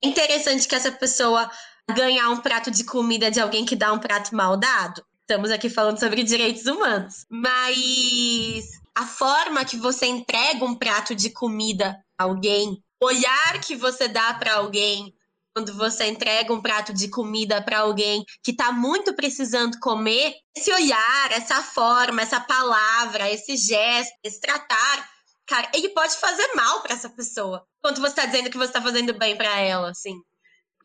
é 0.00 0.06
interessante 0.06 0.68
que 0.68 0.76
essa 0.76 0.92
pessoa 0.92 1.50
ganhar 1.92 2.30
um 2.30 2.40
prato 2.40 2.70
de 2.70 2.84
comida 2.84 3.32
de 3.32 3.40
alguém 3.40 3.64
que 3.64 3.74
dá 3.74 3.92
um 3.92 3.98
prato 3.98 4.32
mal 4.32 4.56
dado. 4.56 5.04
Estamos 5.28 5.50
aqui 5.50 5.68
falando 5.68 5.98
sobre 5.98 6.22
direitos 6.22 6.66
humanos. 6.66 7.26
Mas 7.28 8.70
a 8.94 9.04
forma 9.04 9.64
que 9.64 9.76
você 9.76 10.06
entrega 10.06 10.64
um 10.64 10.76
prato 10.76 11.16
de 11.16 11.30
comida 11.30 11.98
a 12.16 12.22
alguém, 12.22 12.80
o 13.02 13.06
olhar 13.06 13.60
que 13.60 13.74
você 13.74 14.06
dá 14.06 14.34
para 14.34 14.54
alguém 14.54 15.12
quando 15.52 15.74
você 15.74 16.06
entrega 16.06 16.52
um 16.52 16.62
prato 16.62 16.94
de 16.94 17.08
comida 17.08 17.60
para 17.60 17.80
alguém 17.80 18.24
que 18.40 18.52
está 18.52 18.70
muito 18.70 19.14
precisando 19.14 19.80
comer, 19.80 20.34
esse 20.56 20.70
olhar, 20.70 21.32
essa 21.32 21.60
forma, 21.60 22.22
essa 22.22 22.38
palavra, 22.38 23.28
esse 23.28 23.56
gesto, 23.56 24.12
esse 24.22 24.40
tratar 24.40 25.08
cara, 25.46 25.70
ele 25.74 25.88
pode 25.90 26.16
fazer 26.16 26.54
mal 26.54 26.82
para 26.82 26.94
essa 26.94 27.08
pessoa. 27.08 27.64
Quando 27.80 28.00
você 28.00 28.14
tá 28.14 28.26
dizendo 28.26 28.50
que 28.50 28.58
você 28.58 28.72
tá 28.72 28.82
fazendo 28.82 29.14
bem 29.14 29.36
para 29.36 29.58
ela, 29.60 29.90
assim. 29.90 30.20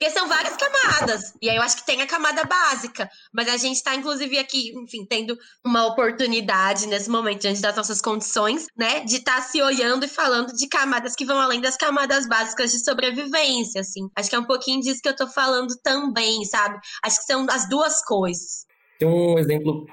Porque 0.02 0.18
são 0.18 0.28
várias 0.28 0.58
camadas. 0.58 1.36
E 1.40 1.48
aí 1.48 1.56
eu 1.56 1.62
acho 1.62 1.78
que 1.78 1.86
tem 1.86 2.02
a 2.02 2.08
camada 2.08 2.44
básica. 2.44 3.08
Mas 3.32 3.48
a 3.48 3.56
gente 3.56 3.76
está, 3.76 3.94
inclusive, 3.94 4.36
aqui, 4.40 4.74
enfim, 4.76 5.06
tendo 5.08 5.38
uma 5.64 5.86
oportunidade 5.86 6.88
nesse 6.88 7.08
momento, 7.08 7.42
diante 7.42 7.62
das 7.62 7.76
nossas 7.76 8.02
condições, 8.02 8.66
né? 8.76 9.02
De 9.02 9.18
estar 9.18 9.36
tá 9.36 9.42
se 9.44 9.62
olhando 9.62 10.04
e 10.04 10.08
falando 10.08 10.56
de 10.56 10.68
camadas 10.68 11.16
que 11.16 11.24
vão 11.24 11.40
além 11.40 11.62
das 11.62 11.78
camadas 11.78 12.28
básicas 12.28 12.72
de 12.72 12.84
sobrevivência, 12.84 13.82
assim. 13.82 14.10
Acho 14.18 14.28
que 14.28 14.36
é 14.36 14.40
um 14.40 14.46
pouquinho 14.48 14.82
disso 14.82 15.02
que 15.04 15.10
eu 15.10 15.16
tô 15.16 15.28
falando 15.28 15.76
também, 15.84 16.44
sabe? 16.46 16.80
Acho 17.06 17.18
que 17.18 17.26
são 17.26 17.46
as 17.48 17.70
duas 17.70 18.04
coisas. 18.04 18.66
Tem 18.98 19.08
um 19.08 19.38
exemplo 19.38 19.86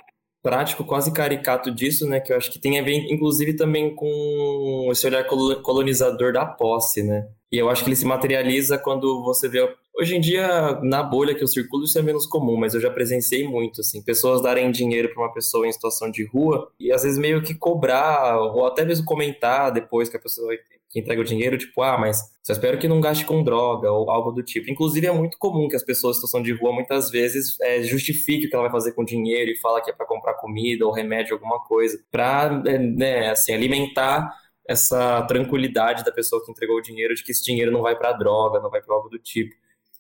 prático, 0.43 0.85
quase 0.85 1.13
caricato 1.13 1.71
disso, 1.71 2.09
né? 2.09 2.19
Que 2.19 2.33
eu 2.33 2.37
acho 2.39 2.51
que 2.51 2.59
tem 2.59 2.81
a 2.81 2.83
ver, 2.83 2.95
inclusive, 3.13 3.55
também 3.55 3.95
com 3.95 4.89
esse 4.91 5.07
olhar 5.07 5.25
colonizador 5.25 6.33
da 6.33 6.47
posse, 6.47 7.03
né? 7.03 7.29
E 7.51 7.57
eu 7.57 7.69
acho 7.71 7.83
que 7.83 7.89
ele 7.89 7.97
se 7.97 8.05
materializa 8.05 8.79
quando 8.79 9.23
você 9.23 9.49
vê. 9.49 9.61
Hoje 10.01 10.15
em 10.15 10.21
dia, 10.21 10.79
na 10.81 11.03
bolha 11.03 11.35
que 11.35 11.43
eu 11.43 11.49
circulo, 11.49 11.83
isso 11.83 11.99
é 11.99 12.03
menos 12.03 12.25
comum, 12.25 12.57
mas 12.57 12.73
eu 12.73 12.81
já 12.81 12.89
presenciei 12.89 13.49
muito, 13.49 13.81
assim, 13.81 14.01
pessoas 14.01 14.41
darem 14.41 14.71
dinheiro 14.71 15.13
para 15.13 15.25
uma 15.25 15.33
pessoa 15.33 15.67
em 15.67 15.73
situação 15.73 16.09
de 16.09 16.25
rua 16.25 16.71
e 16.79 16.93
às 16.93 17.03
vezes 17.03 17.19
meio 17.19 17.43
que 17.43 17.53
cobrar, 17.53 18.39
ou 18.39 18.65
até 18.65 18.85
mesmo 18.85 19.05
comentar 19.05 19.73
depois 19.73 20.09
que 20.09 20.17
a 20.17 20.21
pessoa 20.21 20.55
que 20.89 21.01
entrega 21.01 21.21
o 21.21 21.25
dinheiro, 21.25 21.59
tipo, 21.59 21.83
ah, 21.83 21.99
mas 21.99 22.19
só 22.45 22.53
espero 22.53 22.79
que 22.79 22.87
não 22.87 23.01
gaste 23.01 23.25
com 23.25 23.43
droga 23.43 23.91
ou 23.91 24.09
algo 24.09 24.31
do 24.31 24.41
tipo. 24.41 24.71
Inclusive, 24.71 25.09
é 25.09 25.13
muito 25.13 25.37
comum 25.37 25.69
que 25.69 25.75
as 25.75 25.83
pessoas 25.83 26.17
em 26.17 26.21
situação 26.21 26.43
de 26.43 26.53
rua 26.53 26.73
muitas 26.73 27.11
vezes 27.11 27.61
é, 27.61 27.83
justifiquem 27.83 28.47
o 28.47 28.49
que 28.49 28.55
ela 28.55 28.69
vai 28.69 28.73
fazer 28.73 28.93
com 28.93 29.03
o 29.03 29.05
dinheiro 29.05 29.51
e 29.51 29.59
fala 29.59 29.83
que 29.83 29.91
é 29.91 29.93
para 29.93 30.07
comprar 30.07 30.35
comida 30.35 30.87
ou 30.87 30.93
remédio, 30.93 31.35
alguma 31.35 31.59
coisa, 31.65 31.99
para 32.09 32.63
é, 32.67 32.79
né, 32.79 33.31
assim, 33.31 33.53
alimentar 33.53 34.33
essa 34.69 35.23
tranquilidade 35.23 36.05
da 36.05 36.13
pessoa 36.13 36.45
que 36.45 36.53
entregou 36.53 36.77
o 36.77 36.83
dinheiro 36.83 37.17
de 37.17 37.25
que 37.25 37.33
esse 37.33 37.43
dinheiro 37.43 37.73
não 37.73 37.83
vai 37.83 37.97
para 37.97 38.13
droga, 38.13 38.61
não 38.61 38.71
vai 38.71 38.81
para 38.81 38.95
algo 38.95 39.09
do 39.09 39.19
tipo. 39.19 39.55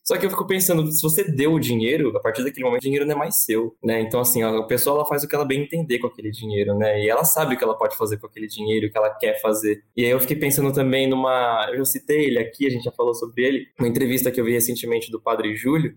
Só 0.09 0.17
que 0.17 0.25
eu 0.25 0.31
fico 0.31 0.47
pensando, 0.47 0.91
se 0.91 1.03
você 1.03 1.23
deu 1.23 1.53
o 1.53 1.61
dinheiro, 1.61 2.17
a 2.17 2.21
partir 2.21 2.43
daquele 2.43 2.65
momento 2.65 2.81
o 2.81 2.85
dinheiro 2.85 3.05
não 3.05 3.15
é 3.15 3.19
mais 3.19 3.43
seu, 3.43 3.77
né? 3.85 4.01
Então, 4.01 4.21
assim, 4.21 4.43
a 4.43 4.63
pessoa 4.63 4.97
ela 4.97 5.05
faz 5.05 5.23
o 5.23 5.29
que 5.29 5.35
ela 5.35 5.45
bem 5.45 5.61
entender 5.61 5.99
com 5.99 6.07
aquele 6.07 6.31
dinheiro, 6.31 6.75
né? 6.75 7.05
E 7.05 7.11
ela 7.11 7.25
sabe 7.25 7.55
o 7.55 7.59
que 7.59 7.63
ela 7.63 7.77
pode 7.77 7.95
fazer 7.95 8.17
com 8.17 8.27
aquele 8.27 8.47
dinheiro, 8.47 8.87
o 8.87 8.91
que 8.91 8.97
ela 8.97 9.11
quer 9.11 9.39
fazer. 9.39 9.85
E 9.95 10.07
aí 10.07 10.11
eu 10.11 10.19
fiquei 10.19 10.35
pensando 10.35 10.73
também 10.73 11.07
numa. 11.07 11.69
Eu 11.71 11.77
já 11.77 11.85
citei 11.85 12.25
ele 12.25 12.39
aqui, 12.39 12.67
a 12.67 12.71
gente 12.71 12.85
já 12.85 12.91
falou 12.91 13.13
sobre 13.13 13.45
ele, 13.45 13.67
uma 13.79 13.87
entrevista 13.87 14.31
que 14.31 14.41
eu 14.41 14.47
vi 14.47 14.53
recentemente 14.53 15.11
do 15.11 15.21
Padre 15.21 15.55
Júlio, 15.55 15.95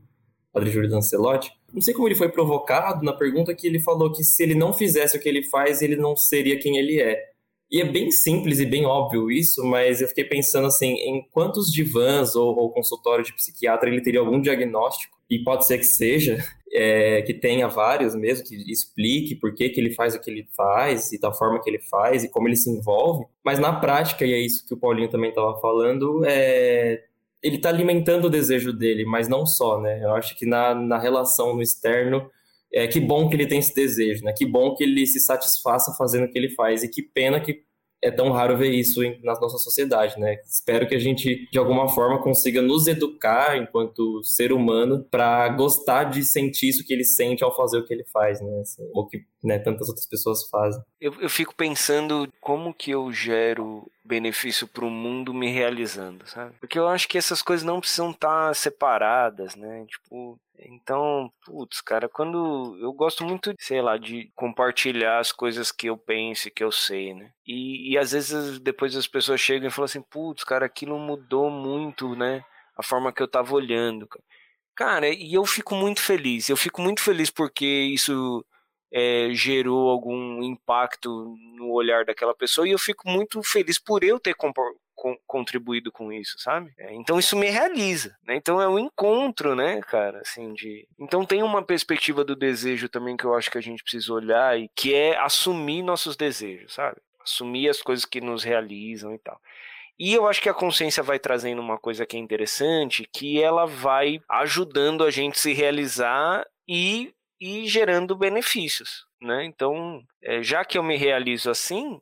Padre 0.52 0.72
Júlio 0.72 0.90
Dancelotti. 0.90 1.50
Não 1.74 1.80
sei 1.80 1.94
como 1.94 2.06
ele 2.10 2.16
foi 2.16 2.28
provocado 2.28 3.06
na 3.06 3.14
pergunta 3.14 3.56
que 3.56 3.66
ele 3.66 3.80
falou 3.80 4.12
que 4.12 4.26
se 4.26 4.44
ele 4.44 4.56
não 4.56 4.74
fizesse 4.74 5.16
o 5.16 5.22
que 5.22 5.30
ele 5.30 5.44
faz, 5.44 5.82
ele 5.82 5.96
não 5.96 6.18
seria 6.18 6.60
quem 6.60 6.76
ele 6.76 7.00
é. 7.00 7.31
E 7.72 7.80
é 7.80 7.86
bem 7.86 8.12
simples 8.12 8.60
e 8.60 8.66
bem 8.66 8.86
óbvio 8.86 9.32
isso, 9.32 9.64
mas 9.64 10.02
eu 10.02 10.08
fiquei 10.10 10.26
pensando 10.26 10.68
assim, 10.68 10.94
em 10.96 11.26
quantos 11.32 11.72
divãs 11.72 12.36
ou, 12.36 12.54
ou 12.58 12.70
consultório 12.70 13.24
de 13.24 13.34
psiquiatra 13.34 13.90
ele 13.90 14.02
teria 14.02 14.20
algum 14.20 14.42
diagnóstico, 14.42 15.18
e 15.30 15.40
pode 15.40 15.66
ser 15.66 15.78
que 15.78 15.86
seja, 15.86 16.38
é, 16.74 17.22
que 17.22 17.34
tenha 17.34 17.70
vários 17.70 18.14
mesmo, 18.14 18.46
que 18.46 18.56
explique 18.70 19.36
por 19.36 19.54
que, 19.56 19.70
que 19.70 19.80
ele 19.80 19.94
faz 19.94 20.14
o 20.14 20.20
que 20.20 20.30
ele 20.30 20.46
faz, 20.56 21.14
e 21.14 21.20
da 21.20 21.32
forma 21.32 21.62
que 21.62 21.70
ele 21.70 21.80
faz, 21.80 22.26
e 22.26 22.30
como 22.30 22.50
ele 22.50 22.58
se 22.58 22.70
envolve. 22.70 23.26
Mas 23.42 23.58
na 23.58 23.72
prática, 23.80 24.26
e 24.26 24.34
é 24.34 24.40
isso 24.40 24.68
que 24.68 24.74
o 24.74 24.78
Paulinho 24.78 25.10
também 25.10 25.30
estava 25.30 25.58
falando, 25.62 26.26
é, 26.26 27.06
ele 27.42 27.56
está 27.56 27.70
alimentando 27.70 28.26
o 28.26 28.30
desejo 28.30 28.74
dele, 28.74 29.06
mas 29.06 29.30
não 29.30 29.46
só, 29.46 29.80
né? 29.80 30.04
Eu 30.04 30.14
acho 30.14 30.38
que 30.38 30.46
na, 30.46 30.76
na 30.76 30.98
relação 30.98 31.56
no 31.56 31.62
externo 31.62 32.30
é, 32.74 32.88
que 32.88 33.00
bom 33.00 33.28
que 33.30 33.36
ele 33.36 33.48
tem 33.48 33.60
esse 33.60 33.76
desejo, 33.76 34.24
né? 34.24 34.34
Que 34.34 34.46
bom 34.46 34.76
que 34.76 34.84
ele 34.84 35.06
se 35.06 35.20
satisfaça 35.20 35.94
fazendo 35.98 36.26
o 36.26 36.32
que 36.32 36.38
ele 36.38 36.50
faz 36.50 36.84
e 36.84 36.90
que 36.90 37.02
pena 37.02 37.40
que 37.40 37.64
é 38.04 38.10
tão 38.10 38.32
raro 38.32 38.58
ver 38.58 38.72
isso 38.72 39.04
em, 39.04 39.22
na 39.22 39.40
nossa 39.40 39.58
sociedade, 39.60 40.20
né? 40.20 40.40
Espero 40.44 40.88
que 40.88 40.96
a 40.96 41.00
gente, 41.00 41.48
de 41.52 41.60
alguma 41.60 41.88
forma, 41.88 42.22
consiga 42.22 42.62
nos 42.62 42.88
educar 42.88 43.56
enquanto 43.58 44.24
ser 44.24 44.52
humano 44.52 45.06
para 45.10 45.48
gostar 45.50 46.06
de 46.06 46.24
sentir 46.24 46.70
isso 46.70 46.84
que 46.84 46.94
ele 46.94 47.04
sente 47.04 47.44
ao 47.44 47.56
fazer 47.56 47.78
o 47.78 47.86
que 47.86 47.94
ele 47.94 48.06
faz, 48.12 48.42
né? 48.42 48.62
Assim, 48.62 48.90
ou 48.94 49.08
que 49.08 49.24
né, 49.44 49.60
tantas 49.60 49.88
outras 49.88 50.08
pessoas 50.08 50.50
fazem. 50.50 50.82
Eu, 51.00 51.14
eu 51.22 51.30
fico 51.30 51.54
pensando 51.54 52.28
como 52.42 52.74
que 52.74 52.92
eu 52.92 53.12
gero 53.12 53.88
benefício 54.04 54.68
para 54.68 54.86
o 54.86 54.90
mundo 54.90 55.34
me 55.34 55.52
realizando, 55.52 56.28
sabe? 56.28 56.56
Porque 56.60 56.78
eu 56.80 56.88
acho 56.88 57.08
que 57.08 57.18
essas 57.18 57.42
coisas 57.42 57.66
não 57.66 57.80
precisam 57.80 58.10
estar 58.10 58.48
tá 58.48 58.54
separadas, 58.54 59.56
né? 59.56 59.86
Tipo, 59.88 60.40
então, 60.64 61.32
putz, 61.46 61.82
cara, 61.82 62.08
quando 62.10 62.78
eu 62.80 62.94
gosto 62.94 63.24
muito, 63.24 63.54
sei 63.60 63.82
lá, 63.82 63.98
de 63.98 64.32
compartilhar 64.36 65.20
as 65.20 65.32
coisas 65.32 65.72
que 65.72 65.88
eu 65.88 65.98
penso 65.98 66.48
e 66.48 66.52
que 66.52 66.64
eu 66.64 66.72
sei, 66.72 67.14
né? 67.14 67.32
E, 67.46 67.92
e 67.94 67.98
às 67.98 68.12
vezes 68.12 68.60
depois 68.60 68.96
as 68.96 69.08
pessoas 69.08 69.42
chegam 69.42 69.68
e 69.68 69.72
falam 69.72 69.86
assim, 69.86 70.02
putz, 70.02 70.44
cara, 70.44 70.66
aquilo 70.66 70.98
mudou 71.00 71.50
muito, 71.50 72.16
né? 72.16 72.44
A 72.78 72.84
forma 72.84 73.12
que 73.14 73.22
eu 73.22 73.28
tava 73.28 73.54
olhando. 73.54 74.08
Cara, 74.76 75.10
e 75.10 75.34
eu 75.34 75.46
fico 75.46 75.76
muito 75.76 76.02
feliz. 76.02 76.50
Eu 76.50 76.58
fico 76.58 76.82
muito 76.82 77.02
feliz 77.02 77.30
porque 77.30 77.66
isso 77.66 78.46
é, 78.92 79.30
gerou 79.34 79.90
algum 79.90 80.44
impacto 80.44 81.36
no 81.56 81.72
olhar 81.72 82.06
daquela 82.06 82.36
pessoa 82.36 82.68
e 82.68 82.72
eu 82.72 82.80
fico 82.80 83.10
muito 83.10 83.42
feliz 83.44 83.80
por 83.80 84.04
eu 84.04 84.20
ter 84.20 84.36
contribuído 85.32 85.94
com 85.94 86.12
isso, 86.12 86.38
sabe? 86.38 86.74
É, 86.78 86.94
então 86.94 87.18
isso 87.18 87.38
me 87.38 87.50
realiza, 87.50 88.14
né? 88.28 88.36
Então 88.36 88.62
é 88.62 88.68
um 88.68 88.78
encontro, 88.78 89.56
né, 89.56 89.80
cara, 89.80 90.20
assim 90.20 90.54
de. 90.54 90.86
Então 91.00 91.26
tem 91.26 91.42
uma 91.42 91.64
perspectiva 91.64 92.26
do 92.26 92.36
desejo 92.36 92.90
também 92.90 93.16
que 93.16 93.24
eu 93.24 93.34
acho 93.34 93.50
que 93.50 93.58
a 93.58 93.62
gente 93.62 93.82
precisa 93.82 94.12
olhar 94.12 94.60
e 94.60 94.70
que 94.76 94.94
é 94.94 95.18
assumir 95.18 95.84
nossos 95.84 96.18
desejos, 96.18 96.74
sabe? 96.74 96.98
Assumir 97.22 97.70
as 97.70 97.82
coisas 97.82 98.04
que 98.04 98.20
nos 98.20 98.44
realizam 98.44 99.16
e 99.16 99.20
tal. 99.20 99.40
E 99.98 100.14
eu 100.14 100.28
acho 100.28 100.42
que 100.42 100.50
a 100.50 100.54
consciência 100.54 101.02
vai 101.02 101.18
trazendo 101.18 101.62
uma 101.62 101.78
coisa 101.78 102.06
que 102.06 102.18
é 102.18 102.20
interessante, 102.20 103.08
que 103.14 103.42
ela 103.42 103.66
vai 103.66 104.20
ajudando 104.28 105.06
a 105.06 105.12
gente 105.12 105.40
se 105.40 105.54
realizar 105.54 106.46
e, 106.68 107.14
e 107.40 107.66
gerando 107.68 108.18
benefícios, 108.18 109.06
né? 109.22 109.46
Então, 109.46 110.04
é, 110.22 110.44
já 110.44 110.66
que 110.66 110.78
eu 110.78 110.84
me 110.84 110.98
realizo 110.98 111.50
assim, 111.50 112.02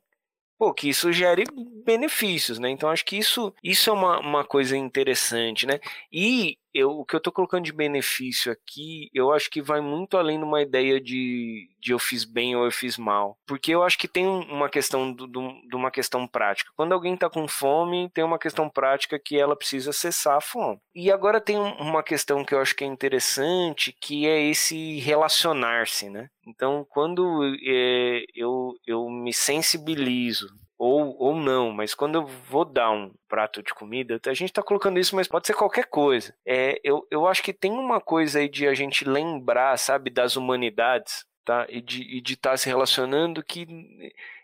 pô, 0.60 0.74
que 0.74 0.90
isso 0.90 1.10
gere 1.10 1.44
benefícios, 1.86 2.58
né? 2.58 2.68
Então 2.68 2.90
acho 2.90 3.02
que 3.06 3.16
isso, 3.16 3.50
isso 3.64 3.88
é 3.88 3.92
uma, 3.94 4.20
uma 4.20 4.44
coisa 4.44 4.76
interessante, 4.76 5.64
né? 5.66 5.80
E 6.12 6.58
eu, 6.74 6.90
o 6.90 7.04
que 7.04 7.14
eu 7.14 7.18
estou 7.18 7.32
colocando 7.32 7.64
de 7.64 7.72
benefício 7.72 8.52
aqui, 8.52 9.10
eu 9.12 9.32
acho 9.32 9.50
que 9.50 9.60
vai 9.60 9.80
muito 9.80 10.16
além 10.16 10.38
de 10.38 10.44
uma 10.44 10.62
ideia 10.62 11.00
de, 11.00 11.68
de 11.80 11.92
eu 11.92 11.98
fiz 11.98 12.24
bem 12.24 12.56
ou 12.56 12.64
eu 12.64 12.70
fiz 12.70 12.96
mal. 12.96 13.36
Porque 13.46 13.72
eu 13.72 13.82
acho 13.82 13.98
que 13.98 14.08
tem 14.08 14.26
uma 14.26 14.68
questão 14.68 15.12
do, 15.12 15.26
do, 15.26 15.52
de 15.68 15.76
uma 15.76 15.90
questão 15.90 16.26
prática. 16.26 16.70
Quando 16.76 16.92
alguém 16.92 17.14
está 17.14 17.28
com 17.28 17.46
fome, 17.48 18.10
tem 18.14 18.24
uma 18.24 18.38
questão 18.38 18.68
prática 18.68 19.18
que 19.18 19.36
ela 19.36 19.56
precisa 19.56 19.92
cessar 19.92 20.36
a 20.36 20.40
fome. 20.40 20.78
E 20.94 21.10
agora 21.10 21.40
tem 21.40 21.58
uma 21.58 22.02
questão 22.02 22.44
que 22.44 22.54
eu 22.54 22.60
acho 22.60 22.74
que 22.74 22.84
é 22.84 22.86
interessante, 22.86 23.94
que 24.00 24.26
é 24.26 24.40
esse 24.42 24.98
relacionar-se, 25.00 26.08
né? 26.08 26.28
Então, 26.46 26.86
quando 26.88 27.44
é, 27.64 28.24
eu, 28.34 28.72
eu 28.86 29.08
me 29.08 29.32
sensibilizo 29.32 30.48
ou, 30.80 31.14
ou 31.18 31.36
não, 31.36 31.70
mas 31.70 31.94
quando 31.94 32.14
eu 32.14 32.26
vou 32.26 32.64
dar 32.64 32.90
um 32.90 33.12
prato 33.28 33.62
de 33.62 33.74
comida, 33.74 34.18
a 34.26 34.32
gente 34.32 34.48
está 34.48 34.62
colocando 34.62 34.98
isso, 34.98 35.14
mas 35.14 35.28
pode 35.28 35.46
ser 35.46 35.52
qualquer 35.52 35.84
coisa. 35.84 36.34
É, 36.42 36.80
eu, 36.82 37.06
eu 37.10 37.26
acho 37.26 37.42
que 37.42 37.52
tem 37.52 37.70
uma 37.70 38.00
coisa 38.00 38.38
aí 38.38 38.48
de 38.48 38.66
a 38.66 38.72
gente 38.72 39.04
lembrar, 39.04 39.78
sabe, 39.78 40.08
das 40.08 40.36
humanidades. 40.36 41.26
tá? 41.44 41.66
E 41.68 41.82
de 41.82 42.32
estar 42.32 42.52
tá 42.52 42.56
se 42.56 42.66
relacionando 42.66 43.44
que 43.44 43.66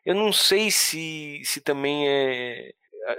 eu 0.05 0.15
não 0.15 0.31
sei 0.31 0.71
se, 0.71 1.41
se 1.43 1.63
também 1.63 2.07
é 2.07 2.75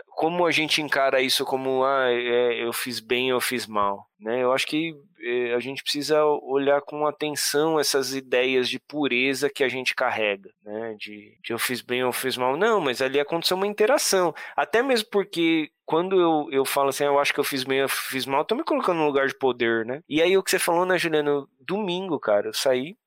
como 0.08 0.46
a 0.46 0.52
gente 0.52 0.82
encara 0.82 1.22
isso 1.22 1.46
como 1.46 1.84
ah, 1.84 2.12
é, 2.12 2.64
eu 2.64 2.74
fiz 2.74 3.00
bem 3.00 3.30
eu 3.30 3.40
fiz 3.40 3.66
mal 3.68 4.08
né? 4.20 4.42
Eu 4.42 4.52
acho 4.52 4.66
que 4.66 4.96
é, 5.22 5.54
a 5.54 5.60
gente 5.60 5.84
precisa 5.84 6.24
olhar 6.26 6.82
com 6.82 7.06
atenção 7.06 7.80
essas 7.80 8.16
ideias 8.16 8.68
de 8.68 8.80
pureza 8.80 9.50
que 9.50 9.64
a 9.64 9.70
gente 9.70 9.94
carrega 9.94 10.50
né? 10.64 10.96
De, 10.98 11.38
de 11.44 11.54
eu 11.54 11.60
fiz 11.60 11.82
bem 11.82 12.00
eu 12.00 12.12
fiz 12.12 12.36
mal 12.36 12.58
não 12.58 12.82
mas 12.82 13.02
ali 13.02 13.20
aconteceu 13.20 13.58
uma 13.58 13.68
interação. 13.68 14.34
Até 14.56 14.82
mesmo 14.82 15.10
porque 15.12 15.70
quando 15.86 16.20
eu, 16.20 16.48
eu 16.52 16.66
falo 16.66 16.90
assim, 16.90 17.04
ah, 17.04 17.08
eu 17.08 17.20
acho 17.20 17.34
que 17.34 17.40
eu 17.40 17.44
fiz 17.44 17.64
bem, 17.64 17.80
eu 17.80 17.90
fiz 17.90 18.26
mal, 18.26 18.42
eu 18.42 18.46
tô 18.46 18.56
me 18.56 18.64
colocando 18.64 18.98
no 18.98 19.06
lugar 19.06 19.28
de 19.28 19.38
poder, 19.38 19.86
né? 19.86 20.02
E 20.08 20.22
aí 20.22 20.38
o 20.38 20.44
que 20.44 20.52
você 20.52 20.60
falou, 20.60 20.86
né, 20.86 20.98
Juliano? 20.98 21.50
Domingo, 21.60 22.20
cara, 22.20 22.48
eu 22.48 22.54
saí, 22.54 22.98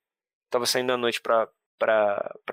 tava 0.49 0.65
saindo 0.65 0.91
à 0.91 0.97
noite 0.97 1.21
pra 1.21 1.47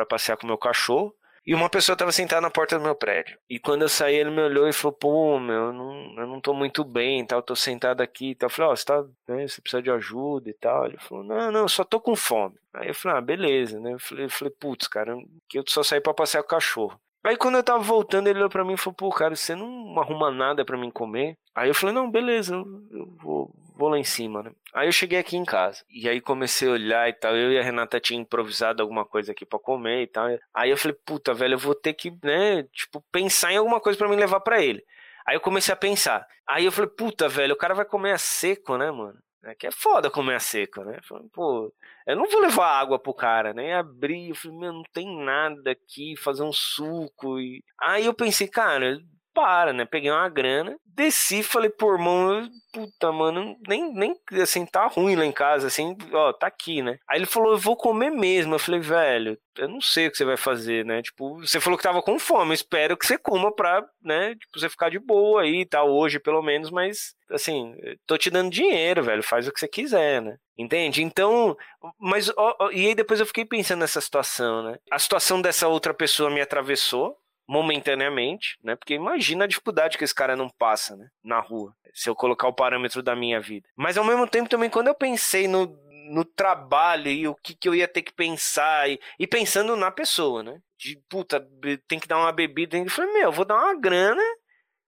passear 0.08 0.36
com 0.36 0.46
meu 0.46 0.58
cachorro, 0.58 1.14
e 1.48 1.54
uma 1.54 1.70
pessoa 1.70 1.94
estava 1.94 2.12
sentada 2.12 2.42
na 2.42 2.50
porta 2.50 2.78
do 2.78 2.84
meu 2.84 2.94
prédio. 2.94 3.38
E 3.48 3.58
quando 3.58 3.80
eu 3.80 3.88
saí, 3.88 4.16
ele 4.16 4.30
me 4.30 4.42
olhou 4.42 4.68
e 4.68 4.72
falou: 4.74 4.92
Pô, 4.92 5.40
meu, 5.40 5.54
eu 5.54 5.72
não, 5.72 6.14
eu 6.18 6.26
não 6.26 6.40
tô 6.42 6.52
muito 6.52 6.84
bem, 6.84 7.24
tal, 7.24 7.42
tô 7.42 7.56
sentado 7.56 8.02
aqui 8.02 8.32
e 8.32 8.34
tal. 8.34 8.48
Eu 8.48 8.50
falei: 8.50 8.68
Ó, 8.68 8.72
oh, 8.74 8.76
você, 8.76 8.84
tá, 8.84 9.02
né, 9.26 9.48
você 9.48 9.58
precisa 9.62 9.82
de 9.82 9.90
ajuda 9.90 10.50
e 10.50 10.52
tal. 10.52 10.84
Ele 10.84 10.98
falou: 10.98 11.24
Não, 11.24 11.50
não, 11.50 11.60
eu 11.60 11.68
só 11.70 11.84
tô 11.84 11.98
com 11.98 12.14
fome. 12.14 12.54
Aí 12.74 12.88
eu 12.88 12.94
falei: 12.94 13.16
Ah, 13.16 13.20
beleza, 13.22 13.80
né? 13.80 13.94
Eu 13.94 13.98
falei, 13.98 14.26
eu 14.26 14.30
falei 14.30 14.52
Putz, 14.60 14.86
cara, 14.88 15.16
que 15.48 15.58
eu 15.58 15.64
só 15.66 15.82
saí 15.82 16.02
pra 16.02 16.12
passear 16.12 16.42
com 16.42 16.48
o 16.48 16.50
cachorro. 16.50 17.00
Aí 17.24 17.34
quando 17.34 17.56
eu 17.56 17.64
tava 17.64 17.82
voltando, 17.82 18.28
ele 18.28 18.40
olhou 18.40 18.50
pra 18.50 18.64
mim 18.64 18.74
e 18.74 18.76
falou, 18.76 18.94
pô, 18.94 19.10
cara, 19.10 19.34
você 19.34 19.54
não 19.54 19.98
arruma 19.98 20.30
nada 20.30 20.64
para 20.64 20.78
mim 20.78 20.90
comer? 20.90 21.36
Aí 21.54 21.68
eu 21.68 21.74
falei, 21.74 21.94
não, 21.94 22.10
beleza, 22.10 22.54
eu, 22.54 23.16
vou, 23.20 23.52
vou 23.78 23.88
lá 23.88 23.98
em 23.98 24.04
cima, 24.04 24.42
né? 24.42 24.50
Aí 24.74 24.88
eu 24.88 24.92
cheguei 24.92 25.18
aqui 25.18 25.36
em 25.36 25.44
casa. 25.44 25.84
E 25.88 26.08
aí 26.08 26.20
comecei 26.20 26.68
a 26.68 26.72
olhar 26.72 27.08
e 27.08 27.12
tal. 27.12 27.36
Eu 27.36 27.52
e 27.52 27.58
a 27.58 27.62
Renata 27.62 28.00
tinha 28.00 28.20
improvisado 28.20 28.82
alguma 28.82 29.04
coisa 29.06 29.30
aqui 29.30 29.46
para 29.46 29.58
comer 29.58 30.02
e 30.02 30.06
tal. 30.08 30.26
Aí 30.52 30.70
eu 30.70 30.76
falei, 30.76 30.96
puta, 31.06 31.32
velho, 31.32 31.54
eu 31.54 31.58
vou 31.58 31.74
ter 31.74 31.94
que, 31.94 32.10
né, 32.22 32.64
tipo, 32.72 33.02
pensar 33.12 33.52
em 33.52 33.56
alguma 33.56 33.80
coisa 33.80 33.96
para 33.96 34.08
me 34.08 34.16
levar 34.16 34.40
para 34.40 34.60
ele. 34.60 34.84
Aí 35.26 35.36
eu 35.36 35.40
comecei 35.40 35.72
a 35.72 35.76
pensar. 35.76 36.26
Aí 36.46 36.64
eu 36.64 36.72
falei, 36.72 36.90
puta, 36.90 37.28
velho, 37.28 37.54
o 37.54 37.58
cara 37.58 37.74
vai 37.74 37.84
comer 37.84 38.12
a 38.12 38.18
seco, 38.18 38.76
né, 38.76 38.90
mano? 38.90 39.18
É 39.44 39.54
que 39.54 39.68
é 39.68 39.70
foda 39.70 40.10
comer 40.10 40.34
a 40.34 40.40
seco, 40.40 40.82
né? 40.82 40.98
Falei, 41.02 41.28
pô, 41.32 41.72
eu 42.06 42.16
não 42.16 42.28
vou 42.28 42.40
levar 42.40 42.80
água 42.80 42.98
pro 42.98 43.14
cara, 43.14 43.54
né? 43.54 43.74
Abrir, 43.74 44.30
eu 44.30 44.34
falei, 44.34 44.58
meu, 44.58 44.72
não 44.72 44.82
tem 44.92 45.24
nada 45.24 45.70
aqui, 45.70 46.16
fazer 46.16 46.42
um 46.42 46.52
suco. 46.52 47.38
E... 47.38 47.62
Aí 47.80 48.06
eu 48.06 48.14
pensei, 48.14 48.48
cara, 48.48 48.98
para, 49.38 49.72
né? 49.72 49.84
Peguei 49.84 50.10
uma 50.10 50.28
grana, 50.28 50.76
desci, 50.84 51.44
falei, 51.44 51.70
pô, 51.70 51.92
irmão, 51.92 52.50
puta, 52.72 53.12
mano, 53.12 53.56
nem, 53.68 53.94
nem, 53.94 54.12
assim, 54.42 54.66
tá 54.66 54.88
ruim 54.88 55.14
lá 55.14 55.24
em 55.24 55.30
casa, 55.30 55.68
assim, 55.68 55.96
ó, 56.12 56.32
tá 56.32 56.48
aqui, 56.48 56.82
né? 56.82 56.98
Aí 57.08 57.20
ele 57.20 57.26
falou, 57.26 57.52
eu 57.52 57.58
vou 57.58 57.76
comer 57.76 58.10
mesmo. 58.10 58.56
Eu 58.56 58.58
falei, 58.58 58.80
velho, 58.80 59.38
eu 59.56 59.68
não 59.68 59.80
sei 59.80 60.08
o 60.08 60.10
que 60.10 60.16
você 60.16 60.24
vai 60.24 60.36
fazer, 60.36 60.84
né? 60.84 61.02
Tipo, 61.02 61.38
você 61.38 61.60
falou 61.60 61.76
que 61.76 61.84
tava 61.84 62.02
com 62.02 62.18
fome, 62.18 62.52
espero 62.52 62.96
que 62.96 63.06
você 63.06 63.16
coma 63.16 63.54
pra, 63.54 63.86
né, 64.02 64.34
tipo, 64.34 64.58
você 64.58 64.68
ficar 64.68 64.90
de 64.90 64.98
boa 64.98 65.42
aí, 65.42 65.64
tá, 65.64 65.84
hoje 65.84 66.18
pelo 66.18 66.42
menos, 66.42 66.68
mas, 66.68 67.14
assim, 67.30 67.76
tô 68.08 68.18
te 68.18 68.30
dando 68.30 68.50
dinheiro, 68.50 69.04
velho, 69.04 69.22
faz 69.22 69.46
o 69.46 69.52
que 69.52 69.60
você 69.60 69.68
quiser, 69.68 70.20
né? 70.20 70.36
Entende? 70.58 71.00
Então, 71.04 71.56
mas, 71.96 72.28
ó, 72.36 72.56
ó, 72.58 72.70
e 72.72 72.88
aí 72.88 72.94
depois 72.96 73.20
eu 73.20 73.26
fiquei 73.26 73.44
pensando 73.44 73.78
nessa 73.78 74.00
situação, 74.00 74.64
né? 74.64 74.78
A 74.90 74.98
situação 74.98 75.40
dessa 75.40 75.68
outra 75.68 75.94
pessoa 75.94 76.28
me 76.28 76.40
atravessou, 76.40 77.16
momentaneamente, 77.48 78.58
né? 78.62 78.76
Porque 78.76 78.94
imagina 78.94 79.44
a 79.44 79.48
dificuldade 79.48 79.96
que 79.96 80.04
esse 80.04 80.14
cara 80.14 80.36
não 80.36 80.50
passa, 80.50 80.96
né? 80.96 81.08
Na 81.24 81.40
rua, 81.40 81.74
se 81.94 82.10
eu 82.10 82.14
colocar 82.14 82.46
o 82.46 82.52
parâmetro 82.52 83.02
da 83.02 83.16
minha 83.16 83.40
vida. 83.40 83.66
Mas 83.74 83.96
ao 83.96 84.04
mesmo 84.04 84.26
tempo 84.26 84.50
também, 84.50 84.68
quando 84.68 84.88
eu 84.88 84.94
pensei 84.94 85.48
no, 85.48 85.66
no 86.10 86.24
trabalho 86.24 87.08
e 87.08 87.26
o 87.26 87.34
que, 87.34 87.54
que 87.54 87.68
eu 87.68 87.74
ia 87.74 87.88
ter 87.88 88.02
que 88.02 88.12
pensar, 88.12 88.90
e, 88.90 89.00
e 89.18 89.26
pensando 89.26 89.74
na 89.76 89.90
pessoa, 89.90 90.42
né? 90.42 90.60
De 90.76 91.00
puta, 91.08 91.44
tem 91.88 91.98
que 91.98 92.06
dar 92.06 92.18
uma 92.18 92.30
bebida, 92.30 92.76
eu 92.76 92.90
falei, 92.90 93.12
meu, 93.14 93.22
eu 93.24 93.32
vou 93.32 93.44
dar 93.44 93.56
uma 93.56 93.74
grana 93.74 94.22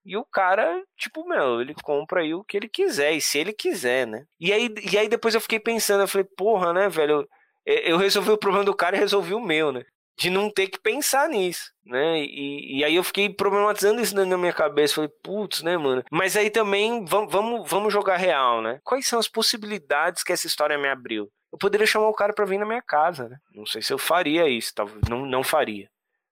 e 0.05 0.17
o 0.17 0.25
cara, 0.25 0.83
tipo, 0.97 1.27
meu, 1.27 1.61
ele 1.61 1.75
compra 1.83 2.21
aí 2.23 2.35
o 2.35 2.45
que 2.45 2.57
ele 2.57 2.69
quiser, 2.69 3.13
e 3.13 3.21
se 3.21 3.39
ele 3.39 3.53
quiser, 3.53 4.07
né? 4.07 4.25
E 4.39 4.53
aí, 4.53 4.75
e 4.93 4.99
aí 4.99 5.09
depois 5.09 5.35
eu 5.35 5.41
fiquei 5.41 5.61
pensando, 5.61 6.03
eu 6.03 6.09
falei, 6.09 6.27
porra, 6.37 6.73
né, 6.73 6.89
velho? 6.89 7.27
Eu 7.67 7.99
resolvi 7.99 8.31
o 8.31 8.39
problema 8.39 8.65
do 8.65 8.75
cara 8.75 8.97
e 8.97 8.99
resolvi 8.99 9.35
o 9.35 9.41
meu, 9.41 9.73
né? 9.73 9.85
De 10.21 10.29
não 10.29 10.51
ter 10.51 10.69
que 10.69 10.79
pensar 10.79 11.31
nisso, 11.31 11.73
né? 11.83 12.21
E, 12.21 12.79
e 12.79 12.85
aí 12.85 12.95
eu 12.95 13.03
fiquei 13.03 13.31
problematizando 13.31 14.03
isso 14.03 14.15
na 14.15 14.37
minha 14.37 14.53
cabeça. 14.53 14.97
Falei, 14.97 15.11
putz, 15.23 15.63
né, 15.63 15.79
mano? 15.79 16.05
Mas 16.11 16.37
aí 16.37 16.51
também 16.51 17.07
vamos, 17.07 17.33
vamos, 17.33 17.71
vamos 17.71 17.91
jogar 17.91 18.19
real, 18.19 18.61
né? 18.61 18.79
Quais 18.85 19.07
são 19.07 19.19
as 19.19 19.27
possibilidades 19.27 20.23
que 20.23 20.31
essa 20.31 20.47
história 20.47 20.77
me 20.77 20.91
abriu? 20.91 21.33
Eu 21.51 21.57
poderia 21.57 21.87
chamar 21.87 22.09
o 22.09 22.15
cara 22.15 22.35
para 22.35 22.45
vir 22.45 22.59
na 22.59 22.67
minha 22.67 22.83
casa, 22.83 23.31
né? 23.31 23.39
Não 23.55 23.65
sei 23.65 23.81
se 23.81 23.95
eu 23.95 23.99
faria 23.99 24.47
isso, 24.47 24.75
talvez 24.75 25.01
não, 25.09 25.25
não 25.25 25.43
faria. 25.43 25.89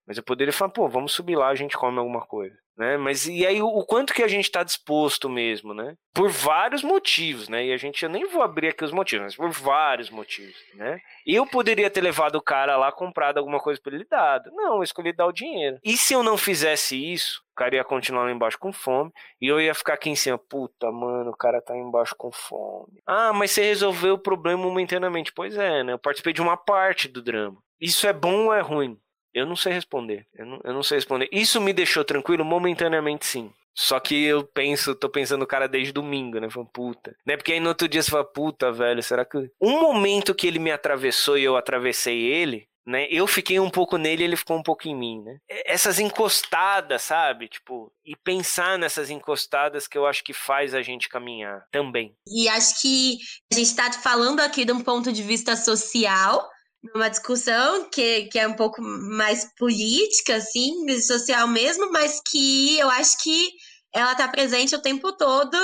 Mas 0.06 0.18
eu 0.18 0.22
poderia 0.22 0.52
falar, 0.52 0.70
pô, 0.70 0.86
vamos 0.86 1.12
subir 1.12 1.36
lá, 1.36 1.48
a 1.48 1.54
gente 1.54 1.74
come 1.74 1.98
alguma 1.98 2.20
coisa 2.20 2.56
né? 2.78 2.96
Mas 2.96 3.26
e 3.26 3.44
aí 3.44 3.60
o, 3.60 3.84
quanto 3.84 4.14
que 4.14 4.22
a 4.22 4.28
gente 4.28 4.44
está 4.44 4.62
disposto 4.62 5.28
mesmo, 5.28 5.74
né? 5.74 5.96
Por 6.14 6.30
vários 6.30 6.82
motivos, 6.82 7.48
né? 7.48 7.66
E 7.66 7.72
a 7.72 7.76
gente 7.76 8.04
eu 8.04 8.08
nem 8.08 8.26
vou 8.26 8.40
abrir 8.40 8.68
aqui 8.68 8.84
os 8.84 8.92
motivos, 8.92 9.24
mas 9.24 9.36
por 9.36 9.50
vários 9.50 10.08
motivos, 10.08 10.56
né? 10.74 11.00
Eu 11.26 11.44
poderia 11.44 11.90
ter 11.90 12.00
levado 12.00 12.36
o 12.36 12.42
cara 12.42 12.76
lá 12.76 12.92
comprado 12.92 13.38
alguma 13.38 13.58
coisa 13.58 13.80
para 13.82 13.94
ele 13.94 14.06
dado. 14.08 14.50
Não, 14.52 14.76
eu 14.76 14.82
escolhi 14.84 15.12
dar 15.12 15.26
o 15.26 15.32
dinheiro. 15.32 15.78
E 15.84 15.96
se 15.96 16.14
eu 16.14 16.22
não 16.22 16.38
fizesse 16.38 16.96
isso, 16.96 17.42
o 17.52 17.56
cara 17.56 17.74
ia 17.74 17.84
continuar 17.84 18.24
lá 18.24 18.30
embaixo 18.30 18.58
com 18.58 18.72
fome 18.72 19.10
e 19.40 19.48
eu 19.48 19.60
ia 19.60 19.74
ficar 19.74 19.94
aqui 19.94 20.08
em 20.08 20.16
cima, 20.16 20.38
puta, 20.38 20.92
mano, 20.92 21.30
o 21.30 21.36
cara 21.36 21.60
tá 21.60 21.76
embaixo 21.76 22.14
com 22.16 22.30
fome. 22.30 23.02
Ah, 23.04 23.32
mas 23.32 23.50
você 23.50 23.64
resolveu 23.64 24.14
o 24.14 24.22
problema 24.22 24.62
momentaneamente. 24.62 25.32
Pois 25.32 25.56
é, 25.56 25.82
né? 25.82 25.94
Eu 25.94 25.98
participei 25.98 26.32
de 26.32 26.40
uma 26.40 26.56
parte 26.56 27.08
do 27.08 27.20
drama. 27.20 27.58
Isso 27.80 28.06
é 28.06 28.12
bom 28.12 28.46
ou 28.46 28.54
é 28.54 28.60
ruim? 28.60 28.96
Eu 29.34 29.46
não 29.46 29.56
sei 29.56 29.72
responder. 29.72 30.26
Eu 30.34 30.46
não, 30.46 30.60
eu 30.64 30.72
não 30.72 30.82
sei 30.82 30.98
responder. 30.98 31.28
Isso 31.32 31.60
me 31.60 31.72
deixou 31.72 32.04
tranquilo 32.04 32.44
momentaneamente, 32.44 33.26
sim. 33.26 33.52
Só 33.74 34.00
que 34.00 34.24
eu 34.24 34.42
penso, 34.42 34.92
tô 34.94 35.08
pensando 35.08 35.40
no 35.40 35.46
cara 35.46 35.68
desde 35.68 35.92
domingo, 35.92 36.40
né? 36.40 36.50
Falando, 36.50 36.70
puta. 36.72 37.14
Né? 37.24 37.36
Porque 37.36 37.52
aí 37.52 37.60
no 37.60 37.68
outro 37.68 37.88
dia 37.88 38.02
você 38.02 38.10
fala, 38.10 38.24
puta, 38.24 38.72
velho, 38.72 39.00
será 39.02 39.24
que. 39.24 39.38
Um 39.60 39.80
momento 39.80 40.34
que 40.34 40.48
ele 40.48 40.58
me 40.58 40.72
atravessou 40.72 41.38
e 41.38 41.44
eu 41.44 41.56
atravessei 41.56 42.18
ele, 42.18 42.66
né? 42.84 43.06
Eu 43.08 43.26
fiquei 43.26 43.60
um 43.60 43.70
pouco 43.70 43.96
nele 43.96 44.22
e 44.22 44.24
ele 44.24 44.36
ficou 44.36 44.56
um 44.56 44.62
pouco 44.62 44.88
em 44.88 44.96
mim, 44.96 45.22
né? 45.22 45.38
Essas 45.64 46.00
encostadas, 46.00 47.02
sabe? 47.02 47.46
Tipo, 47.46 47.92
e 48.04 48.16
pensar 48.16 48.78
nessas 48.78 49.10
encostadas 49.10 49.86
que 49.86 49.96
eu 49.96 50.06
acho 50.06 50.24
que 50.24 50.32
faz 50.32 50.74
a 50.74 50.82
gente 50.82 51.08
caminhar 51.08 51.64
também. 51.70 52.16
E 52.26 52.48
acho 52.48 52.80
que 52.80 53.18
a 53.52 53.54
gente 53.54 53.76
tá 53.76 53.92
falando 53.92 54.40
aqui 54.40 54.64
de 54.64 54.72
um 54.72 54.80
ponto 54.80 55.12
de 55.12 55.22
vista 55.22 55.54
social, 55.54 56.48
numa 56.82 57.08
discussão 57.08 57.88
que, 57.90 58.24
que 58.24 58.38
é 58.38 58.46
um 58.46 58.54
pouco 58.54 58.80
mais 58.82 59.44
política, 59.56 60.36
assim, 60.36 60.88
social 61.00 61.48
mesmo, 61.48 61.90
mas 61.90 62.20
que 62.28 62.78
eu 62.78 62.88
acho 62.90 63.16
que 63.22 63.50
ela 63.92 64.12
está 64.12 64.28
presente 64.28 64.74
o 64.74 64.82
tempo 64.82 65.12
todo 65.12 65.56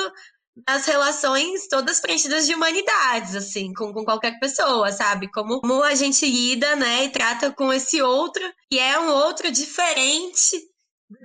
nas 0.67 0.87
relações 0.87 1.67
todas 1.69 2.01
preenchidas 2.01 2.47
de 2.47 2.55
humanidades, 2.55 3.35
assim, 3.35 3.73
com, 3.73 3.93
com 3.93 4.05
qualquer 4.05 4.39
pessoa, 4.39 4.93
sabe? 4.93 5.31
Como, 5.31 5.61
como 5.61 5.83
a 5.83 5.95
gente 5.95 6.25
lida, 6.25 6.77
né, 6.77 7.05
e 7.05 7.11
trata 7.11 7.53
com 7.53 7.73
esse 7.73 8.01
outro, 8.01 8.43
que 8.71 8.79
é 8.79 8.99
um 8.99 9.11
outro 9.11 9.51
diferente 9.51 10.74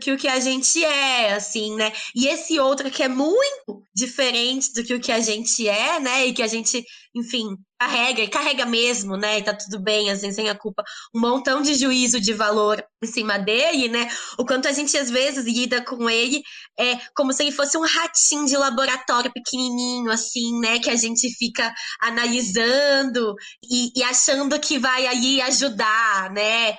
que 0.01 0.11
o 0.11 0.17
que 0.17 0.27
a 0.27 0.39
gente 0.39 0.83
é, 0.83 1.33
assim, 1.33 1.75
né? 1.75 1.91
E 2.15 2.27
esse 2.27 2.59
outro 2.59 2.89
que 2.91 3.03
é 3.03 3.07
muito 3.07 3.85
diferente 3.95 4.73
do 4.73 4.83
que 4.83 4.93
o 4.93 4.99
que 4.99 5.11
a 5.11 5.19
gente 5.19 5.67
é, 5.67 5.99
né? 5.99 6.25
E 6.27 6.33
que 6.33 6.41
a 6.41 6.47
gente, 6.47 6.83
enfim, 7.15 7.55
carrega, 7.79 8.21
e 8.21 8.27
carrega 8.27 8.65
mesmo, 8.65 9.15
né? 9.15 9.39
E 9.39 9.43
tá 9.43 9.53
tudo 9.53 9.79
bem, 9.81 10.09
assim, 10.11 10.31
sem 10.31 10.49
a 10.49 10.55
culpa, 10.55 10.83
um 11.15 11.19
montão 11.19 11.61
de 11.61 11.75
juízo 11.75 12.19
de 12.19 12.33
valor 12.33 12.83
em 13.01 13.07
cima 13.07 13.37
dele, 13.37 13.87
né? 13.87 14.09
O 14.37 14.45
quanto 14.45 14.67
a 14.67 14.71
gente 14.71 14.97
às 14.97 15.09
vezes 15.09 15.45
lida 15.45 15.81
com 15.83 16.09
ele 16.09 16.41
é 16.77 16.97
como 17.15 17.31
se 17.31 17.43
ele 17.43 17.51
fosse 17.51 17.77
um 17.77 17.85
ratinho 17.85 18.45
de 18.45 18.57
laboratório 18.57 19.31
pequenininho, 19.31 20.11
assim, 20.11 20.59
né? 20.59 20.79
Que 20.79 20.89
a 20.89 20.95
gente 20.95 21.29
fica 21.37 21.73
analisando 22.01 23.33
e, 23.63 23.99
e 23.99 24.03
achando 24.03 24.59
que 24.59 24.77
vai 24.77 25.07
aí 25.07 25.41
ajudar, 25.41 26.31
né? 26.31 26.75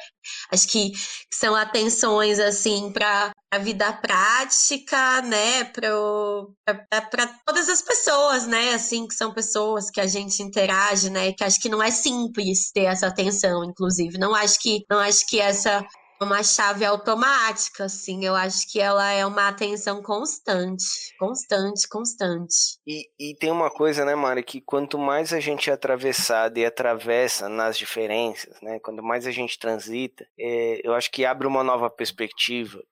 Acho 0.53 0.68
que 0.68 0.93
são 1.33 1.55
atenções 1.55 2.39
assim 2.39 2.93
para 2.93 3.33
a 3.53 3.59
vida 3.59 3.93
prática, 3.93 5.22
né, 5.22 5.64
para 5.64 7.26
todas 7.45 7.68
as 7.68 7.83
pessoas, 7.83 8.47
né, 8.47 8.74
assim 8.74 9.09
que 9.09 9.14
são 9.14 9.35
pessoas 9.35 9.91
que 9.91 10.01
a 10.01 10.07
gente 10.07 10.41
interage, 10.41 11.11
né, 11.11 11.33
que 11.33 11.43
acho 11.43 11.61
que 11.61 11.68
não 11.68 11.83
é 11.83 11.91
simples 11.91 12.70
ter 12.72 12.85
essa 12.85 13.09
atenção, 13.09 13.64
inclusive, 13.64 14.18
não 14.18 14.35
acho 14.35 14.59
que 14.61 14.85
não 14.89 15.01
acho 15.01 15.26
que 15.26 15.41
essa 15.41 15.85
uma 16.23 16.43
chave 16.43 16.85
automática, 16.85 17.85
assim. 17.85 18.25
Eu 18.25 18.37
acho 18.37 18.71
que 18.71 18.81
ela 18.81 19.11
é 19.11 19.25
uma 19.25 19.49
atenção 19.49 20.03
constante, 20.03 20.85
constante, 21.18 21.89
constante. 21.89 22.79
E, 22.87 23.09
e 23.18 23.35
tem 23.37 23.51
uma 23.51 23.71
coisa, 23.71 24.05
né, 24.05 24.14
Mari, 24.14 24.43
que 24.43 24.61
quanto 24.61 24.99
mais 24.99 25.33
a 25.33 25.41
gente 25.41 25.71
é 25.71 25.73
atravessado 25.73 26.59
e 26.59 26.66
atravessa 26.66 27.49
nas 27.49 27.77
diferenças, 27.79 28.61
né, 28.61 28.79
quanto 28.81 29.03
mais 29.03 29.27
a 29.27 29.31
gente 29.31 29.59
transita, 29.59 30.27
é, 30.39 30.81
eu 30.85 30.95
acho 30.95 31.11
que 31.11 31.25
abre 31.25 31.47
uma 31.47 31.64
nova 31.64 31.89
perspectiva 31.89 32.83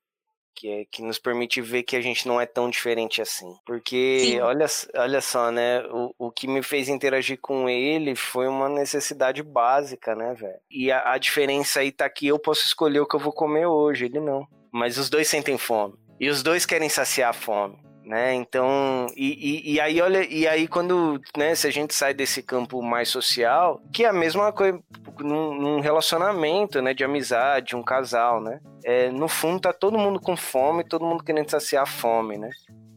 que 0.59 0.69
é 0.69 0.85
que 0.91 1.03
nos 1.03 1.19
permite 1.19 1.61
ver 1.61 1.85
que 1.85 1.95
a 1.95 2.01
gente 2.01 2.27
não 2.27 2.41
é 2.41 2.45
tão 2.45 2.69
diferente 2.69 3.23
assim. 3.23 3.55
Porque 3.65 4.39
olha, 4.43 4.67
olha 4.97 5.21
só, 5.21 5.53
né? 5.53 5.83
O, 5.87 6.13
o 6.19 6.31
que 6.33 6.49
me 6.49 6.63
fez 6.63 6.89
interagir 6.89 7.39
com 7.41 7.69
ele 7.69 8.17
foi 8.17 8.49
uma 8.49 8.69
necessidade 8.69 9.41
básica, 9.43 10.17
né, 10.17 10.35
velho? 10.35 10.59
E 10.69 10.91
a, 10.91 11.13
a 11.13 11.19
diferença 11.19 11.81
aí 11.81 11.93
tá 11.93 12.11
que 12.11 12.27
eu 12.27 12.39
posso 12.39 12.67
escolher 12.67 12.99
o 12.99 13.07
que 13.07 13.15
eu 13.15 13.21
vou 13.21 13.33
comer 13.33 13.67
hoje, 13.67 14.07
ele 14.07 14.19
não. 14.19 14.47
Mas 14.73 14.99
os 14.99 15.09
dois 15.09 15.29
sentem 15.29 15.57
fome. 15.57 15.95
E 16.19 16.29
os 16.29 16.43
dois 16.43 16.67
querem 16.67 16.89
saciar 16.89 17.31
a 17.31 17.33
fome 17.33 17.77
né? 18.09 18.35
Então, 18.35 19.07
e, 19.15 19.27
e, 19.27 19.75
e, 19.75 19.81
aí 19.81 20.01
olha, 20.01 20.27
e 20.27 20.49
aí 20.49 20.67
quando, 20.67 21.21
né, 21.37 21.55
se 21.55 21.67
a 21.67 21.71
gente 21.71 21.95
sai 21.95 22.15
desse 22.15 22.43
campo 22.43 22.83
mais 22.83 23.11
social, 23.11 23.83
que 23.93 24.03
é 24.05 24.09
a 24.09 24.13
mesma 24.15 24.51
coisa 24.51 24.81
num, 25.21 25.55
num 25.55 25.81
relacionamento, 25.81 26.81
né, 26.81 26.95
de 26.95 27.05
amizade, 27.05 27.77
um 27.77 27.83
casal, 27.83 28.41
né? 28.41 28.61
É, 28.83 29.11
no 29.11 29.29
fundo 29.29 29.61
tá 29.61 29.75
todo 29.75 29.99
mundo 29.99 30.19
com 30.19 30.35
fome, 30.35 30.85
todo 30.85 31.05
mundo 31.05 31.23
querendo 31.23 31.51
saciar 31.51 31.83
a 31.83 31.87
fome, 31.87 32.39
né? 32.39 32.49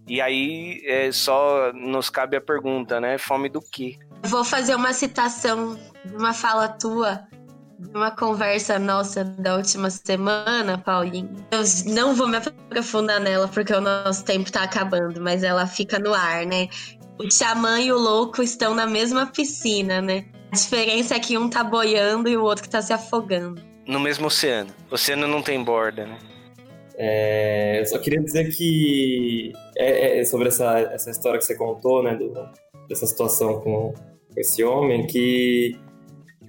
E 0.07 0.21
aí 0.21 0.81
é, 0.85 1.11
só 1.11 1.73
nos 1.73 2.09
cabe 2.09 2.37
a 2.37 2.41
pergunta, 2.41 3.01
né? 3.01 3.17
Fome 3.17 3.49
do 3.49 3.59
quê? 3.59 3.99
Vou 4.23 4.45
fazer 4.45 4.75
uma 4.75 4.93
citação 4.93 5.77
de 6.05 6.15
uma 6.15 6.33
fala 6.33 6.69
tua 6.69 7.27
uma 7.93 8.11
conversa 8.11 8.77
nossa 8.77 9.23
da 9.23 9.55
última 9.55 9.89
semana, 9.89 10.77
Paulinho. 10.77 11.29
Eu 11.51 11.61
não 11.93 12.15
vou 12.15 12.27
me 12.27 12.37
aprofundar 12.37 13.19
nela 13.19 13.47
porque 13.47 13.73
o 13.73 13.81
nosso 13.81 14.23
tempo 14.23 14.51
tá 14.51 14.63
acabando, 14.63 15.21
mas 15.21 15.43
ela 15.43 15.65
fica 15.65 15.99
no 15.99 16.13
ar, 16.13 16.45
né? 16.45 16.67
O 17.19 17.29
xamã 17.31 17.79
e 17.79 17.91
o 17.91 17.97
louco 17.97 18.41
estão 18.41 18.73
na 18.73 18.87
mesma 18.87 19.27
piscina, 19.27 20.01
né? 20.01 20.25
A 20.51 20.55
diferença 20.55 21.15
é 21.15 21.19
que 21.19 21.37
um 21.37 21.49
tá 21.49 21.63
boiando 21.63 22.29
e 22.29 22.37
o 22.37 22.43
outro 22.43 22.63
que 22.63 22.69
tá 22.69 22.81
se 22.81 22.93
afogando. 22.93 23.61
No 23.87 23.99
mesmo 23.99 24.27
oceano. 24.27 24.71
O 24.89 24.95
oceano 24.95 25.27
não 25.27 25.41
tem 25.41 25.63
borda, 25.63 26.05
né? 26.05 26.17
É, 26.97 27.79
eu 27.79 27.85
só 27.85 27.97
queria 27.97 28.21
dizer 28.21 28.55
que 28.55 29.53
é, 29.77 30.19
é 30.19 30.25
sobre 30.25 30.49
essa, 30.49 30.79
essa 30.79 31.09
história 31.09 31.39
que 31.39 31.45
você 31.45 31.55
contou, 31.55 32.03
né, 32.03 32.15
do, 32.15 32.33
dessa 32.87 33.07
situação 33.07 33.59
com 33.61 33.93
esse 34.35 34.63
homem, 34.63 35.07
que 35.07 35.79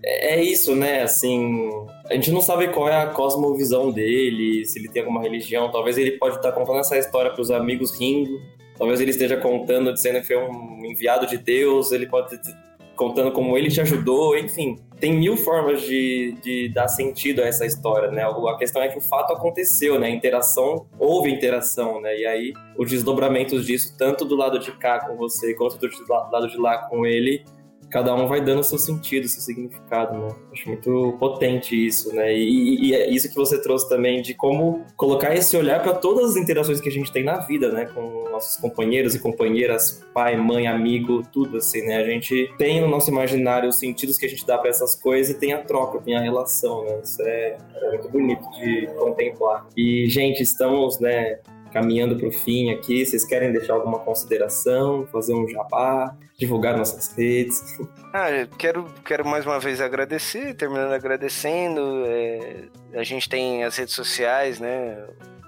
é, 0.05 0.43
isso, 0.43 0.75
né? 0.75 1.03
Assim, 1.03 1.71
a 2.11 2.15
gente 2.15 2.31
não 2.31 2.41
sabe 2.41 2.69
qual 2.69 2.89
é 2.89 3.03
a 3.03 3.07
cosmovisão 3.07 3.91
dele, 3.91 4.65
se 4.65 4.79
ele 4.79 4.89
tem 4.89 5.03
alguma 5.03 5.23
religião. 5.23 5.71
Talvez 5.71 5.97
ele 5.97 6.13
pode 6.13 6.37
estar 6.37 6.53
contando 6.53 6.81
essa 6.81 6.99
história 6.99 7.31
para 7.31 7.41
os 7.41 7.51
amigos 7.51 7.99
rindo. 7.99 8.41
Talvez 8.77 9.01
ele 9.01 9.11
esteja 9.11 9.37
contando, 9.37 9.93
dizendo 9.93 10.21
que 10.21 10.27
foi 10.27 10.37
um 10.37 10.85
enviado 10.85 11.27
de 11.27 11.39
Deus. 11.39 11.93
Ele 11.93 12.07
pode 12.07 12.35
estar 12.35 12.73
contando 12.97 13.31
como 13.33 13.57
ele 13.57 13.71
te 13.71 13.81
ajudou. 13.81 14.37
Enfim, 14.37 14.79
tem 14.99 15.13
mil 15.13 15.37
formas 15.37 15.83
de, 15.83 16.37
de 16.43 16.69
dar 16.69 16.89
sentido 16.89 17.41
a 17.43 17.47
essa 17.47 17.65
história, 17.65 18.11
né? 18.11 18.25
A 18.25 18.57
questão 18.57 18.83
é 18.83 18.89
que 18.89 18.99
o 18.99 19.01
fato 19.01 19.33
aconteceu, 19.33 20.01
né? 20.01 20.09
A 20.09 20.11
interação, 20.11 20.87
houve 20.99 21.31
interação, 21.31 22.01
né? 22.01 22.17
E 22.19 22.27
aí, 22.27 22.53
os 22.77 22.91
desdobramentos 22.91 23.67
disso, 23.67 23.95
tanto 23.97 24.25
do 24.25 24.35
lado 24.35 24.59
de 24.59 24.73
cá 24.73 25.07
com 25.07 25.17
você, 25.17 25.55
quanto 25.55 25.79
do 25.79 25.89
lado 26.09 26.49
de 26.49 26.57
lá 26.57 26.79
com 26.89 27.07
ele, 27.07 27.45
cada 27.93 28.15
um 28.15 28.27
vai 28.27 28.41
dando 28.41 28.65
seu 28.65 28.79
sentido, 28.79 29.29
seu 29.29 29.43
significado, 29.43 30.19
né? 30.19 30.35
Acho 30.51 30.69
muito 30.69 31.15
potente 31.21 31.87
isso, 31.87 32.13
né? 32.15 32.35
E, 32.35 32.89
e 32.89 32.95
é 32.95 33.11
isso 33.11 33.29
que 33.29 33.35
você 33.35 33.61
trouxe 33.61 33.87
também 33.87 34.23
de 34.23 34.33
como 34.33 34.85
colocar 34.97 35.35
esse 35.35 35.55
olhar 35.59 35.83
para 35.83 35.93
todas 35.93 36.31
as 36.31 36.37
interações 36.37 36.81
que 36.81 36.89
a 36.89 36.93
gente 36.93 37.13
tem 37.13 37.23
na 37.23 37.39
vida, 37.41 37.71
né? 37.71 37.85
Com 37.85 38.31
nossos 38.31 38.57
companheiros 38.57 39.15
e 39.15 39.19
companheiras, 39.19 40.03
pai, 40.15 40.37
mãe, 40.37 40.67
amigo, 40.67 41.23
tudo 41.31 41.59
assim, 41.59 41.83
né? 41.87 41.99
A 41.99 42.05
gente 42.05 42.51
tem 42.57 42.81
no 42.81 42.89
nosso 42.89 43.11
imaginário 43.11 43.69
os 43.69 43.79
sentidos 43.79 44.17
que 44.17 44.25
a 44.25 44.29
gente 44.29 44.47
dá 44.47 44.57
para 44.57 44.71
essas 44.71 44.97
coisas 44.97 45.37
e 45.37 45.39
tem 45.39 45.53
a 45.53 45.63
troca, 45.63 46.01
tem 46.01 46.17
a 46.17 46.21
relação, 46.21 46.85
né? 46.85 46.99
Isso 47.05 47.21
é, 47.21 47.59
é 47.75 47.89
muito 47.91 48.09
bonito 48.09 48.51
de 48.53 48.87
contemplar. 48.99 49.67
E, 49.77 50.09
gente, 50.09 50.43
estamos, 50.43 50.99
né? 50.99 51.39
Caminhando 51.73 52.17
para 52.17 52.29
o 52.29 52.33
fim 52.33 52.71
aqui. 52.71 53.05
Vocês 53.05 53.25
querem 53.25 53.53
deixar 53.53 53.75
alguma 53.75 53.99
consideração, 53.99 55.07
fazer 55.11 55.35
um 55.35 55.49
jabá, 55.49 56.17
divulgar 56.39 56.77
nossas 56.77 57.15
redes? 57.17 57.79
Ah, 58.15 58.29
quero, 58.59 58.93
quero 59.07 59.27
mais 59.27 59.47
uma 59.47 59.59
vez 59.59 59.81
agradecer, 59.81 60.55
terminando 60.55 60.93
agradecendo. 60.93 62.05
É, 62.07 62.65
a 62.93 63.03
gente 63.03 63.27
tem 63.27 63.65
as 63.65 63.75
redes 63.79 63.95
sociais, 63.95 64.61
né? 64.61 65.03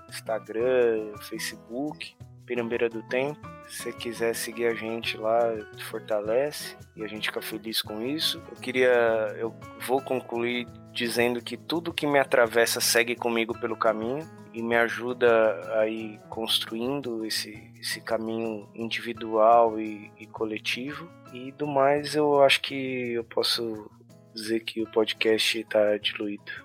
Instagram, 0.09 1.13
Facebook, 1.29 2.15
Pirambeira 2.45 2.89
do 2.89 3.03
Tempo. 3.03 3.41
Se 3.69 3.85
você 3.85 3.93
quiser 3.93 4.35
seguir 4.35 4.67
a 4.67 4.75
gente 4.75 5.17
lá, 5.17 5.41
fortalece 5.83 6.77
e 6.95 7.03
a 7.03 7.09
gente 7.09 7.29
fica 7.29 7.41
feliz 7.41 7.81
com 7.81 8.03
isso. 8.03 8.43
Eu 8.51 8.57
queria, 8.57 8.93
eu 9.39 9.55
vou 9.81 10.01
concluir 10.01 10.67
dizendo 10.93 11.43
que 11.43 11.57
tudo 11.57 11.93
que 11.93 12.07
me 12.07 12.19
atravessa 12.19 12.81
segue 12.81 13.17
comigo 13.17 13.59
pelo 13.59 13.77
caminho 13.77 14.29
e 14.53 14.63
me 14.63 14.77
ajuda 14.77 15.81
a 15.81 15.89
ir 15.89 16.21
construindo 16.29 17.25
esse, 17.25 17.73
esse 17.81 18.01
caminho 18.01 18.69
individual 18.75 19.81
e, 19.81 20.13
e 20.19 20.27
coletivo. 20.27 21.11
E 21.33 21.51
do 21.51 21.67
mais, 21.67 22.15
eu 22.15 22.41
acho 22.43 22.61
que 22.61 23.13
eu 23.13 23.25
posso 23.25 23.91
dizer 24.33 24.61
que 24.61 24.83
o 24.83 24.91
podcast 24.91 25.59
está 25.59 25.97
diluído. 25.97 26.64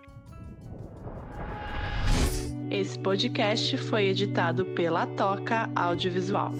Esse 2.72 3.00
podcast 3.00 3.76
foi 3.78 4.10
editado 4.10 4.64
pela 4.64 5.08
Toca 5.08 5.72
Audiovisual. 5.76 6.54